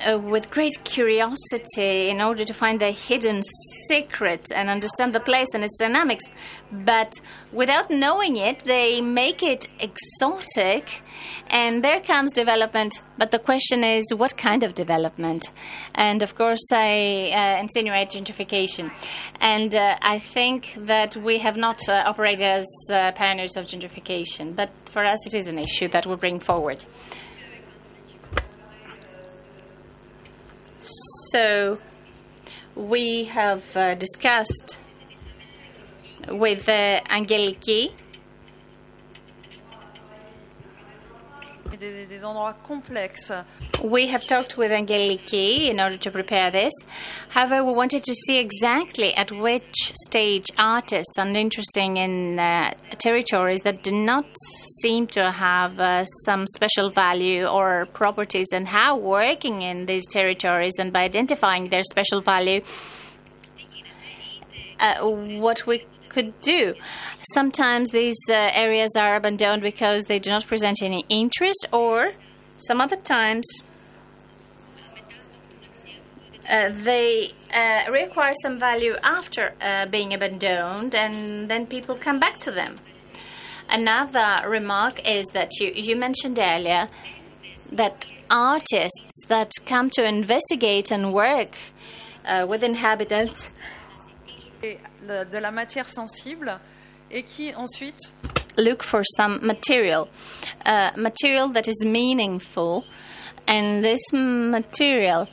uh, 0.00 0.18
with 0.18 0.50
great 0.50 0.82
curiosity 0.84 2.08
in 2.08 2.20
order 2.20 2.44
to 2.44 2.54
find 2.54 2.80
the 2.80 2.90
hidden 2.90 3.42
secret 3.88 4.46
and 4.54 4.68
understand 4.68 5.14
the 5.14 5.20
place 5.20 5.48
and 5.54 5.64
its 5.64 5.78
dynamics. 5.78 6.24
But 6.72 7.12
without 7.52 7.90
knowing 7.90 8.36
it, 8.36 8.60
they 8.60 9.00
make 9.00 9.42
it 9.42 9.66
exotic, 9.78 11.02
and 11.48 11.82
there 11.82 12.00
comes 12.00 12.32
development. 12.32 13.02
But 13.18 13.30
the 13.30 13.38
question 13.38 13.84
is, 13.84 14.12
what 14.14 14.36
kind 14.36 14.62
of 14.62 14.74
development? 14.74 15.50
And 15.94 16.22
of 16.22 16.34
course, 16.34 16.66
I 16.72 17.32
uh, 17.34 17.60
insinuate 17.60 18.10
gentrification. 18.10 18.90
And 19.40 19.74
uh, 19.74 19.96
I 20.00 20.18
think 20.18 20.74
that 20.86 21.16
we 21.16 21.38
have 21.38 21.56
not 21.56 21.88
uh, 21.88 22.04
operated 22.06 22.46
as 22.46 22.66
uh, 22.92 23.12
pioneers 23.12 23.56
of 23.56 23.66
gentrification, 23.66 24.54
but 24.54 24.70
for 24.86 25.04
us, 25.04 25.26
it 25.26 25.34
is 25.34 25.48
an 25.48 25.58
issue 25.58 25.88
that 25.88 26.06
we 26.06 26.14
bring 26.16 26.40
forward. 26.40 26.84
So 30.80 31.78
we 32.74 33.24
have 33.24 33.76
uh, 33.76 33.94
discussed 33.96 34.78
with 36.28 36.68
uh, 36.68 37.00
Angeliki 37.02 37.92
Des, 41.78 42.06
des 42.06 42.24
endroits 42.24 42.54
complexes. 42.66 43.32
We 43.82 44.08
have 44.08 44.26
talked 44.26 44.58
with 44.58 44.70
Angeliki 44.70 45.68
in 45.70 45.80
order 45.80 45.96
to 45.98 46.10
prepare 46.10 46.50
this. 46.50 46.72
However, 47.28 47.64
we 47.64 47.74
wanted 47.74 48.02
to 48.02 48.14
see 48.14 48.38
exactly 48.38 49.14
at 49.14 49.30
which 49.30 49.92
stage 50.06 50.46
artists 50.58 51.16
are 51.18 51.28
interesting 51.28 51.96
in 51.96 52.38
uh, 52.38 52.72
territories 52.98 53.60
that 53.62 53.82
do 53.82 53.92
not 53.92 54.26
seem 54.82 55.06
to 55.08 55.30
have 55.30 55.78
uh, 55.78 56.04
some 56.26 56.46
special 56.48 56.90
value 56.90 57.46
or 57.46 57.86
properties, 57.92 58.48
and 58.52 58.66
how 58.68 58.96
working 58.96 59.62
in 59.62 59.86
these 59.86 60.06
territories 60.08 60.74
and 60.78 60.92
by 60.92 61.04
identifying 61.04 61.68
their 61.68 61.84
special 61.84 62.20
value, 62.20 62.60
uh, 64.80 65.08
what 65.40 65.66
we 65.66 65.86
could 66.10 66.38
do. 66.40 66.74
Sometimes 67.32 67.90
these 67.90 68.18
uh, 68.28 68.50
areas 68.52 68.90
are 68.98 69.16
abandoned 69.16 69.62
because 69.62 70.04
they 70.04 70.18
do 70.18 70.30
not 70.30 70.46
present 70.46 70.82
any 70.82 71.04
interest, 71.08 71.66
or 71.72 72.12
some 72.58 72.80
other 72.80 72.96
times 72.96 73.46
uh, 76.50 76.70
they 76.70 77.30
uh, 77.54 77.90
require 77.90 78.34
some 78.42 78.58
value 78.58 78.96
after 79.02 79.54
uh, 79.62 79.86
being 79.86 80.12
abandoned, 80.12 80.94
and 80.94 81.48
then 81.48 81.66
people 81.66 81.94
come 81.94 82.18
back 82.18 82.36
to 82.38 82.50
them. 82.50 82.76
Another 83.68 84.36
remark 84.48 85.08
is 85.08 85.26
that 85.28 85.50
you, 85.60 85.70
you 85.72 85.94
mentioned 85.94 86.38
earlier 86.40 86.88
that 87.70 88.06
artists 88.28 89.24
that 89.28 89.52
come 89.64 89.90
to 89.90 90.04
investigate 90.04 90.90
and 90.90 91.12
work 91.12 91.56
uh, 92.24 92.44
with 92.48 92.64
inhabitants 92.64 93.52
de 94.62 95.38
la 95.38 95.50
matière 95.50 95.88
sensible 95.88 96.58
et 97.10 97.22
qui 97.22 97.54
ensuite 97.54 98.12
look 98.56 98.82
for 98.82 99.02
some 99.16 99.38
material, 99.42 100.08
uh, 100.66 100.90
material 100.96 101.48
that 101.48 101.68
is 101.68 101.84
meaningful. 101.84 102.84
And 103.46 103.82
this 103.82 104.12
material, 104.12 105.28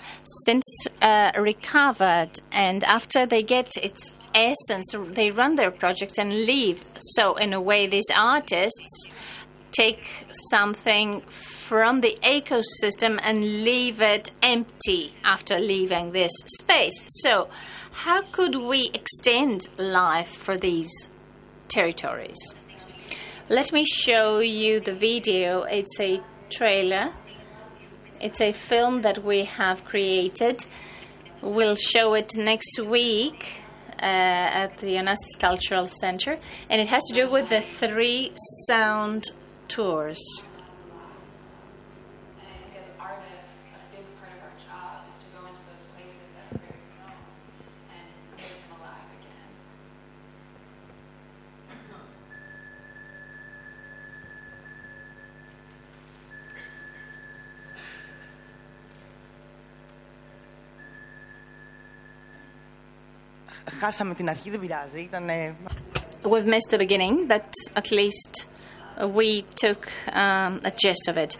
since 0.46 0.66
uh, 1.02 1.32
recovered 1.38 2.32
and 2.52 2.84
after 2.84 3.28
they 3.28 3.44
get 3.44 3.78
its 3.78 4.12
essence, 4.34 4.96
they 5.14 5.30
run 5.30 5.56
their 5.56 5.72
project 5.72 6.18
and 6.18 6.32
leave. 6.32 6.84
So, 7.00 7.36
in 7.36 7.54
a 7.54 7.62
way, 7.62 7.86
these 7.86 8.10
artists 8.16 9.08
take 9.72 10.08
something 10.50 11.22
from 11.68 12.00
the 12.00 12.18
ecosystem 12.24 13.20
and 13.22 13.44
leave 13.44 14.02
it 14.02 14.32
empty 14.42 15.14
after 15.24 15.60
leaving 15.60 16.12
this 16.12 16.32
space. 16.60 17.04
So, 17.22 17.50
how 17.98 18.22
could 18.22 18.56
we 18.56 18.90
extend 18.94 19.68
life 19.78 20.30
for 20.30 20.56
these 20.56 21.10
territories? 21.68 22.38
Let 23.50 23.74
me 23.74 23.86
show 23.86 24.40
you 24.40 24.80
the 24.80 24.94
video. 24.94 25.64
It's 25.64 26.00
a 26.00 26.22
trailer. 26.50 27.12
It's 28.22 28.40
a 28.42 28.52
film 28.52 29.02
that 29.02 29.24
we 29.24 29.46
have 29.46 29.84
created. 29.84 30.66
We'll 31.42 31.76
show 31.76 32.14
it 32.14 32.38
next 32.38 32.80
week 32.80 33.62
uh, 34.00 34.62
at 34.64 34.78
the 34.78 34.96
Onassis 34.96 35.40
Cultural 35.40 35.86
Center, 35.86 36.38
and 36.70 36.82
it 36.82 36.88
has 36.88 37.04
to 37.10 37.14
do 37.16 37.30
with 37.30 37.50
the 37.50 37.62
three 37.62 38.32
sound 38.68 39.32
tours. 39.68 40.22
as 42.78 42.86
artists, 43.00 43.50
a 43.74 43.96
big 43.96 44.06
part 44.20 44.32
of 44.34 44.40
our 44.44 44.54
job 44.62 45.06
is 45.10 45.16
to 45.24 45.30
go 45.34 45.46
into 45.48 45.62
those 45.70 45.84
places 45.96 46.22
that 46.36 46.46
are 46.54 46.60
very 46.62 46.82
known 47.00 47.18
and 47.90 48.06
make 48.38 48.54
them 48.62 48.72
alive 48.78 49.10
again. 49.18 49.52
Χάσαμε 63.81 64.15
την 64.15 64.29
αρχή, 64.29 64.51
δεν 64.51 64.61
πειράζει. 64.61 65.01
Ήταν, 65.01 65.29
ε, 65.29 65.55
We've 66.25 66.47
missed 66.47 66.71
the 66.71 66.79
beginning, 66.79 67.27
but 67.27 67.51
at 67.75 67.91
least 67.91 68.47
uh, 68.97 69.09
we 69.09 69.43
took 69.57 69.89
um, 70.13 70.61
a 70.65 70.71
gist 70.71 71.09
of 71.09 71.17
it. 71.17 71.37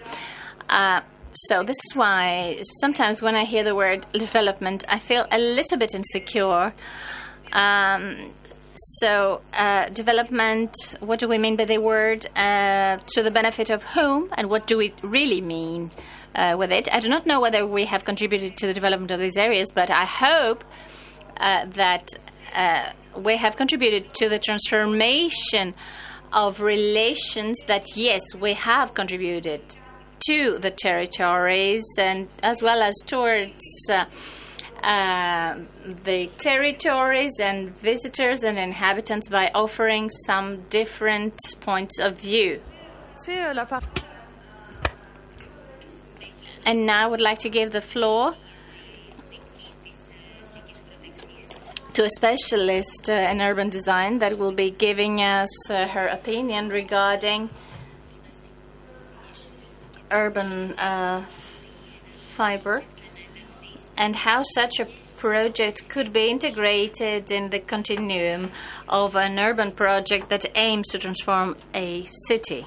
Uh, 0.69 1.01
so 1.35 1.63
this 1.63 1.77
is 1.87 1.95
why 1.95 2.59
sometimes 2.81 3.23
when 3.23 3.37
I 3.37 3.45
hear 3.45 3.63
the 3.63 3.75
word 3.75 4.07
development, 4.13 4.85
I 4.89 4.99
feel 4.99 5.25
a 5.31 5.39
little 5.39 5.79
bit 5.79 5.95
insecure. 5.95 6.75
Um, 7.53 8.33
so 8.75 9.41
uh, 9.53 9.89
development, 9.91 10.75
what 11.01 11.19
do 11.19 11.29
we 11.29 11.39
mean 11.39 11.57
by 11.57 11.67
the 11.67 11.79
word? 11.79 12.27
Uh, 12.35 12.99
to 13.15 13.23
the 13.23 13.31
benefit 13.31 13.71
of 13.71 13.85
whom, 13.85 14.31
and 14.37 14.51
what 14.51 14.67
do 14.67 14.77
we 14.77 14.95
really 15.03 15.41
mean 15.41 15.91
uh, 16.35 16.57
with 16.59 16.73
it? 16.73 16.89
I 16.93 17.01
do 17.01 17.09
not 17.09 17.25
know 17.25 17.41
whether 17.41 17.67
we 17.67 17.85
have 17.85 18.05
contributed 18.05 18.57
to 18.59 18.67
the 18.67 18.75
development 18.75 19.11
of 19.11 19.21
these 19.21 19.37
areas, 19.37 19.71
but 19.73 19.91
I 19.91 20.07
hope 20.07 20.65
uh, 21.40 21.66
that 21.66 22.10
uh, 22.54 22.92
we 23.16 23.38
have 23.38 23.56
contributed 23.56 24.14
to 24.14 24.30
the 24.30 24.40
transformation 24.40 25.74
of 26.34 26.62
relations 26.62 27.58
that, 27.68 27.86
yes, 27.96 28.22
we 28.40 28.54
have 28.54 28.94
contributed 28.94 29.62
to 30.28 30.58
the 30.60 30.72
territories 30.72 31.86
and 31.98 32.28
as 32.44 32.62
well 32.62 32.82
as 32.82 32.96
towards 33.06 33.64
uh, 33.90 34.06
uh, 34.84 35.60
the 36.04 36.28
territories 36.38 37.40
and 37.42 37.78
visitors 37.80 38.44
and 38.44 38.58
inhabitants 38.58 39.30
by 39.30 39.50
offering 39.54 40.10
some 40.10 40.62
different 40.70 41.36
points 41.62 42.00
of 42.00 42.20
view. 42.20 42.62
euh, 43.28 43.54
And 46.66 46.86
now 46.86 47.06
I 47.06 47.08
would 47.08 47.22
like 47.22 47.40
to 47.40 47.50
give 47.50 47.72
the 47.72 47.82
floor 47.82 48.36
to 51.98 52.06
a 52.06 52.10
specialist 52.12 53.10
uh, 53.10 53.14
in 53.14 53.42
urban 53.42 53.70
design 53.70 54.20
that 54.20 54.38
will 54.38 54.52
be 54.52 54.70
giving 54.70 55.20
us 55.20 55.50
uh, 55.72 55.88
her 55.88 56.06
opinion 56.06 56.70
regarding 56.70 57.50
urban 60.12 60.74
uh, 60.78 61.20
fiber 62.36 62.84
and 63.98 64.16
how 64.16 64.44
such 64.44 64.80
a 64.80 64.86
project 65.18 65.90
could 65.90 66.14
be 66.14 66.30
integrated 66.30 67.32
in 67.32 67.50
the 67.50 67.60
continuum 67.60 68.52
of 68.88 69.16
an 69.16 69.40
urban 69.40 69.72
project 69.72 70.30
that 70.30 70.46
aims 70.56 70.88
to 70.90 71.00
transform 71.00 71.58
a 71.74 72.04
city. 72.28 72.64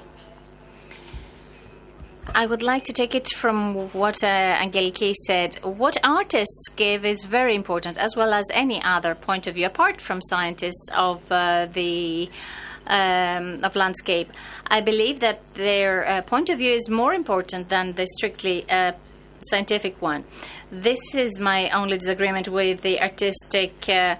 I 2.33 2.45
would 2.45 2.63
like 2.63 2.85
to 2.85 2.93
take 2.93 3.13
it 3.13 3.27
from 3.27 3.89
what 3.89 4.23
uh, 4.23 4.55
Angeliki 4.55 5.13
said. 5.27 5.55
What 5.63 5.97
artists 6.03 6.69
give 6.75 7.03
is 7.03 7.25
very 7.25 7.55
important, 7.55 7.97
as 7.97 8.15
well 8.15 8.33
as 8.33 8.45
any 8.53 8.81
other 8.83 9.15
point 9.15 9.47
of 9.47 9.55
view, 9.55 9.65
apart 9.65 9.99
from 9.99 10.21
scientists 10.21 10.89
of 10.95 11.29
uh, 11.29 11.67
the 11.71 12.29
um, 12.87 13.63
of 13.63 13.75
landscape. 13.75 14.31
I 14.67 14.79
believe 14.81 15.19
that 15.19 15.53
their 15.55 16.07
uh, 16.07 16.21
point 16.21 16.49
of 16.49 16.57
view 16.57 16.73
is 16.73 16.89
more 16.89 17.13
important 17.13 17.69
than 17.69 17.93
the 17.93 18.07
strictly 18.07 18.65
uh, 18.69 18.93
scientific 19.41 20.01
one. 20.01 20.23
This 20.71 21.15
is 21.15 21.39
my 21.39 21.69
only 21.71 21.97
disagreement 21.97 22.47
with 22.47 22.81
the 22.81 23.01
artistic 23.01 23.73
uh, 23.89 24.15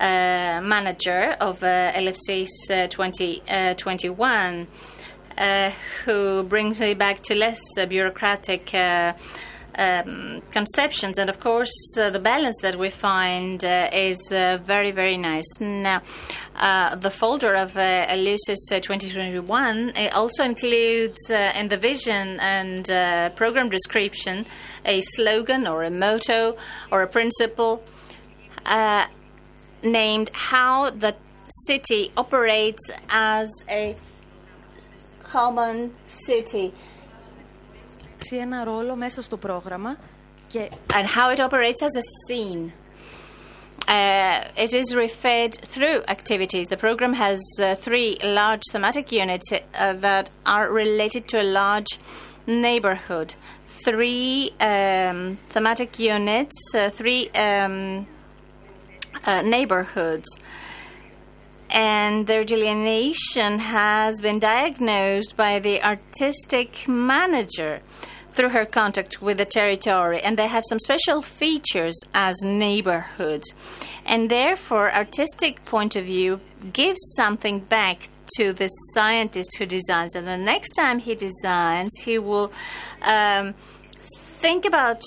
uh, 0.00 0.60
manager 0.62 1.36
of 1.40 1.62
uh, 1.62 1.92
Elefsis 1.92 2.48
uh, 2.70 2.86
2021, 2.88 4.30
uh, 4.30 4.64
who 6.04 6.42
brings 6.44 6.80
me 6.80 6.94
back 6.94 7.20
to 7.20 7.34
less 7.34 7.60
uh, 7.78 7.86
bureaucratic. 7.86 8.74
Uh, 8.74 9.12
um, 9.78 10.42
conceptions, 10.50 11.16
and 11.16 11.30
of 11.30 11.40
course, 11.40 11.96
uh, 11.98 12.10
the 12.10 12.18
balance 12.18 12.56
that 12.60 12.76
we 12.76 12.90
find 12.90 13.64
uh, 13.64 13.88
is 13.92 14.30
uh, 14.32 14.58
very, 14.62 14.90
very 14.90 15.16
nice. 15.16 15.60
Now, 15.60 16.02
uh, 16.56 16.96
the 16.96 17.10
folder 17.10 17.54
of 17.54 17.76
uh, 17.76 18.06
Eleusis 18.08 18.70
uh, 18.72 18.80
2021 18.80 19.92
it 19.96 20.12
also 20.12 20.44
includes 20.44 21.30
uh, 21.30 21.52
in 21.54 21.68
the 21.68 21.76
vision 21.76 22.38
and 22.40 22.90
uh, 22.90 23.30
program 23.30 23.70
description 23.70 24.44
a 24.84 25.00
slogan 25.00 25.66
or 25.66 25.84
a 25.84 25.90
motto 25.90 26.56
or 26.90 27.02
a 27.02 27.06
principle 27.06 27.82
uh, 28.66 29.06
named 29.82 30.30
How 30.34 30.90
the 30.90 31.16
City 31.66 32.12
Operates 32.16 32.90
as 33.08 33.48
a 33.68 33.94
Common 35.33 35.89
City. 36.05 36.71
παίξει 38.29 38.35
ένα 38.35 38.63
ρόλο 38.63 38.95
μέσα 38.95 39.21
στο 39.21 39.37
πρόγραμμα 39.37 39.97
και 40.47 40.69
and 40.93 41.05
how 41.05 41.35
it 41.35 41.39
operates 41.39 41.81
as 41.81 41.95
a 41.95 42.05
scene. 42.23 42.71
Uh, 43.87 44.63
it 44.65 44.73
is 44.73 44.95
referred 44.95 45.53
through 45.73 45.97
activities. 46.17 46.65
The 46.75 46.81
program 46.87 47.13
has 47.13 47.39
uh, 47.61 47.75
three 47.75 48.17
large 48.39 48.65
thematic 48.73 49.11
units 49.11 49.47
uh, 49.51 49.93
that 50.05 50.25
are 50.55 50.67
related 50.83 51.23
to 51.31 51.35
a 51.45 51.47
large 51.61 51.91
neighborhood. 52.47 53.29
Three 53.87 54.31
um, 54.71 55.19
thematic 55.55 55.91
units, 56.15 56.57
uh, 56.73 56.89
three 56.99 57.21
um, 57.47 58.07
uh, 59.29 59.41
neighborhoods. 59.55 60.29
And 61.72 62.26
their 62.26 62.44
delineation 62.44 63.58
has 63.60 64.20
been 64.20 64.38
diagnosed 64.38 65.36
by 65.36 65.60
the 65.60 65.82
artistic 65.82 66.88
manager 66.88 67.80
through 68.32 68.50
her 68.50 68.64
contact 68.64 69.20
with 69.20 69.38
the 69.38 69.44
territory, 69.44 70.20
and 70.20 70.38
they 70.38 70.46
have 70.46 70.64
some 70.68 70.78
special 70.78 71.22
features 71.22 71.98
as 72.14 72.36
neighborhoods. 72.44 73.54
And 74.06 74.30
therefore, 74.30 74.92
artistic 74.94 75.64
point 75.64 75.96
of 75.96 76.04
view 76.04 76.40
gives 76.72 77.00
something 77.16 77.60
back 77.60 78.08
to 78.36 78.52
the 78.52 78.68
scientist 78.94 79.56
who 79.58 79.66
designs. 79.66 80.14
And 80.14 80.26
the 80.26 80.36
next 80.36 80.72
time 80.72 80.98
he 80.98 81.14
designs, 81.14 81.92
he 82.02 82.18
will 82.18 82.52
um, 83.02 83.54
think 84.38 84.64
about 84.64 85.02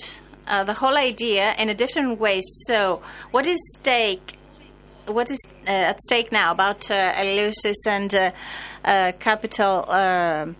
uh, 0.46 0.64
the 0.64 0.74
whole 0.74 0.96
idea 0.96 1.54
in 1.58 1.68
a 1.68 1.74
different 1.74 2.20
way. 2.20 2.40
So, 2.66 3.02
what 3.30 3.46
is 3.46 3.58
stake? 3.78 4.36
What 5.06 5.30
is 5.30 5.38
uh, 5.66 5.70
at 5.70 6.00
stake 6.00 6.32
now 6.32 6.52
about 6.52 6.90
uh, 6.90 7.12
Eleusis 7.12 7.86
and 7.86 8.14
uh, 8.14 8.30
uh, 8.84 9.12
capital, 9.18 9.84
um 9.90 10.56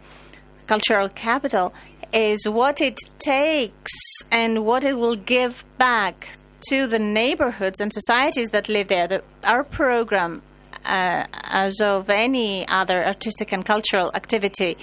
cultural 0.67 1.09
capital, 1.11 1.75
is 2.13 2.49
what 2.49 2.81
it 2.81 2.99
takes 3.19 3.93
and 4.31 4.65
what 4.65 4.85
it 4.85 4.97
will 4.97 5.17
give 5.17 5.65
back 5.79 6.29
to 6.71 6.87
the 6.87 6.99
neighborhoods 6.99 7.81
and 7.81 7.93
societies 7.93 8.51
that 8.51 8.69
live 8.69 8.89
there. 8.89 9.07
The, 9.09 9.23
our 9.43 9.65
program, 9.65 10.43
uh, 10.85 11.27
as 11.33 11.81
of 11.81 12.09
any 12.09 12.67
other 12.69 13.05
artistic 13.05 13.53
and 13.53 13.65
cultural 13.65 14.11
activity, 14.15 14.77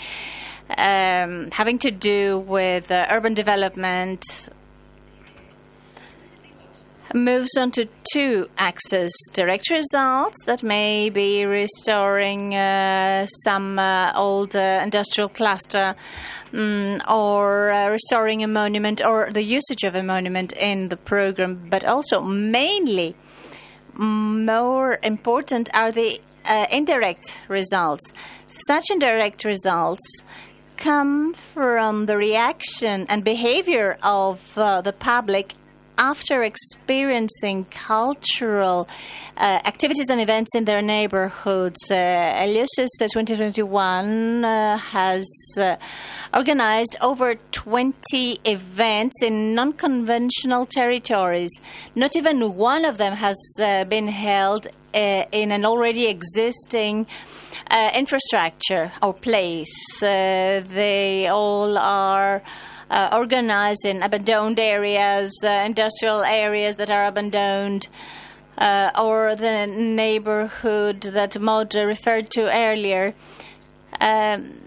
um, 0.77 1.49
having 1.51 1.79
to 1.79 1.91
do 1.91 2.39
with 2.39 2.91
uh, 2.91 3.07
urban 3.09 3.33
development, 3.33 4.49
moves 7.13 7.57
on 7.57 7.71
to 7.71 7.87
two 8.13 8.47
axes 8.57 9.11
direct 9.33 9.69
results 9.69 10.37
that 10.45 10.63
may 10.63 11.09
be 11.09 11.45
restoring 11.45 12.55
uh, 12.55 13.25
some 13.43 13.77
uh, 13.79 14.13
old 14.15 14.55
uh, 14.55 14.81
industrial 14.83 15.29
cluster 15.29 15.95
mm, 16.51 17.01
or 17.09 17.71
uh, 17.71 17.89
restoring 17.89 18.43
a 18.43 18.47
monument 18.47 19.03
or 19.03 19.31
the 19.31 19.43
usage 19.43 19.83
of 19.83 19.95
a 19.95 20.03
monument 20.03 20.53
in 20.53 20.89
the 20.89 20.97
program, 20.97 21.67
but 21.69 21.83
also 21.83 22.21
mainly 22.21 23.15
more 23.93 24.99
important 25.03 25.69
are 25.73 25.91
the 25.91 26.19
uh, 26.45 26.65
indirect 26.71 27.37
results. 27.47 28.13
Such 28.47 28.89
indirect 28.89 29.45
results 29.45 30.23
come 30.77 31.33
from 31.33 32.07
the 32.07 32.17
reaction 32.17 33.05
and 33.07 33.23
behavior 33.23 33.97
of 34.01 34.57
uh, 34.57 34.81
the 34.81 34.93
public 34.93 35.53
after 36.01 36.41
experiencing 36.41 37.63
cultural 37.65 38.89
uh, 39.37 39.59
activities 39.65 40.09
and 40.09 40.19
events 40.19 40.55
in 40.55 40.65
their 40.65 40.81
neighborhoods. 40.81 41.79
Uh, 41.91 41.95
uh, 43.03 43.07
2021 43.07 44.43
uh, 44.43 44.77
has 44.79 45.27
uh, 45.59 45.75
organized 46.33 46.97
over 47.01 47.35
20 47.51 48.39
events 48.45 49.21
in 49.21 49.53
non 49.53 49.73
conventional 49.73 50.65
territories. 50.65 51.51
Not 51.95 52.15
even 52.15 52.55
one 52.55 52.83
of 52.83 52.97
them 52.97 53.13
has 53.13 53.37
uh, 53.61 53.83
been 53.85 54.07
held 54.07 54.67
in 54.93 55.51
an 55.51 55.63
already 55.63 56.07
existing 56.07 57.05
infrastructure 57.93 58.91
or 59.01 59.13
place. 59.13 59.99
They 60.01 61.27
all 61.31 61.77
are 61.77 62.41
uh, 62.91 63.09
organized 63.13 63.85
in 63.85 64.03
abandoned 64.03 64.59
areas, 64.59 65.31
uh, 65.43 65.63
industrial 65.65 66.23
areas 66.23 66.75
that 66.75 66.91
are 66.91 67.05
abandoned. 67.07 67.87
Uh, 68.57 68.91
or 68.99 69.35
the 69.35 69.65
neighborhood 69.65 71.01
that 71.01 71.39
Maud 71.39 71.73
referred 71.73 72.29
to 72.29 72.41
earlier. 72.53 73.15
Um, 73.99 74.61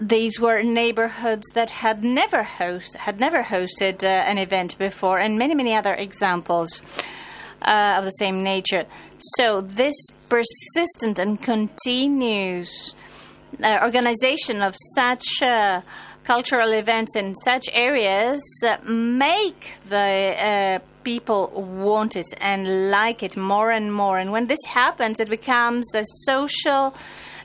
these 0.00 0.40
were 0.40 0.62
neighborhoods 0.62 1.46
that 1.54 1.70
had 1.70 2.02
never 2.02 2.42
host 2.42 2.96
had 2.96 3.20
never 3.20 3.42
hosted 3.42 4.02
uh, 4.02 4.06
an 4.06 4.38
event 4.38 4.78
before, 4.78 5.18
and 5.18 5.38
many 5.38 5.54
many 5.54 5.74
other 5.74 5.94
examples 5.94 6.82
uh, 7.62 7.96
of 7.98 8.04
the 8.04 8.10
same 8.10 8.42
nature. 8.42 8.84
So 9.36 9.60
this 9.60 9.94
persistent 10.28 11.18
and 11.18 11.40
continuous 11.40 12.94
uh, 13.62 13.78
organization 13.82 14.62
of 14.62 14.74
such 14.94 15.42
uh, 15.42 15.82
cultural 16.28 16.72
events 16.72 17.16
in 17.16 17.34
such 17.34 17.64
areas 17.72 18.38
make 18.84 19.60
the 19.88 20.08
uh, 20.38 20.78
people 21.02 21.42
want 21.56 22.16
it 22.16 22.26
and 22.38 22.90
like 22.90 23.22
it 23.22 23.34
more 23.34 23.70
and 23.70 23.94
more. 23.94 24.18
And 24.18 24.30
when 24.30 24.46
this 24.46 24.64
happens, 24.68 25.20
it 25.20 25.30
becomes 25.30 25.86
a 25.94 26.04
social 26.30 26.94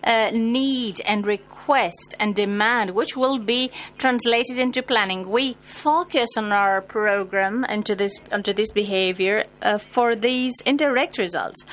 uh, 0.03 0.31
need 0.33 0.99
and 1.05 1.25
request 1.25 2.13
and 2.19 2.35
demand, 2.35 2.89
which 2.89 3.15
will 3.15 3.37
be 3.37 3.71
translated 3.97 4.59
into 4.59 4.83
planning. 4.83 5.29
We 5.29 5.55
focus 5.61 6.29
on 6.35 6.51
our 6.51 6.81
program 6.81 7.63
into 7.75 7.95
this 7.95 8.19
onto 8.33 8.51
this 8.51 8.71
behavior 8.71 9.45
uh, 9.61 9.77
for 9.77 10.13
these 10.13 10.53
indirect 10.65 11.17
results. 11.17 11.65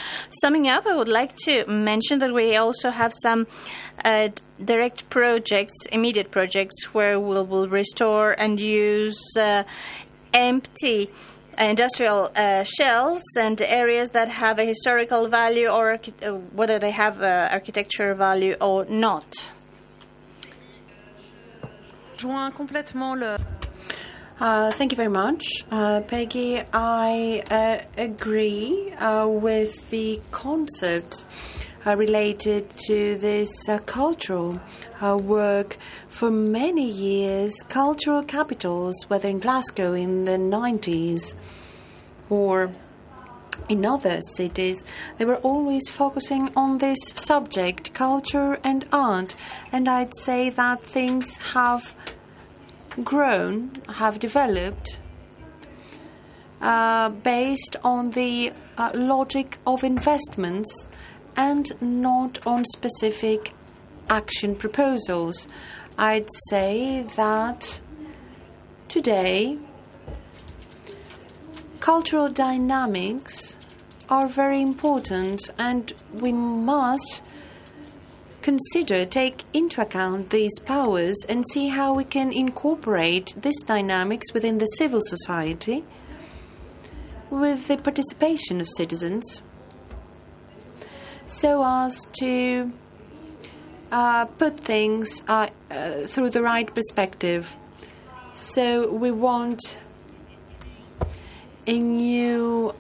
Summing 0.43 0.69
up, 0.69 0.87
I 0.87 0.95
would 0.95 1.09
like 1.09 1.35
to 1.47 1.67
mention 1.67 2.21
that 2.21 2.33
we 2.33 2.57
also 2.57 2.91
have 2.91 3.13
some 3.27 3.49
uh, 4.05 4.29
direct 4.65 5.09
projects, 5.11 5.87
immediate 5.93 6.31
projects, 6.31 6.95
where 6.95 7.19
we 7.19 7.43
will 7.43 7.69
restore 7.69 8.33
and 8.33 8.61
use 8.61 9.37
uh, 9.37 9.65
empty 10.33 11.11
uh, 11.59 11.65
industrial 11.65 12.31
uh, 12.37 12.65
shells 12.65 13.23
and 13.39 13.61
areas 13.61 14.11
that 14.11 14.29
have 14.29 14.59
a 14.59 14.65
historical 14.65 15.29
value 15.29 15.69
or 15.69 15.91
archi- 15.91 16.15
uh, 16.23 16.33
whether 16.33 16.79
they 16.79 16.91
have 16.91 17.21
uh, 17.21 17.49
architecture 17.51 18.15
value 18.15 18.57
or 18.61 18.85
not. 18.87 19.51
Joins 22.17 22.55
complètement 22.55 23.17
le. 23.19 23.39
Uh, 24.41 24.71
thank 24.73 24.91
you 24.91 24.97
very 24.97 25.11
much, 25.11 25.45
uh, 25.71 26.01
Peggy. 26.01 26.63
I 26.73 27.43
uh, 27.51 27.79
agree 27.99 28.91
uh, 28.99 29.27
with 29.29 29.91
the 29.91 30.19
concept 30.31 31.27
uh, 31.27 31.60
related 31.97 32.71
to 32.87 33.17
this 33.17 33.51
uh, 33.69 33.79
cultural 33.81 34.61
uh, 35.01 35.17
work. 35.17 35.77
For 36.09 36.31
many 36.31 36.89
years, 36.89 37.55
cultural 37.69 38.23
capitals, 38.23 38.97
whether 39.09 39.29
in 39.29 39.39
Glasgow 39.39 39.93
in 39.95 40.25
the 40.25 40.39
90s 40.39 41.35
or 42.29 42.73
in 43.69 43.87
other 43.87 44.21
cities, 44.37 44.85
they 45.19 45.25
were 45.25 45.37
always 45.37 45.89
focusing 45.89 46.51
on 46.57 46.79
this 46.79 46.99
subject, 47.15 47.93
culture 47.95 48.59
and 48.65 48.87
art. 48.93 49.37
And 49.73 49.89
I'd 49.89 50.15
say 50.17 50.51
that 50.51 50.83
things 50.83 51.37
have 51.55 51.95
grown, 53.05 53.73
have 53.89 54.19
developed 54.19 55.01
uh, 56.61 57.11
based 57.11 57.77
on 57.83 58.11
the 58.11 58.53
uh, 58.77 58.91
logic 58.95 59.59
of 59.67 59.85
investments 59.85 60.85
and 61.41 61.67
not 61.81 62.39
on 62.47 62.65
specific 62.67 63.53
action 64.09 64.55
proposals. 64.55 65.49
I'd 65.99 66.29
say 66.49 67.03
that 67.17 67.81
Today, 68.91 69.57
cultural 71.79 72.29
dynamics 72.29 73.57
are 74.09 74.27
very 74.27 74.61
important, 74.61 75.49
and 75.61 75.93
we 76.13 76.33
must 76.33 77.23
consider, 78.43 79.05
take 79.05 79.45
into 79.53 79.81
account 79.81 80.31
these 80.31 80.59
powers, 80.59 81.15
and 81.29 81.45
see 81.53 81.69
how 81.69 81.95
we 81.95 82.03
can 82.03 82.33
incorporate 82.33 83.33
these 83.41 83.63
dynamics 83.63 84.35
within 84.35 84.59
the 84.59 84.67
civil 84.81 85.03
society 85.05 85.85
with 87.31 87.69
the 87.69 87.77
participation 87.77 88.61
of 88.61 88.67
citizens 88.77 89.41
so 91.31 91.65
as 91.65 91.97
to 92.21 92.73
uh, 93.93 94.25
put 94.25 94.59
things 94.59 95.23
uh, 95.29 95.49
uh, 95.71 96.07
through 96.07 96.31
the 96.31 96.43
right 96.43 96.73
perspective. 96.75 97.57
So 98.35 98.91
we 98.91 99.11
want 99.11 99.79
a 101.67 101.79
new 101.79 102.75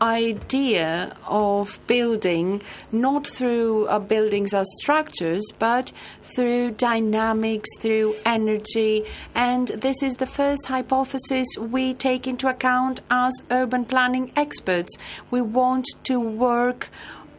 idea 0.00 1.16
of 1.26 1.78
building, 1.86 2.62
not 2.92 3.26
through 3.26 3.86
uh, 3.86 3.98
buildings 3.98 4.52
as 4.52 4.66
structures, 4.80 5.42
but 5.58 5.92
through 6.22 6.72
dynamics, 6.72 7.68
through 7.78 8.14
energy. 8.24 9.04
And 9.34 9.68
this 9.68 10.02
is 10.02 10.16
the 10.16 10.26
first 10.26 10.66
hypothesis 10.66 11.46
we 11.58 11.94
take 11.94 12.26
into 12.26 12.48
account 12.48 13.00
as 13.10 13.32
urban 13.50 13.84
planning 13.84 14.32
experts. 14.36 14.94
We 15.30 15.40
want 15.40 15.86
to 16.04 16.20
work 16.20 16.90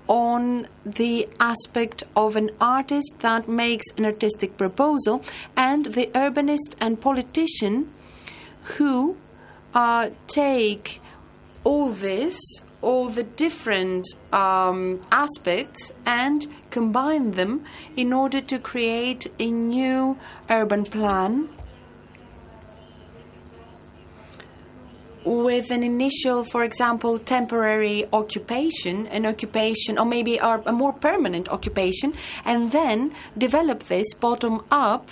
on 0.07 0.67
the 0.85 1.27
aspect 1.39 2.03
of 2.15 2.35
an 2.35 2.49
artist 2.61 3.15
that 3.19 3.47
makes 3.47 3.85
an 3.97 4.05
artistic 4.05 4.57
proposal 4.57 5.21
and 5.55 5.87
the 5.87 6.07
urbanist 6.07 6.75
and 6.79 6.99
politician 7.01 7.89
who 8.77 9.17
uh, 9.73 10.09
take 10.27 11.01
all 11.63 11.89
this, 11.89 12.39
all 12.81 13.09
the 13.09 13.23
different 13.23 14.07
um, 14.31 15.01
aspects, 15.11 15.91
and 16.05 16.47
combine 16.71 17.31
them 17.31 17.65
in 17.95 18.13
order 18.13 18.39
to 18.39 18.57
create 18.57 19.27
a 19.39 19.51
new 19.51 20.17
urban 20.49 20.83
plan 20.83 21.49
with 25.27 25.71
an 25.71 25.83
initial, 25.83 26.43
for 26.43 26.63
example, 26.63 27.19
temporary 27.19 28.07
occupation, 28.13 29.07
an 29.07 29.25
occupation, 29.25 29.99
or 29.99 30.05
maybe 30.05 30.37
a, 30.37 30.71
more 30.71 30.93
permanent 30.93 31.49
occupation, 31.49 32.13
and 32.45 32.71
then 32.71 33.13
develop 33.37 33.83
this 33.83 34.13
bottom 34.13 34.63
up 34.71 35.09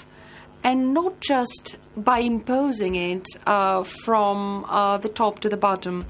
and 0.64 0.96
not 0.96 1.20
just 1.20 1.76
by 1.96 2.20
imposing 2.20 2.96
it 2.96 3.28
uh, 3.46 3.84
from 3.84 4.66
uh, 4.68 4.98
the 4.98 5.10
top 5.10 5.40
to 5.40 5.48
the 5.48 5.58
bottom. 5.58 6.06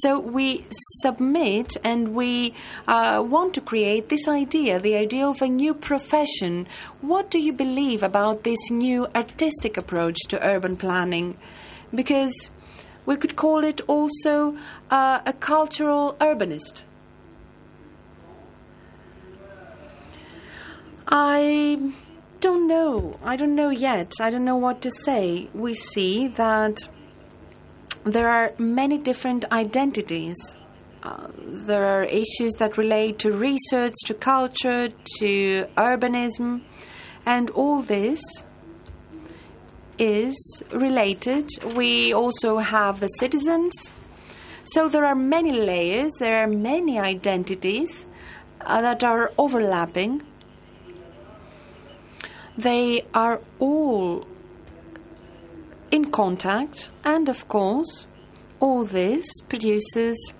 So 0.00 0.18
we 0.18 0.64
submit 1.02 1.76
and 1.84 2.12
we 2.12 2.54
uh, 2.88 3.24
want 3.24 3.54
to 3.54 3.60
create 3.60 4.08
this 4.08 4.26
idea, 4.26 4.80
the 4.80 4.96
idea 4.96 5.28
of 5.28 5.40
a 5.40 5.48
new 5.48 5.72
profession. 5.72 6.66
What 7.00 7.30
do 7.30 7.38
you 7.38 7.52
believe 7.52 8.02
about 8.02 8.42
this 8.42 8.70
new 8.70 9.06
artistic 9.14 9.76
approach 9.76 10.18
to 10.30 10.44
urban 10.44 10.76
planning? 10.76 11.36
Because 11.94 12.50
we 13.04 13.16
could 13.16 13.36
call 13.36 13.64
it 13.64 13.80
also 13.88 14.56
uh, 14.90 15.20
a 15.26 15.32
cultural 15.32 16.16
urbanist. 16.20 16.82
I 21.08 21.92
don't 22.40 22.66
know. 22.66 23.18
I 23.24 23.36
don't 23.36 23.54
know 23.54 23.70
yet. 23.70 24.12
I 24.20 24.30
don't 24.30 24.44
know 24.44 24.56
what 24.56 24.80
to 24.82 24.90
say. 25.04 25.48
We 25.52 25.74
see 25.74 26.28
that 26.28 26.88
there 28.04 28.28
are 28.28 28.52
many 28.58 28.98
different 28.98 29.44
identities. 29.52 30.36
Uh, 31.02 31.28
there 31.36 31.84
are 31.86 32.04
issues 32.04 32.52
that 32.58 32.78
relate 32.78 33.18
to 33.20 33.32
research, 33.32 33.94
to 34.06 34.14
culture, 34.14 34.88
to 35.18 35.66
urbanism, 35.76 36.62
and 37.26 37.50
all 37.50 37.82
this 37.82 38.20
is 39.98 40.62
related. 40.72 41.48
We 41.74 42.12
also 42.12 42.58
have 42.58 43.00
the 43.00 43.08
citizens. 43.08 43.72
So 44.64 44.88
there 44.88 45.04
are 45.04 45.14
many 45.14 45.52
layers, 45.52 46.12
there 46.18 46.42
are 46.42 46.46
many 46.46 46.98
identities 46.98 48.06
uh, 48.60 48.80
that 48.80 49.02
are 49.02 49.32
overlapping. 49.38 50.22
They 52.56 53.04
are 53.14 53.40
all 53.58 54.26
in 55.90 56.10
contact, 56.10 56.90
and 57.04 57.28
of 57.28 57.48
course, 57.48 58.06
all 58.60 58.84
this 58.84 59.26
produces 59.48 60.32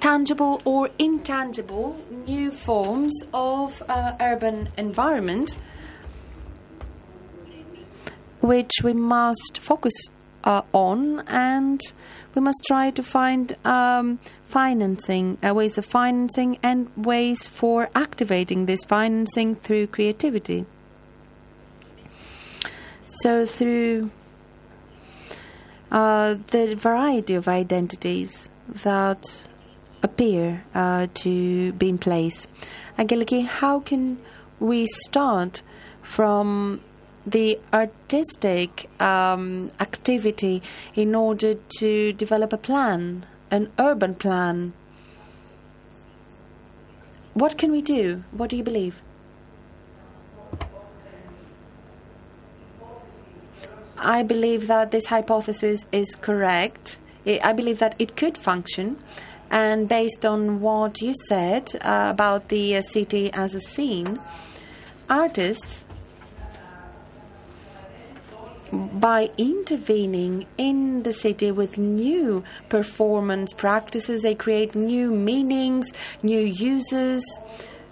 tangible 0.00 0.60
or 0.64 0.90
intangible 0.98 1.96
new 2.26 2.50
forms 2.50 3.22
of 3.32 3.82
uh, 3.88 4.12
urban 4.20 4.68
environment 4.76 5.56
which 8.44 8.72
we 8.82 8.92
must 8.92 9.58
focus 9.58 9.94
uh, 10.44 10.60
on 10.74 11.20
and 11.28 11.80
we 12.34 12.42
must 12.42 12.62
try 12.66 12.90
to 12.90 13.02
find 13.02 13.56
um, 13.64 14.18
financing, 14.44 15.38
uh, 15.42 15.54
ways 15.54 15.78
of 15.78 15.86
financing, 15.86 16.58
and 16.62 16.90
ways 16.96 17.48
for 17.48 17.88
activating 17.94 18.66
this 18.66 18.84
financing 18.84 19.54
through 19.54 19.86
creativity. 19.86 20.66
So, 23.06 23.46
through 23.46 24.10
uh, 25.90 26.36
the 26.48 26.74
variety 26.74 27.34
of 27.34 27.48
identities 27.48 28.50
that 28.68 29.46
appear 30.02 30.64
uh, 30.74 31.06
to 31.14 31.72
be 31.72 31.88
in 31.88 31.98
place. 31.98 32.46
Angeliki, 32.98 33.46
how 33.46 33.80
can 33.80 34.18
we 34.60 34.86
start 34.86 35.62
from 36.02 36.80
the 37.26 37.58
artistic 37.72 38.88
um, 39.00 39.70
activity 39.80 40.62
in 40.94 41.14
order 41.14 41.54
to 41.78 42.12
develop 42.12 42.52
a 42.52 42.58
plan, 42.58 43.24
an 43.50 43.70
urban 43.78 44.14
plan. 44.14 44.72
What 47.32 47.58
can 47.58 47.72
we 47.72 47.82
do? 47.82 48.24
What 48.30 48.50
do 48.50 48.56
you 48.56 48.62
believe? 48.62 49.00
I 53.96 54.22
believe 54.22 54.66
that 54.66 54.90
this 54.90 55.06
hypothesis 55.06 55.86
is 55.90 56.14
correct. 56.20 56.98
I 57.26 57.52
believe 57.52 57.78
that 57.78 57.94
it 57.98 58.16
could 58.16 58.36
function. 58.36 58.98
And 59.50 59.88
based 59.88 60.26
on 60.26 60.60
what 60.60 61.00
you 61.00 61.14
said 61.28 61.70
uh, 61.80 62.08
about 62.10 62.48
the 62.48 62.76
uh, 62.76 62.82
city 62.82 63.32
as 63.32 63.54
a 63.54 63.60
scene, 63.60 64.20
artists 65.08 65.83
by 68.74 69.30
intervening 69.38 70.46
in 70.58 71.02
the 71.02 71.12
city 71.12 71.50
with 71.50 71.78
new 71.78 72.44
performance 72.68 73.52
practices, 73.52 74.22
they 74.22 74.34
create 74.34 74.74
new 74.74 75.10
meanings, 75.10 75.86
new 76.22 76.40
uses. 76.40 77.22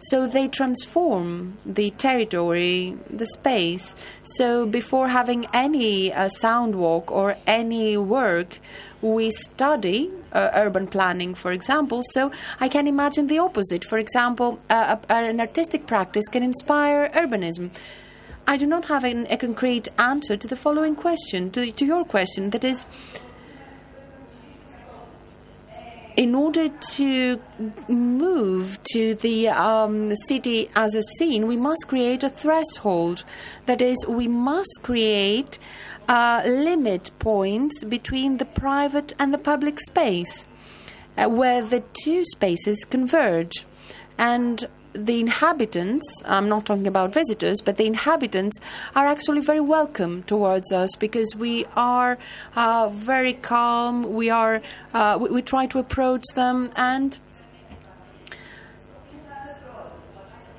So 0.06 0.26
they 0.26 0.48
transform 0.48 1.58
the 1.64 1.90
territory, 1.90 2.96
the 3.08 3.26
space. 3.26 3.94
So 4.24 4.66
before 4.66 5.08
having 5.08 5.46
any 5.54 6.12
uh, 6.12 6.28
sound 6.28 6.74
walk 6.74 7.12
or 7.12 7.36
any 7.46 7.96
work, 7.96 8.58
we 9.00 9.30
study 9.30 10.10
uh, 10.32 10.50
urban 10.54 10.86
planning, 10.88 11.34
for 11.34 11.52
example. 11.52 12.02
So 12.10 12.32
I 12.58 12.68
can 12.68 12.88
imagine 12.88 13.28
the 13.28 13.38
opposite. 13.38 13.84
For 13.84 13.98
example, 13.98 14.60
uh, 14.68 14.96
an 15.08 15.40
artistic 15.40 15.86
practice 15.86 16.26
can 16.28 16.42
inspire 16.42 17.08
urbanism. 17.10 17.70
I 18.46 18.56
do 18.56 18.66
not 18.66 18.86
have 18.86 19.04
an, 19.04 19.26
a 19.30 19.36
concrete 19.36 19.88
answer 19.98 20.36
to 20.36 20.46
the 20.46 20.56
following 20.56 20.96
question, 20.96 21.50
to, 21.52 21.70
to 21.70 21.84
your 21.84 22.04
question. 22.04 22.50
That 22.50 22.64
is, 22.64 22.84
in 26.16 26.34
order 26.34 26.68
to 26.68 27.40
move 27.88 28.78
to 28.92 29.14
the 29.14 29.48
um, 29.48 30.14
city 30.16 30.68
as 30.74 30.94
a 30.94 31.02
scene, 31.02 31.46
we 31.46 31.56
must 31.56 31.86
create 31.88 32.22
a 32.22 32.28
threshold. 32.28 33.24
That 33.66 33.80
is, 33.80 33.96
we 34.08 34.28
must 34.28 34.80
create 34.82 35.58
uh, 36.08 36.42
limit 36.44 37.12
points 37.18 37.84
between 37.84 38.38
the 38.38 38.44
private 38.44 39.12
and 39.18 39.32
the 39.32 39.38
public 39.38 39.78
space, 39.80 40.46
uh, 41.16 41.28
where 41.28 41.62
the 41.62 41.82
two 42.04 42.24
spaces 42.24 42.84
converge. 42.84 43.64
And 44.18 44.68
the 44.92 45.20
inhabitants, 45.20 46.04
I'm 46.24 46.48
not 46.48 46.66
talking 46.66 46.86
about 46.86 47.12
visitors, 47.12 47.60
but 47.64 47.76
the 47.76 47.86
inhabitants 47.86 48.58
are 48.94 49.06
actually 49.06 49.40
very 49.40 49.60
welcome 49.60 50.22
towards 50.24 50.72
us 50.72 50.90
because 50.98 51.34
we 51.36 51.64
are 51.76 52.18
uh, 52.56 52.88
very 52.90 53.34
calm. 53.34 54.12
We 54.12 54.30
are 54.30 54.62
uh, 54.92 55.18
we, 55.20 55.30
we, 55.30 55.42
try 55.42 55.66
to 55.66 55.78
approach 55.78 56.24
them 56.34 56.70
and 56.76 57.18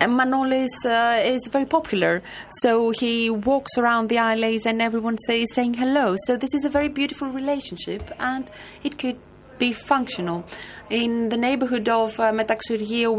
Manolis 0.01 0.85
uh, 0.85 1.21
is 1.21 1.47
very 1.49 1.65
popular, 1.65 2.21
so 2.61 2.89
he 2.89 3.29
walks 3.29 3.77
around 3.77 4.09
the 4.09 4.17
alleys 4.17 4.65
and 4.65 4.81
everyone 4.81 5.17
say, 5.27 5.45
saying 5.45 5.75
hello. 5.75 6.15
So 6.25 6.35
this 6.35 6.53
is 6.53 6.65
a 6.65 6.69
very 6.69 6.89
beautiful 6.89 7.29
relationship, 7.29 8.11
and 8.19 8.49
it 8.83 8.97
could 8.97 9.17
be 9.63 9.71
functional. 9.71 10.43
In 10.89 11.29
the 11.29 11.37
neighborhood 11.37 11.87
of 11.87 12.19
uh, 12.19 12.33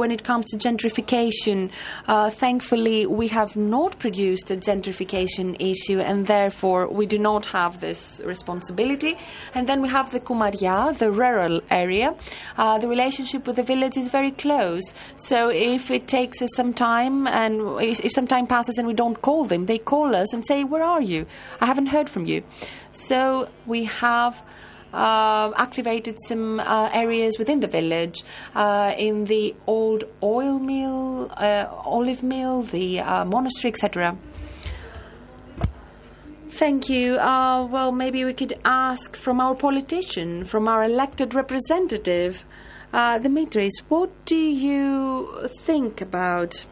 when 0.03 0.11
it 0.17 0.23
comes 0.31 0.45
to 0.51 0.57
gentrification, 0.67 1.71
uh, 2.07 2.29
thankfully 2.29 3.07
we 3.07 3.27
have 3.29 3.57
not 3.57 3.99
produced 3.99 4.51
a 4.51 4.57
gentrification 4.69 5.47
issue 5.73 5.99
and 6.01 6.27
therefore 6.27 6.83
we 6.99 7.07
do 7.07 7.19
not 7.19 7.47
have 7.47 7.81
this 7.81 8.21
responsibility. 8.33 9.17
And 9.55 9.67
then 9.67 9.81
we 9.81 9.89
have 9.89 10.11
the 10.11 10.21
Kumaria, 10.21 10.77
the 10.99 11.11
rural 11.11 11.63
area. 11.71 12.15
Uh, 12.59 12.77
the 12.79 12.89
relationship 12.89 13.47
with 13.47 13.57
the 13.57 13.67
village 13.73 13.97
is 13.97 14.09
very 14.09 14.33
close. 14.45 14.85
So 15.17 15.49
if 15.49 15.91
it 15.91 16.07
takes 16.07 16.43
us 16.43 16.51
some 16.55 16.75
time 16.75 17.27
and 17.27 17.81
if 17.81 18.13
some 18.13 18.27
time 18.27 18.47
passes 18.47 18.77
and 18.77 18.87
we 18.87 18.97
don't 19.03 19.21
call 19.23 19.47
them, 19.47 19.65
they 19.65 19.79
call 19.79 20.15
us 20.15 20.35
and 20.35 20.45
say, 20.47 20.63
Where 20.63 20.85
are 20.95 21.05
you? 21.13 21.27
I 21.63 21.67
haven't 21.73 21.91
heard 21.97 22.09
from 22.11 22.27
you. 22.27 22.43
So 22.93 23.49
we 23.67 23.85
have 23.85 24.43
uh, 24.95 25.53
activated 25.57 26.17
some 26.29 26.61
uh, 26.61 26.89
areas 26.93 27.39
within 27.39 27.61
the 27.61 27.67
village, 27.67 28.25
uh, 28.55 28.95
in 28.97 29.25
the 29.27 29.55
old 29.67 30.05
oil 30.23 30.59
mill, 30.59 31.31
uh, 31.37 31.67
olive 31.85 32.23
mill, 32.23 32.63
the 32.63 33.01
uh, 33.01 33.25
monastery, 33.25 33.71
etc. 33.71 34.17
Thank 36.49 36.89
you. 36.89 37.19
Uh, 37.19 37.67
well, 37.69 37.91
maybe 37.91 38.25
we 38.25 38.33
could 38.33 38.57
ask 38.65 39.17
from 39.17 39.41
our 39.41 39.57
politician, 39.57 40.45
from 40.45 40.69
our 40.69 40.85
elected 40.85 41.35
representative, 41.35 42.45
uh, 42.93 43.19
Dimitris, 43.19 43.73
what 43.89 44.11
do 44.25 44.37
you 44.37 45.49
think 45.63 46.01
about 46.01 46.65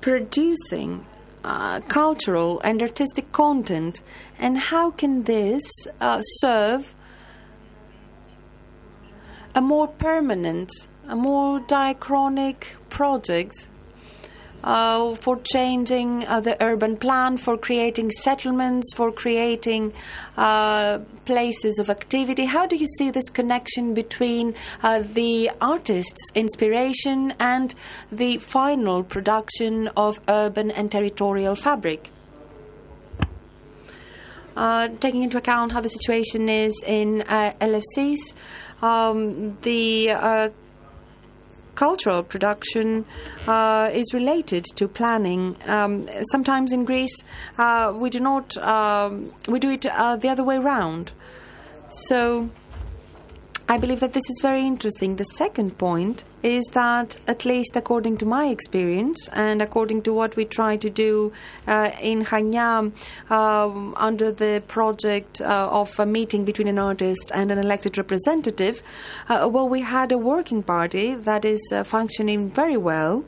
producing 0.00 1.04
uh, 1.44 1.80
cultural 1.80 2.60
and 2.60 2.82
artistic 2.82 3.32
content, 3.32 4.02
and 4.38 4.58
how 4.58 4.90
can 4.90 5.24
this 5.24 5.62
uh, 6.00 6.20
serve 6.22 6.94
a 9.54 9.60
more 9.60 9.88
permanent, 9.88 10.70
a 11.08 11.16
more 11.16 11.60
diachronic 11.60 12.76
project 12.88 13.68
uh, 14.62 15.14
for 15.14 15.38
changing 15.42 16.26
uh, 16.26 16.40
the 16.40 16.56
urban 16.62 16.96
plan, 16.96 17.36
for 17.36 17.56
creating 17.56 18.10
settlements, 18.10 18.92
for 18.94 19.10
creating 19.10 19.92
uh, 20.36 20.98
places 21.24 21.78
of 21.78 21.90
activity. 21.90 22.44
How 22.44 22.66
do 22.66 22.76
you 22.76 22.86
see 22.86 23.10
this 23.10 23.30
connection 23.30 23.94
between 23.94 24.54
uh, 24.82 25.02
the 25.12 25.50
artist's 25.60 26.30
inspiration 26.34 27.34
and 27.38 27.74
the 28.10 28.38
final 28.38 29.02
production 29.02 29.88
of 29.96 30.20
urban 30.28 30.70
and 30.70 30.90
territorial 30.90 31.54
fabric? 31.54 32.10
Uh, 34.56 34.88
taking 35.00 35.22
into 35.22 35.38
account 35.38 35.72
how 35.72 35.80
the 35.80 35.88
situation 35.88 36.48
is 36.48 36.74
in 36.86 37.22
uh, 37.22 37.52
Elefsis, 37.60 38.18
um, 38.82 39.56
the 39.62 40.10
cultural 41.80 42.22
production 42.22 43.06
uh, 43.46 43.88
is 43.90 44.12
related 44.12 44.66
to 44.76 44.86
planning. 44.86 45.56
Um, 45.64 46.06
sometimes 46.30 46.72
in 46.72 46.84
Greece, 46.84 47.16
uh, 47.56 47.94
we 47.96 48.10
do 48.10 48.20
not, 48.20 48.54
um, 48.58 49.32
we 49.48 49.58
do 49.58 49.70
it 49.70 49.86
uh, 49.86 50.16
the 50.16 50.28
other 50.28 50.44
way 50.44 50.58
round. 50.58 51.12
So 51.88 52.50
I 53.70 53.78
believe 53.78 54.00
that 54.00 54.14
this 54.14 54.28
is 54.28 54.40
very 54.42 54.66
interesting. 54.66 55.14
The 55.14 55.22
second 55.38 55.78
point 55.78 56.24
is 56.42 56.64
that, 56.72 57.16
at 57.28 57.44
least 57.44 57.76
according 57.76 58.16
to 58.16 58.26
my 58.26 58.46
experience 58.46 59.28
and 59.32 59.62
according 59.62 60.02
to 60.02 60.12
what 60.12 60.34
we 60.34 60.44
try 60.44 60.76
to 60.78 60.90
do 60.90 61.32
uh, 61.68 61.92
in 62.02 62.24
Chania 62.24 62.90
um, 63.30 63.94
under 63.96 64.32
the 64.32 64.60
project 64.66 65.40
uh, 65.40 65.68
of 65.70 66.00
a 66.00 66.04
meeting 66.04 66.44
between 66.44 66.66
an 66.66 66.80
artist 66.80 67.30
and 67.32 67.52
an 67.52 67.58
elected 67.58 67.96
representative, 67.96 68.82
uh, 69.28 69.48
well, 69.48 69.68
we 69.68 69.82
had 69.82 70.10
a 70.10 70.18
working 70.18 70.64
party 70.64 71.14
that 71.14 71.44
is 71.44 71.62
uh, 71.72 71.84
functioning 71.84 72.50
very 72.50 72.76
well 72.76 73.24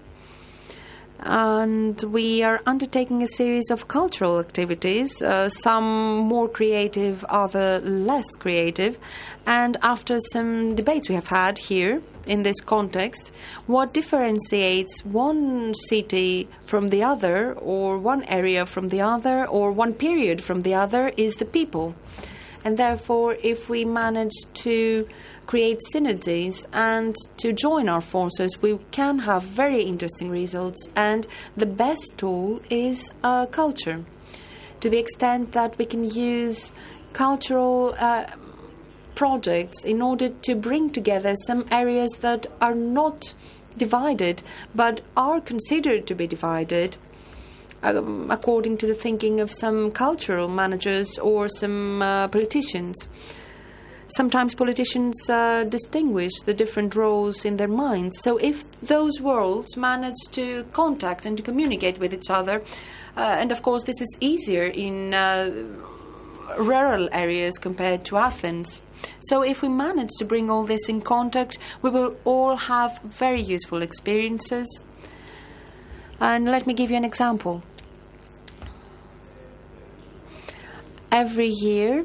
and 1.25 2.03
we 2.03 2.43
are 2.43 2.61
undertaking 2.67 3.23
a 3.23 3.29
series 3.29 3.71
of 3.71 3.89
cultural 3.89 4.41
activities, 4.41 5.23
uh, 5.23 5.49
some 5.49 6.19
more 6.19 6.49
creative, 6.49 7.25
other 7.25 7.81
less 7.81 8.29
creative. 8.39 8.99
And 9.47 9.77
after 9.83 10.19
some 10.33 10.75
debates 10.75 11.09
we 11.09 11.15
have 11.15 11.29
had 11.29 11.59
here 11.59 12.03
in 12.27 12.43
this 12.43 12.61
context, 12.61 13.33
what 13.67 13.95
differentiates 13.95 15.05
one 15.05 15.75
city 15.89 16.49
from 16.67 16.89
the 16.89 17.03
other, 17.03 17.53
or 17.55 17.99
one 17.99 18.25
area 18.25 18.67
from 18.67 18.89
the 18.89 19.01
other, 19.01 19.47
or 19.47 19.71
one 19.73 19.95
period 19.95 20.43
from 20.43 20.61
the 20.61 20.75
other 20.75 21.13
is 21.17 21.37
the 21.37 21.45
people. 21.45 21.95
And 22.65 22.77
therefore, 22.77 23.37
if 23.43 23.69
we 23.69 23.85
manage 23.85 24.35
to 24.55 25.09
create 25.53 25.81
synergies 25.95 26.65
and 26.73 27.15
to 27.37 27.53
join 27.53 27.87
our 27.87 28.01
forces, 28.01 28.63
we 28.63 28.79
can 28.91 29.19
have 29.19 29.43
very 29.43 29.83
interesting 29.83 30.31
results. 30.31 30.89
And 30.97 31.27
the 31.55 31.67
best 31.67 32.15
tool 32.17 32.59
is 32.71 33.11
uh, 33.23 33.45
culture, 33.45 34.03
to 34.81 34.89
the 34.89 34.97
extent 34.97 35.53
that 35.53 35.77
we 35.77 35.85
can 35.85 36.05
use 36.05 36.73
cultural. 37.13 37.95
Uh, 37.99 38.25
projects 39.15 39.85
in 39.85 40.01
order 40.01 40.31
to 40.31 40.55
bring 40.55 40.89
together 40.89 41.35
some 41.47 41.67
areas 41.71 42.11
that 42.21 42.47
are 42.63 42.75
not 42.75 43.35
divided 43.77 44.43
but 44.75 45.03
are 45.19 45.39
considered 45.39 46.07
to 46.07 46.15
be 46.15 46.27
divided 46.27 46.97
um, 47.83 48.31
according 48.31 48.79
to 48.79 48.87
the 48.87 48.95
thinking 48.95 49.39
of 49.39 49.51
some 49.51 49.91
cultural 49.91 50.49
managers 50.49 51.19
or 51.19 51.47
some 51.47 52.01
uh, 52.01 52.27
politicians. 52.29 52.97
Sometimes 54.17 54.55
politicians 54.55 55.17
uh, 55.31 55.65
distinguish 55.65 56.33
the 56.45 56.53
different 56.53 56.95
roles 56.95 57.47
in 57.47 57.57
their 57.57 57.69
minds. 57.69 58.19
So, 58.21 58.37
if 58.37 58.79
those 58.83 59.23
worlds 59.23 59.75
manage 59.77 60.23
to 60.33 60.65
contact 60.73 61.25
and 61.25 61.35
to 61.39 61.43
communicate 61.43 61.99
with 61.99 62.13
each 62.13 62.29
other, 62.29 62.63
uh, 63.17 63.21
and 63.41 63.51
of 63.51 63.63
course, 63.63 63.85
this 63.85 64.03
is 64.03 64.17
easier 64.21 64.65
in 64.65 65.15
uh, 65.15 65.51
rural 66.59 67.09
areas 67.13 67.57
compared 67.57 68.05
to 68.07 68.19
Athens. 68.19 68.83
So, 69.21 69.43
if 69.43 69.63
we 69.63 69.71
manage 69.71 70.11
to 70.19 70.27
bring 70.27 70.51
all 70.51 70.65
this 70.65 70.91
in 70.91 71.01
contact, 71.01 71.57
we 71.81 71.89
will 71.89 72.19
all 72.25 72.57
have 72.57 73.01
very 73.03 73.41
useful 73.41 73.81
experiences. 73.81 74.79
And 76.21 76.45
let 76.45 76.67
me 76.67 76.75
give 76.75 76.91
you 76.91 76.99
an 76.99 77.05
example. 77.07 77.63
Every 81.11 81.49
year, 81.49 82.05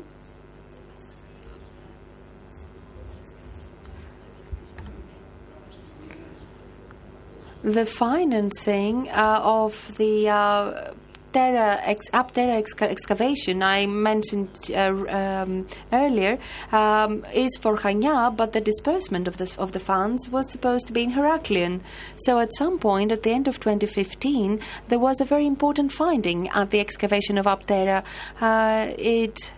the 7.64 7.86
financing 7.86 9.10
uh, 9.10 9.42
of 9.44 9.96
the 9.98 10.30
uh, 10.30 10.94
Terra 11.34 11.80
ex- 11.84 12.10
Aptera 12.12 12.58
ex- 12.58 12.74
excavation 12.82 13.62
I 13.62 13.86
mentioned 13.86 14.50
uh, 14.74 15.06
um, 15.10 15.68
earlier 15.92 16.40
um, 16.72 17.24
is 17.34 17.56
for 17.58 17.78
Chania, 17.78 18.36
but 18.36 18.54
the 18.54 18.62
disbursement 18.62 19.28
of 19.28 19.38
the 19.38 19.54
of 19.60 19.72
the 19.74 19.80
funds 19.80 20.30
was 20.30 20.50
supposed 20.50 20.88
to 20.88 20.94
be 20.94 21.04
in 21.04 21.12
Heraklion. 21.12 21.82
So 22.16 22.40
at 22.40 22.56
some 22.56 22.80
point, 22.80 23.12
at 23.12 23.24
the 23.24 23.32
end 23.32 23.48
of 23.48 23.60
2015, 23.60 24.60
there 24.88 25.00
was 25.00 25.22
a 25.22 25.26
very 25.26 25.46
important 25.46 25.92
finding 25.92 26.50
at 26.50 26.72
the 26.72 26.80
excavation 26.80 27.38
of 27.38 27.46
Aptera. 27.46 28.04
Uh, 28.42 28.94
it 28.98 29.52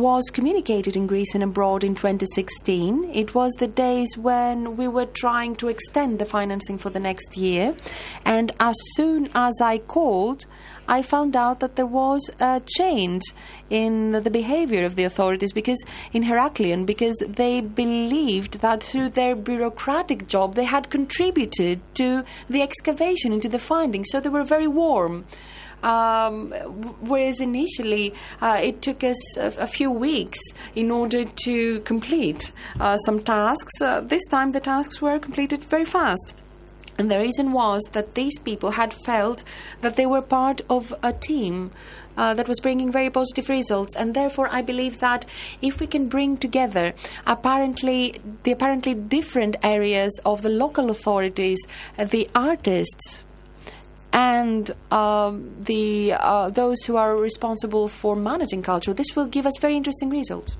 was 0.00 0.24
communicated 0.32 0.96
in 0.96 1.06
Greece 1.06 1.34
and 1.34 1.42
abroad 1.42 1.84
in 1.84 1.94
2016. 1.94 3.10
It 3.12 3.34
was 3.34 3.52
the 3.54 3.66
days 3.66 4.16
when 4.16 4.76
we 4.76 4.88
were 4.88 5.06
trying 5.06 5.56
to 5.56 5.68
extend 5.68 6.18
the 6.18 6.24
financing 6.24 6.78
for 6.78 6.90
the 6.90 7.00
next 7.00 7.36
year. 7.36 7.74
And 8.24 8.52
as 8.60 8.74
soon 8.94 9.28
as 9.34 9.54
I 9.60 9.78
called, 9.78 10.46
I 10.86 11.02
found 11.02 11.34
out 11.34 11.60
that 11.60 11.76
there 11.76 11.86
was 11.86 12.30
a 12.40 12.60
change 12.66 13.22
in 13.70 14.12
the 14.12 14.30
behavior 14.30 14.84
of 14.84 14.96
the 14.96 15.04
authorities 15.04 15.52
because 15.52 15.82
in 16.12 16.24
Heraklion 16.24 16.84
because 16.84 17.16
they 17.26 17.60
believed 17.60 18.60
that 18.60 18.82
through 18.82 19.10
their 19.10 19.34
bureaucratic 19.34 20.26
job 20.26 20.54
they 20.54 20.64
had 20.64 20.90
contributed 20.90 21.80
to 21.94 22.24
the 22.50 22.62
excavation 22.62 23.32
into 23.32 23.48
the 23.48 23.58
findings 23.58 24.08
so 24.10 24.20
they 24.20 24.28
were 24.28 24.44
very 24.44 24.68
warm 24.68 25.24
um, 25.84 26.50
whereas 27.00 27.40
initially 27.40 28.14
uh, 28.40 28.58
it 28.60 28.80
took 28.80 29.04
us 29.04 29.36
a, 29.36 29.48
a, 29.58 29.66
few 29.66 29.90
weeks 29.90 30.38
in 30.74 30.90
order 30.90 31.24
to 31.44 31.80
complete 31.80 32.52
uh, 32.80 32.96
some 32.98 33.20
tasks. 33.22 33.82
Uh, 33.82 34.00
this 34.00 34.24
time 34.30 34.52
the 34.52 34.60
tasks 34.60 35.02
were 35.02 35.18
completed 35.18 35.62
very 35.62 35.84
fast. 35.84 36.34
And 36.96 37.10
the 37.10 37.18
reason 37.18 37.52
was 37.52 37.82
that 37.92 38.14
these 38.14 38.38
people 38.38 38.72
had 38.72 38.94
felt 38.94 39.42
that 39.80 39.96
they 39.96 40.06
were 40.06 40.22
part 40.22 40.60
of 40.70 40.94
a 41.02 41.12
team 41.12 41.72
uh, 42.16 42.34
that 42.34 42.46
was 42.46 42.60
bringing 42.60 42.92
very 42.92 43.10
positive 43.10 43.48
results. 43.48 43.96
And 43.96 44.14
therefore, 44.14 44.48
I 44.50 44.62
believe 44.62 45.00
that 45.00 45.26
if 45.60 45.80
we 45.80 45.88
can 45.88 46.08
bring 46.08 46.36
together 46.36 46.94
apparently 47.26 48.20
the 48.44 48.52
apparently 48.52 48.94
different 48.94 49.56
areas 49.62 50.20
of 50.24 50.42
the 50.42 50.48
local 50.48 50.88
authorities, 50.90 51.58
uh, 51.98 52.04
the 52.04 52.28
artists, 52.34 53.23
and 54.14 54.70
um, 54.92 55.50
the 55.60 56.14
uh, 56.14 56.48
those 56.48 56.80
who 56.84 56.96
are 56.96 57.16
responsible 57.16 57.88
for 57.88 58.14
managing 58.14 58.62
culture, 58.62 58.94
this 58.94 59.16
will 59.16 59.26
give 59.26 59.44
us 59.44 59.54
very 59.60 59.76
interesting 59.76 60.08
results. 60.08 60.56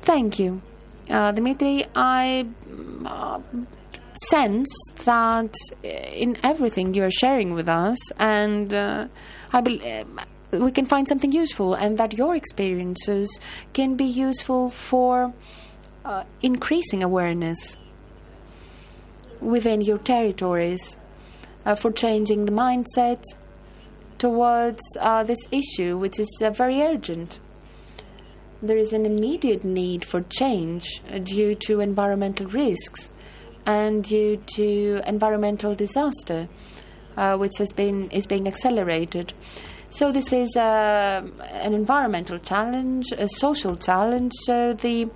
Thank 0.00 0.38
you. 0.38 0.62
Uh, 1.10 1.32
Dimitri, 1.32 1.84
I 1.94 2.46
uh, 3.04 3.40
sense 4.30 4.70
that 5.04 5.54
in 5.82 6.38
everything 6.42 6.94
you're 6.94 7.10
sharing 7.10 7.52
with 7.52 7.68
us, 7.68 7.98
and 8.12 8.72
uh, 8.72 9.06
I 9.52 9.60
believe 9.60 10.06
we 10.50 10.72
can 10.72 10.86
find 10.86 11.06
something 11.06 11.30
useful, 11.30 11.74
and 11.74 11.98
that 11.98 12.14
your 12.14 12.34
experiences 12.34 13.38
can 13.74 13.96
be 13.96 14.06
useful 14.06 14.70
for 14.70 15.34
uh, 16.06 16.24
increasing 16.40 17.02
awareness 17.02 17.76
within 19.40 19.80
your 19.80 19.98
territories, 19.98 20.96
uh, 21.66 21.74
for 21.74 21.90
changing 21.92 22.46
the 22.46 22.52
mindset 22.52 23.22
towards 24.18 24.80
uh, 25.00 25.22
this 25.24 25.48
issue, 25.50 25.96
which 25.96 26.18
is 26.18 26.40
uh, 26.42 26.50
very 26.50 26.80
urgent 26.82 27.38
there 28.62 28.76
is 28.76 28.92
an 28.92 29.06
immediate 29.06 29.64
need 29.64 30.04
for 30.04 30.20
change 30.22 31.02
uh, 31.10 31.18
due 31.18 31.54
to 31.54 31.80
environmental 31.80 32.46
risks 32.46 33.08
and 33.66 34.04
due 34.04 34.36
to 34.54 35.00
environmental 35.06 35.74
disaster, 35.74 36.48
uh, 37.16 37.36
which 37.36 37.52
has 37.58 37.72
been 37.72 38.10
is 38.10 38.26
being 38.26 38.46
accelerated. 38.46 39.32
So 39.90 40.12
this 40.12 40.32
is 40.32 40.56
uh, 40.56 41.26
an 41.52 41.74
environmental 41.74 42.38
challenge, 42.38 43.06
a 43.16 43.28
social 43.28 43.76
challenge. 43.76 44.32
So 44.44 44.72
the 44.74 45.08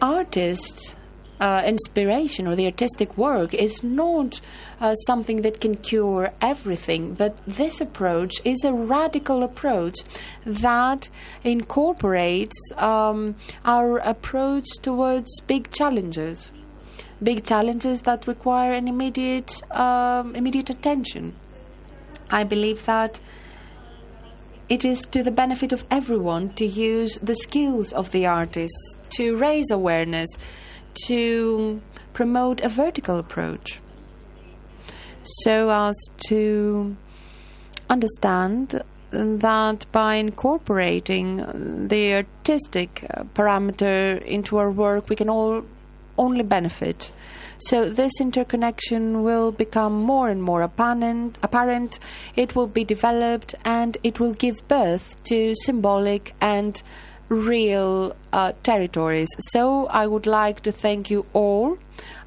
artists 0.00 0.96
uh, 1.44 1.62
inspiration 1.66 2.48
or 2.48 2.56
the 2.56 2.64
artistic 2.64 3.18
work 3.18 3.52
is 3.52 3.84
not 3.84 4.40
uh, 4.80 4.94
something 5.06 5.42
that 5.42 5.60
can 5.60 5.76
cure 5.76 6.32
everything, 6.40 7.12
but 7.12 7.36
this 7.46 7.82
approach 7.82 8.40
is 8.46 8.64
a 8.64 8.72
radical 8.72 9.42
approach 9.42 9.96
that 10.46 11.10
incorporates 11.42 12.56
um, 12.78 13.36
our 13.66 13.98
approach 13.98 14.64
towards 14.80 15.28
big 15.42 15.70
challenges, 15.70 16.50
big 17.22 17.44
challenges 17.44 18.00
that 18.02 18.26
require 18.26 18.72
an 18.72 18.88
immediate 18.88 19.60
um, 19.70 20.34
immediate 20.34 20.70
attention. 20.70 21.34
I 22.30 22.44
believe 22.44 22.86
that 22.86 23.20
it 24.70 24.82
is 24.82 25.02
to 25.12 25.22
the 25.22 25.30
benefit 25.30 25.72
of 25.72 25.84
everyone 25.90 26.54
to 26.54 26.64
use 26.64 27.18
the 27.22 27.34
skills 27.34 27.92
of 27.92 28.12
the 28.12 28.24
artists 28.24 28.96
to 29.10 29.36
raise 29.36 29.70
awareness 29.70 30.38
to 31.06 31.80
promote 32.12 32.60
a 32.60 32.68
vertical 32.68 33.18
approach 33.18 33.80
so 35.24 35.70
as 35.70 35.94
to 36.28 36.96
understand 37.88 38.82
that 39.10 39.86
by 39.92 40.14
incorporating 40.14 41.88
the 41.88 42.14
artistic 42.14 43.06
uh, 43.10 43.24
parameter 43.34 44.22
into 44.24 44.56
our 44.56 44.70
work, 44.70 45.08
we 45.08 45.16
can 45.16 45.28
all 45.28 45.64
only 46.18 46.42
benefit. 46.42 47.12
So 47.58 47.88
this 47.88 48.12
interconnection 48.20 49.22
will 49.22 49.52
become 49.52 49.94
more 50.02 50.28
and 50.28 50.42
more 50.42 50.62
apparent, 50.62 51.38
apparent. 51.42 51.98
It 52.36 52.56
will 52.56 52.66
be 52.66 52.84
developed, 52.84 53.54
and 53.64 53.96
it 54.02 54.18
will 54.18 54.34
give 54.34 54.56
birth 54.68 55.22
to 55.24 55.54
symbolic 55.64 56.34
and 56.40 56.82
real 57.28 58.14
uh, 58.32 58.52
territories. 58.62 59.28
So 59.52 59.86
I 59.86 60.06
would 60.06 60.26
like 60.26 60.60
to 60.60 60.72
thank 60.72 61.10
you 61.10 61.26
all. 61.32 61.78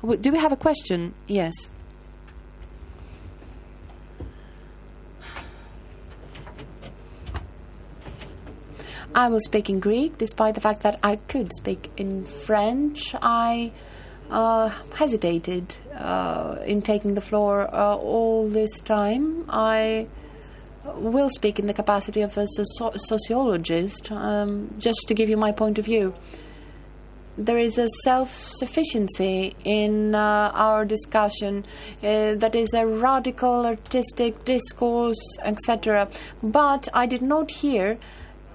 W- 0.02 0.20
Do 0.20 0.32
we 0.32 0.40
have 0.40 0.52
a 0.52 0.58
question? 0.58 1.14
Yes. 1.28 1.54
I 9.16 9.30
will 9.30 9.40
speak 9.40 9.70
in 9.70 9.80
Greek, 9.80 10.18
despite 10.18 10.56
the 10.56 10.62
fact 10.62 10.82
that 10.84 11.00
I 11.02 11.16
could 11.16 11.52
speak 11.54 11.90
in 11.98 12.26
French. 12.26 13.16
I 13.22 13.72
uh, 14.30 14.70
hesitated 14.96 15.76
uh, 15.96 16.58
in 16.66 16.82
taking 16.82 17.16
the 17.16 17.22
floor 17.22 17.74
uh, 17.74 17.96
all 17.96 18.48
this 18.48 18.80
time. 18.82 19.46
I 19.50 20.08
will 20.96 21.30
speak 21.30 21.60
in 21.60 21.68
the 21.68 21.74
capacity 21.74 22.22
of 22.22 22.38
a 22.38 22.46
soci- 22.58 22.98
sociologist, 23.00 24.12
um, 24.12 24.74
just 24.80 25.06
to 25.08 25.14
give 25.14 25.30
you 25.30 25.38
my 25.38 25.52
point 25.52 25.80
of 25.80 25.86
view. 25.86 26.14
There 27.38 27.60
is 27.60 27.78
a 27.78 27.88
self 28.04 28.34
sufficiency 28.34 29.56
in 29.64 30.16
uh, 30.16 30.52
our 30.56 30.86
discussion 30.86 31.66
uh, 31.98 32.34
that 32.36 32.56
is 32.56 32.74
a 32.74 32.88
radical 32.88 33.66
artistic 33.66 34.44
discourse, 34.44 35.38
etc. 35.44 36.10
But 36.42 36.88
I 36.94 37.06
did 37.06 37.22
not 37.22 37.52
hear 37.52 38.00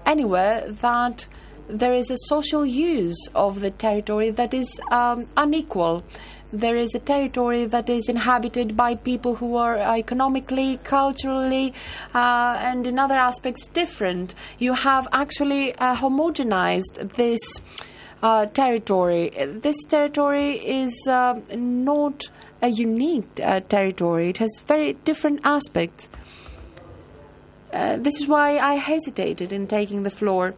anywhere 0.05 0.69
that 0.69 1.29
there 1.69 1.95
is 1.95 2.11
a 2.11 2.17
social 2.27 2.67
use 2.67 3.29
of 3.35 3.61
the 3.61 3.71
territory 3.71 4.31
that 4.31 4.53
is 4.53 4.81
um, 4.91 5.27
unequal. 5.37 6.03
There 6.53 6.77
is 6.77 6.95
a 6.95 6.99
territory 6.99 7.65
that 7.65 7.89
is 7.89 8.11
inhabited 8.11 8.77
by 8.77 8.97
people 8.97 9.37
who 9.37 9.57
are 9.57 9.79
economically, 9.79 10.79
culturally, 10.85 11.73
uh, 12.15 12.59
and 12.61 12.87
in 12.87 12.99
other 12.99 13.15
aspects 13.15 13.69
different. 13.69 14.35
You 14.59 14.75
have 14.75 15.09
actually 15.13 15.75
uh, 15.77 15.97
homogenized 15.97 17.15
this 17.15 17.41
uh, 18.23 18.47
territory. 18.47 19.31
This 19.31 19.83
territory 19.85 20.53
is 20.53 21.07
uh, 21.09 21.41
not 21.55 22.25
a 22.61 22.69
unique 22.69 23.41
uh, 23.43 23.61
territory, 23.61 24.29
it 24.29 24.39
has 24.39 24.53
very 24.67 24.93
different 25.05 25.41
aspects. 25.45 26.11
Uh, 27.73 27.97
this 27.97 28.21
is 28.21 28.29
why 28.29 28.59
I 28.59 28.75
hesitated 28.75 29.53
in 29.53 29.67
taking 29.67 30.03
the 30.03 30.11
floor. 30.11 30.55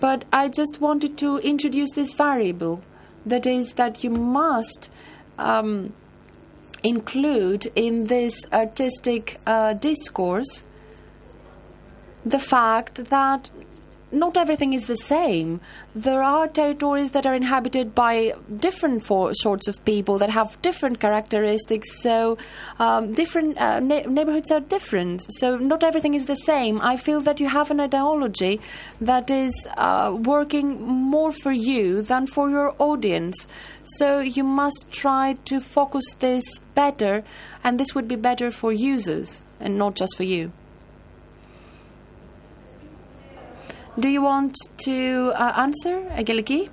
But 0.00 0.24
I 0.32 0.48
just 0.48 0.80
wanted 0.80 1.18
to 1.18 1.36
introduce 1.38 1.92
this 1.94 2.14
variable 2.14 2.80
that 3.26 3.46
is, 3.46 3.74
that 3.74 4.02
you 4.02 4.10
must 4.10 4.88
um, 5.38 5.92
include 6.82 7.70
in 7.74 8.06
this 8.06 8.44
artistic 8.52 9.40
uh, 9.46 9.74
discourse 9.74 10.64
the 12.24 12.38
fact 12.38 13.06
that 13.06 13.48
not 14.10 14.36
everything 14.36 14.72
is 14.72 14.86
the 14.86 14.96
same. 14.96 15.60
There 15.94 16.22
are 16.22 16.48
territories 16.48 17.10
that 17.12 17.26
are 17.26 17.34
inhabited 17.34 17.94
by 17.94 18.34
different 18.56 19.04
for- 19.04 19.34
sorts 19.34 19.68
of 19.68 19.84
people 19.84 20.18
that 20.18 20.30
have 20.30 20.60
different 20.62 21.00
characteristics. 21.00 22.00
So, 22.00 22.38
um, 22.78 23.12
different 23.12 23.58
uh, 23.58 23.80
neighborhoods 23.80 24.50
are 24.50 24.60
different. 24.60 25.26
So, 25.38 25.56
not 25.56 25.84
everything 25.84 26.14
is 26.14 26.26
the 26.26 26.36
same. 26.36 26.80
I 26.80 26.96
feel 26.96 27.20
that 27.20 27.40
you 27.40 27.48
have 27.48 27.70
an 27.70 27.80
ideology 27.80 28.60
that 29.00 29.30
is 29.30 29.66
uh, 29.76 30.16
working 30.16 30.82
more 30.82 31.32
for 31.32 31.52
you 31.52 32.02
than 32.02 32.26
for 32.26 32.50
your 32.50 32.74
audience. 32.78 33.46
So, 33.84 34.20
you 34.20 34.44
must 34.44 34.86
try 34.90 35.36
to 35.46 35.60
focus 35.60 36.04
this 36.18 36.44
better, 36.74 37.24
and 37.62 37.78
this 37.78 37.94
would 37.94 38.08
be 38.08 38.16
better 38.16 38.50
for 38.50 38.72
users 38.72 39.42
and 39.60 39.76
not 39.76 39.96
just 39.96 40.16
for 40.16 40.24
you. 40.24 40.52
Do 43.98 44.08
you 44.08 44.22
want 44.22 44.56
to 44.84 45.32
uh, 45.34 45.54
answer, 45.56 46.04
Angeliki? 46.10 46.68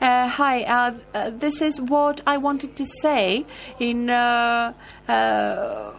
Uh, 0.00 0.26
hi, 0.26 0.62
uh, 0.62 0.94
uh, 1.14 1.30
this 1.30 1.62
is 1.62 1.80
what 1.80 2.22
I 2.26 2.38
wanted 2.38 2.74
to 2.74 2.84
say 2.84 3.46
in 3.78 4.10
uh, 4.10 4.72
uh, 5.06 5.92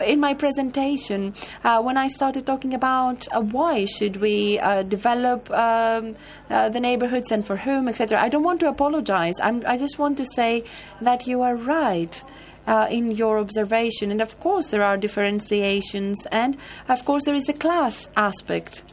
in 0.00 0.18
my 0.18 0.32
presentation 0.32 1.34
uh, 1.64 1.82
when 1.82 1.98
I 1.98 2.08
started 2.08 2.46
talking 2.46 2.72
about 2.72 3.28
why 3.52 3.84
should 3.84 4.16
we 4.16 4.56
develop 4.88 5.50
um, 5.50 6.16
the 6.48 6.80
neighborhoods 6.80 7.30
and 7.30 7.46
for 7.46 7.56
whom, 7.56 7.86
etc. 7.86 8.22
I 8.22 8.30
don't 8.30 8.42
want 8.42 8.60
to 8.60 8.68
apologize. 8.68 9.34
I'm, 9.42 9.62
I 9.66 9.76
just 9.76 9.98
want 9.98 10.16
to 10.16 10.24
say 10.24 10.64
that 11.02 11.26
you 11.26 11.42
are 11.42 11.56
right. 11.56 12.22
Uh, 12.66 12.86
in 12.90 13.10
your 13.10 13.38
observation, 13.38 14.12
and 14.12 14.20
of 14.20 14.38
course, 14.38 14.68
there 14.68 14.82
are 14.82 14.96
differentiations, 14.96 16.26
and 16.26 16.56
of 16.88 17.04
course, 17.06 17.24
there 17.24 17.34
is 17.34 17.48
a 17.48 17.54
class 17.54 18.06
aspect. 18.16 18.84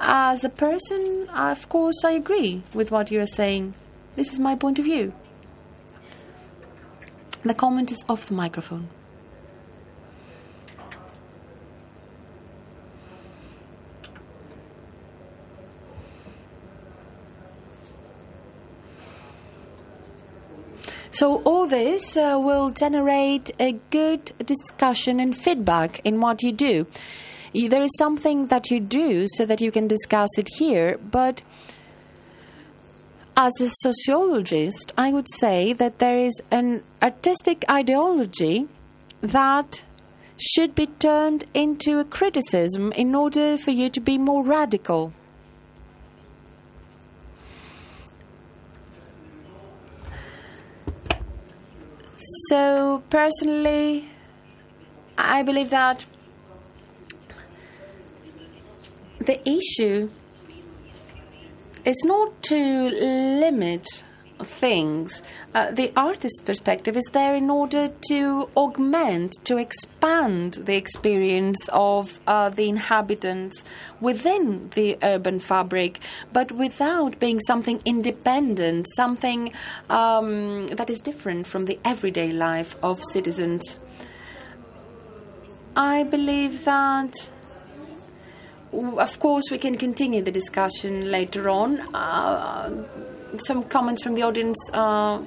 As 0.00 0.44
a 0.44 0.48
person, 0.48 1.28
of 1.28 1.68
course, 1.68 2.04
I 2.04 2.12
agree 2.12 2.62
with 2.74 2.90
what 2.90 3.10
you're 3.10 3.26
saying. 3.26 3.74
This 4.16 4.32
is 4.32 4.40
my 4.40 4.54
point 4.54 4.78
of 4.78 4.84
view. 4.84 5.12
The 7.44 7.54
comment 7.54 7.92
is 7.92 8.04
off 8.08 8.26
the 8.26 8.34
microphone. 8.34 8.88
So, 21.10 21.42
all 21.44 21.68
this 21.68 22.16
uh, 22.16 22.40
will 22.42 22.70
generate 22.70 23.52
a 23.60 23.78
good 23.90 24.32
discussion 24.44 25.20
and 25.20 25.36
feedback 25.36 26.00
in 26.02 26.20
what 26.20 26.42
you 26.42 26.50
do. 26.50 26.88
There 27.54 27.82
is 27.82 27.96
something 27.98 28.48
that 28.48 28.70
you 28.72 28.80
do 28.80 29.28
so 29.28 29.46
that 29.46 29.60
you 29.60 29.70
can 29.70 29.86
discuss 29.86 30.28
it 30.36 30.48
here, 30.58 30.98
but 30.98 31.42
as 33.36 33.52
a 33.60 33.68
sociologist, 33.68 34.92
I 34.98 35.12
would 35.12 35.28
say 35.36 35.72
that 35.72 36.00
there 36.00 36.18
is 36.18 36.42
an 36.50 36.82
artistic 37.00 37.64
ideology 37.70 38.66
that 39.20 39.84
should 40.36 40.74
be 40.74 40.86
turned 40.86 41.44
into 41.54 42.00
a 42.00 42.04
criticism 42.04 42.90
in 42.92 43.14
order 43.14 43.56
for 43.56 43.70
you 43.70 43.88
to 43.88 44.00
be 44.00 44.18
more 44.18 44.42
radical. 44.44 45.12
So, 52.48 53.02
personally, 53.10 54.08
I 55.16 55.42
believe 55.42 55.70
that 55.70 56.04
the 59.26 59.40
issue 59.48 60.10
is 61.84 62.02
not 62.04 62.42
to 62.44 62.90
limit 62.90 63.86
things. 64.42 65.22
Uh, 65.54 65.70
the 65.70 65.92
artist's 65.96 66.40
perspective 66.40 66.96
is 66.96 67.04
there 67.12 67.34
in 67.34 67.50
order 67.50 67.90
to 68.08 68.48
augment, 68.56 69.32
to 69.44 69.56
expand 69.56 70.54
the 70.54 70.74
experience 70.76 71.68
of 71.72 72.20
uh, 72.26 72.48
the 72.48 72.68
inhabitants 72.68 73.64
within 74.00 74.68
the 74.70 74.98
urban 75.02 75.38
fabric, 75.38 76.00
but 76.32 76.52
without 76.52 77.18
being 77.20 77.38
something 77.46 77.80
independent, 77.84 78.86
something 78.96 79.52
um, 79.88 80.66
that 80.68 80.90
is 80.90 81.00
different 81.00 81.46
from 81.46 81.66
the 81.66 81.78
everyday 81.84 82.32
life 82.32 82.76
of 82.82 83.00
citizens. 83.12 83.80
I 85.76 86.04
believe 86.04 86.64
that 86.64 87.30
of 88.74 89.18
course, 89.18 89.44
we 89.50 89.58
can 89.58 89.76
continue 89.76 90.22
the 90.22 90.32
discussion 90.32 91.10
later 91.10 91.48
on. 91.48 91.80
Uh, 91.94 92.86
some 93.38 93.62
comments 93.64 94.02
from 94.02 94.14
the 94.14 94.22
audience 94.22 94.58
uh, 94.72 95.20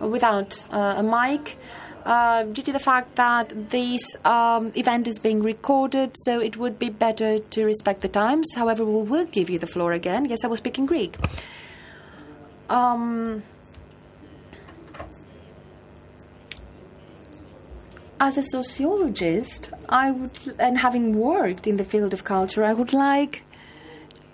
without 0.00 0.64
uh, 0.72 0.94
a 0.98 1.02
mic. 1.02 1.56
Uh, 2.04 2.42
due 2.42 2.62
to 2.62 2.72
the 2.72 2.80
fact 2.80 3.14
that 3.14 3.70
this 3.70 4.16
um, 4.24 4.72
event 4.74 5.06
is 5.06 5.20
being 5.20 5.40
recorded, 5.40 6.10
so 6.24 6.40
it 6.40 6.56
would 6.56 6.76
be 6.76 6.88
better 6.88 7.38
to 7.38 7.64
respect 7.64 8.00
the 8.00 8.08
times. 8.08 8.48
However, 8.56 8.84
we 8.84 9.02
will 9.02 9.26
give 9.26 9.48
you 9.48 9.58
the 9.58 9.68
floor 9.68 9.92
again. 9.92 10.24
Yes, 10.24 10.42
I 10.42 10.48
was 10.48 10.58
speaking 10.58 10.84
Greek. 10.84 11.16
Um, 12.68 13.44
as 18.22 18.38
a 18.38 18.42
sociologist, 18.44 19.70
I 19.88 20.12
would, 20.12 20.30
and 20.60 20.78
having 20.78 21.18
worked 21.18 21.66
in 21.66 21.76
the 21.76 21.84
field 21.84 22.14
of 22.14 22.22
culture, 22.22 22.62
I 22.62 22.72
would 22.72 22.92
like 22.92 23.42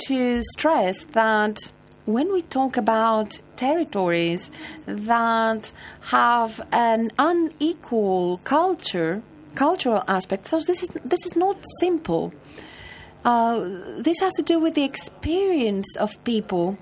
to 0.09 0.43
stress 0.43 1.05
that 1.23 1.57
when 2.05 2.31
we 2.31 2.43
talk 2.43 2.77
about 2.77 3.41
territories 3.57 4.51
that 4.85 5.73
have 6.03 6.61
an 6.71 7.11
unequal 7.19 8.37
culture, 8.45 9.23
cultural 9.55 10.05
aspect, 10.07 10.49
so 10.49 10.61
this 10.61 10.83
is 10.83 10.91
this 11.13 11.25
is 11.25 11.35
not 11.35 11.57
simple. 11.81 12.35
Uh, 13.25 13.61
this 13.97 14.21
has 14.21 14.35
to 14.35 14.43
do 14.43 14.61
with 14.61 14.75
the 14.75 14.85
experience 14.85 15.97
of 15.97 16.23
people 16.25 16.77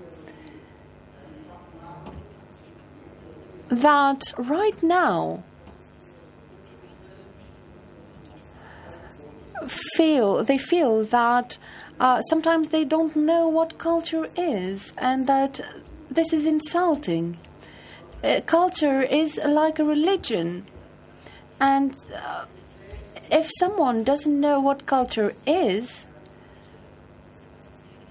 that 3.69 4.21
right 4.37 4.83
now 4.83 5.43
feel 9.95 10.43
they 10.43 10.57
feel 10.57 11.03
that 11.05 11.57
uh, 11.99 12.21
sometimes 12.21 12.69
they 12.69 12.83
don't 12.83 13.15
know 13.15 13.47
what 13.47 13.77
culture 13.77 14.27
is 14.35 14.93
and 14.97 15.27
that 15.27 15.59
this 16.09 16.31
is 16.33 16.45
insulting. 16.45 17.37
Uh, 18.23 18.41
culture 18.45 19.01
is 19.01 19.39
like 19.45 19.79
a 19.79 19.83
religion, 19.83 20.65
and 21.59 21.95
uh, 22.15 22.45
if 23.31 23.49
someone 23.59 24.03
doesn't 24.03 24.39
know 24.39 24.59
what 24.59 24.85
culture 24.85 25.33
is, 25.45 26.07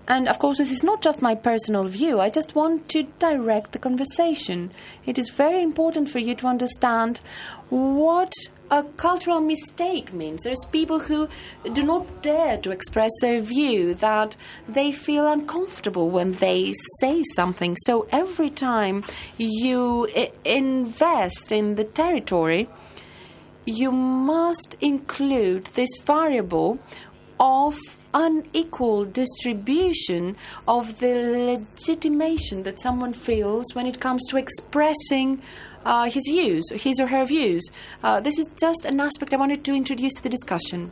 and 0.09 0.29
of 0.29 0.39
course, 0.39 0.59
this 0.59 0.71
is 0.71 0.85
not 0.85 1.03
just 1.03 1.21
my 1.21 1.35
personal 1.35 1.83
view. 1.85 2.21
I 2.21 2.31
just 2.31 2.55
want 2.55 2.89
to 2.91 3.05
direct 3.19 3.73
the 3.73 3.81
conversation. 3.81 4.71
It 5.05 5.19
is 5.19 5.31
very 5.31 5.63
important 5.63 6.09
for 6.09 6.21
you 6.21 6.37
to 6.37 6.47
understand 6.47 7.21
what 7.69 8.33
a 8.71 8.83
cultural 8.97 9.41
mistake 9.41 10.13
means. 10.13 10.43
There's 10.43 10.65
people 10.73 10.99
who 10.99 11.29
do 11.73 11.83
not 11.83 12.23
dare 12.23 12.59
to 12.59 12.71
express 12.71 13.11
their 13.21 13.41
view, 13.41 13.95
that 13.95 14.37
they 14.69 14.93
feel 14.93 15.27
uncomfortable 15.31 16.11
when 16.11 16.33
they 16.35 16.73
say 17.01 17.23
something. 17.35 17.77
So 17.85 18.09
every 18.11 18.51
time 18.51 19.05
you 19.39 20.09
invest 20.45 21.53
in 21.53 21.77
the 21.77 21.85
territory, 21.85 22.69
you 23.65 23.91
must 23.91 24.77
include 24.81 25.67
this 25.67 25.91
variable 26.05 26.79
of 27.39 27.77
unequal 28.15 29.05
distribution 29.05 30.37
of 30.67 31.01
the 31.01 31.57
legitimation 31.79 32.63
that 32.63 32.81
someone 32.81 33.13
feels 33.13 33.75
when 33.75 33.87
it 33.87 34.01
comes 34.01 34.27
to 34.29 34.39
expressing 34.39 35.43
uh, 35.87 36.11
his 36.11 36.25
views, 36.29 36.65
his 36.73 37.01
or 37.01 37.07
her 37.07 37.25
views. 37.25 37.65
Uh, 38.03 38.21
this 38.21 38.39
is 38.39 38.47
just 38.59 38.85
an 38.85 39.01
aspect 39.01 39.33
I 39.33 39.37
wanted 39.37 39.65
to 39.65 39.75
introduce 39.75 40.15
to 40.15 40.23
the 40.23 40.29
discussion. 40.29 40.91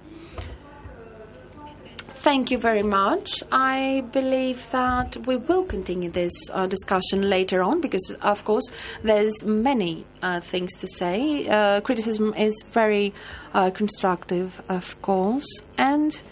Thank 2.25 2.51
you 2.51 2.57
very 2.57 2.83
much. 2.83 3.43
I 3.53 4.03
believe 4.13 4.71
that 4.71 5.19
we 5.27 5.37
will 5.37 5.65
continue 5.65 6.09
this 6.09 6.33
uh, 6.51 6.67
discussion 6.67 7.29
later 7.29 7.63
on 7.63 7.83
because, 7.83 8.17
of 8.23 8.47
course, 8.47 8.65
there's 9.03 9.45
many 9.45 10.07
uh, 10.23 10.41
things 10.41 10.73
to 10.79 10.87
say. 10.87 11.47
Uh, 11.47 11.83
criticism 11.83 12.33
is 12.33 12.55
very 12.71 13.13
uh, 13.53 13.69
constructive, 13.71 14.63
of 14.71 15.03
course, 15.03 15.47
and 15.77 16.23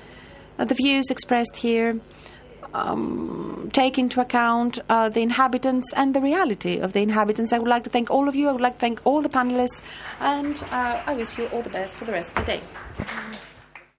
uh, 0.59 0.65
the 0.65 0.75
views 0.75 1.11
expressed 1.11 1.57
here 1.57 2.01
um, 2.75 3.71
take 3.73 3.99
into 3.99 4.21
account 4.21 4.79
uh, 4.89 5.09
the 5.09 5.21
inhabitants 5.21 5.93
and 5.95 6.15
the 6.15 6.21
reality 6.21 6.79
of 6.79 6.93
the 6.93 7.01
inhabitants. 7.01 7.53
I 7.53 7.59
would 7.59 7.69
like 7.69 7.85
to 7.85 7.91
thank 7.91 8.11
all 8.11 8.29
of 8.29 8.35
you. 8.35 8.49
I 8.49 8.53
would 8.53 8.61
like 8.61 8.75
to 8.75 8.81
thank 8.81 9.01
all 9.05 9.23
the 9.23 9.29
panelists, 9.29 9.83
and 10.21 10.63
uh, 10.71 11.03
I 11.07 11.15
wish 11.15 11.39
you 11.39 11.47
all 11.47 11.63
the 11.63 11.71
best 11.71 11.97
for 11.97 12.05
the 12.05 12.13
rest 12.13 12.31
of 12.37 12.47
the 12.47 12.53
day. 12.53 12.63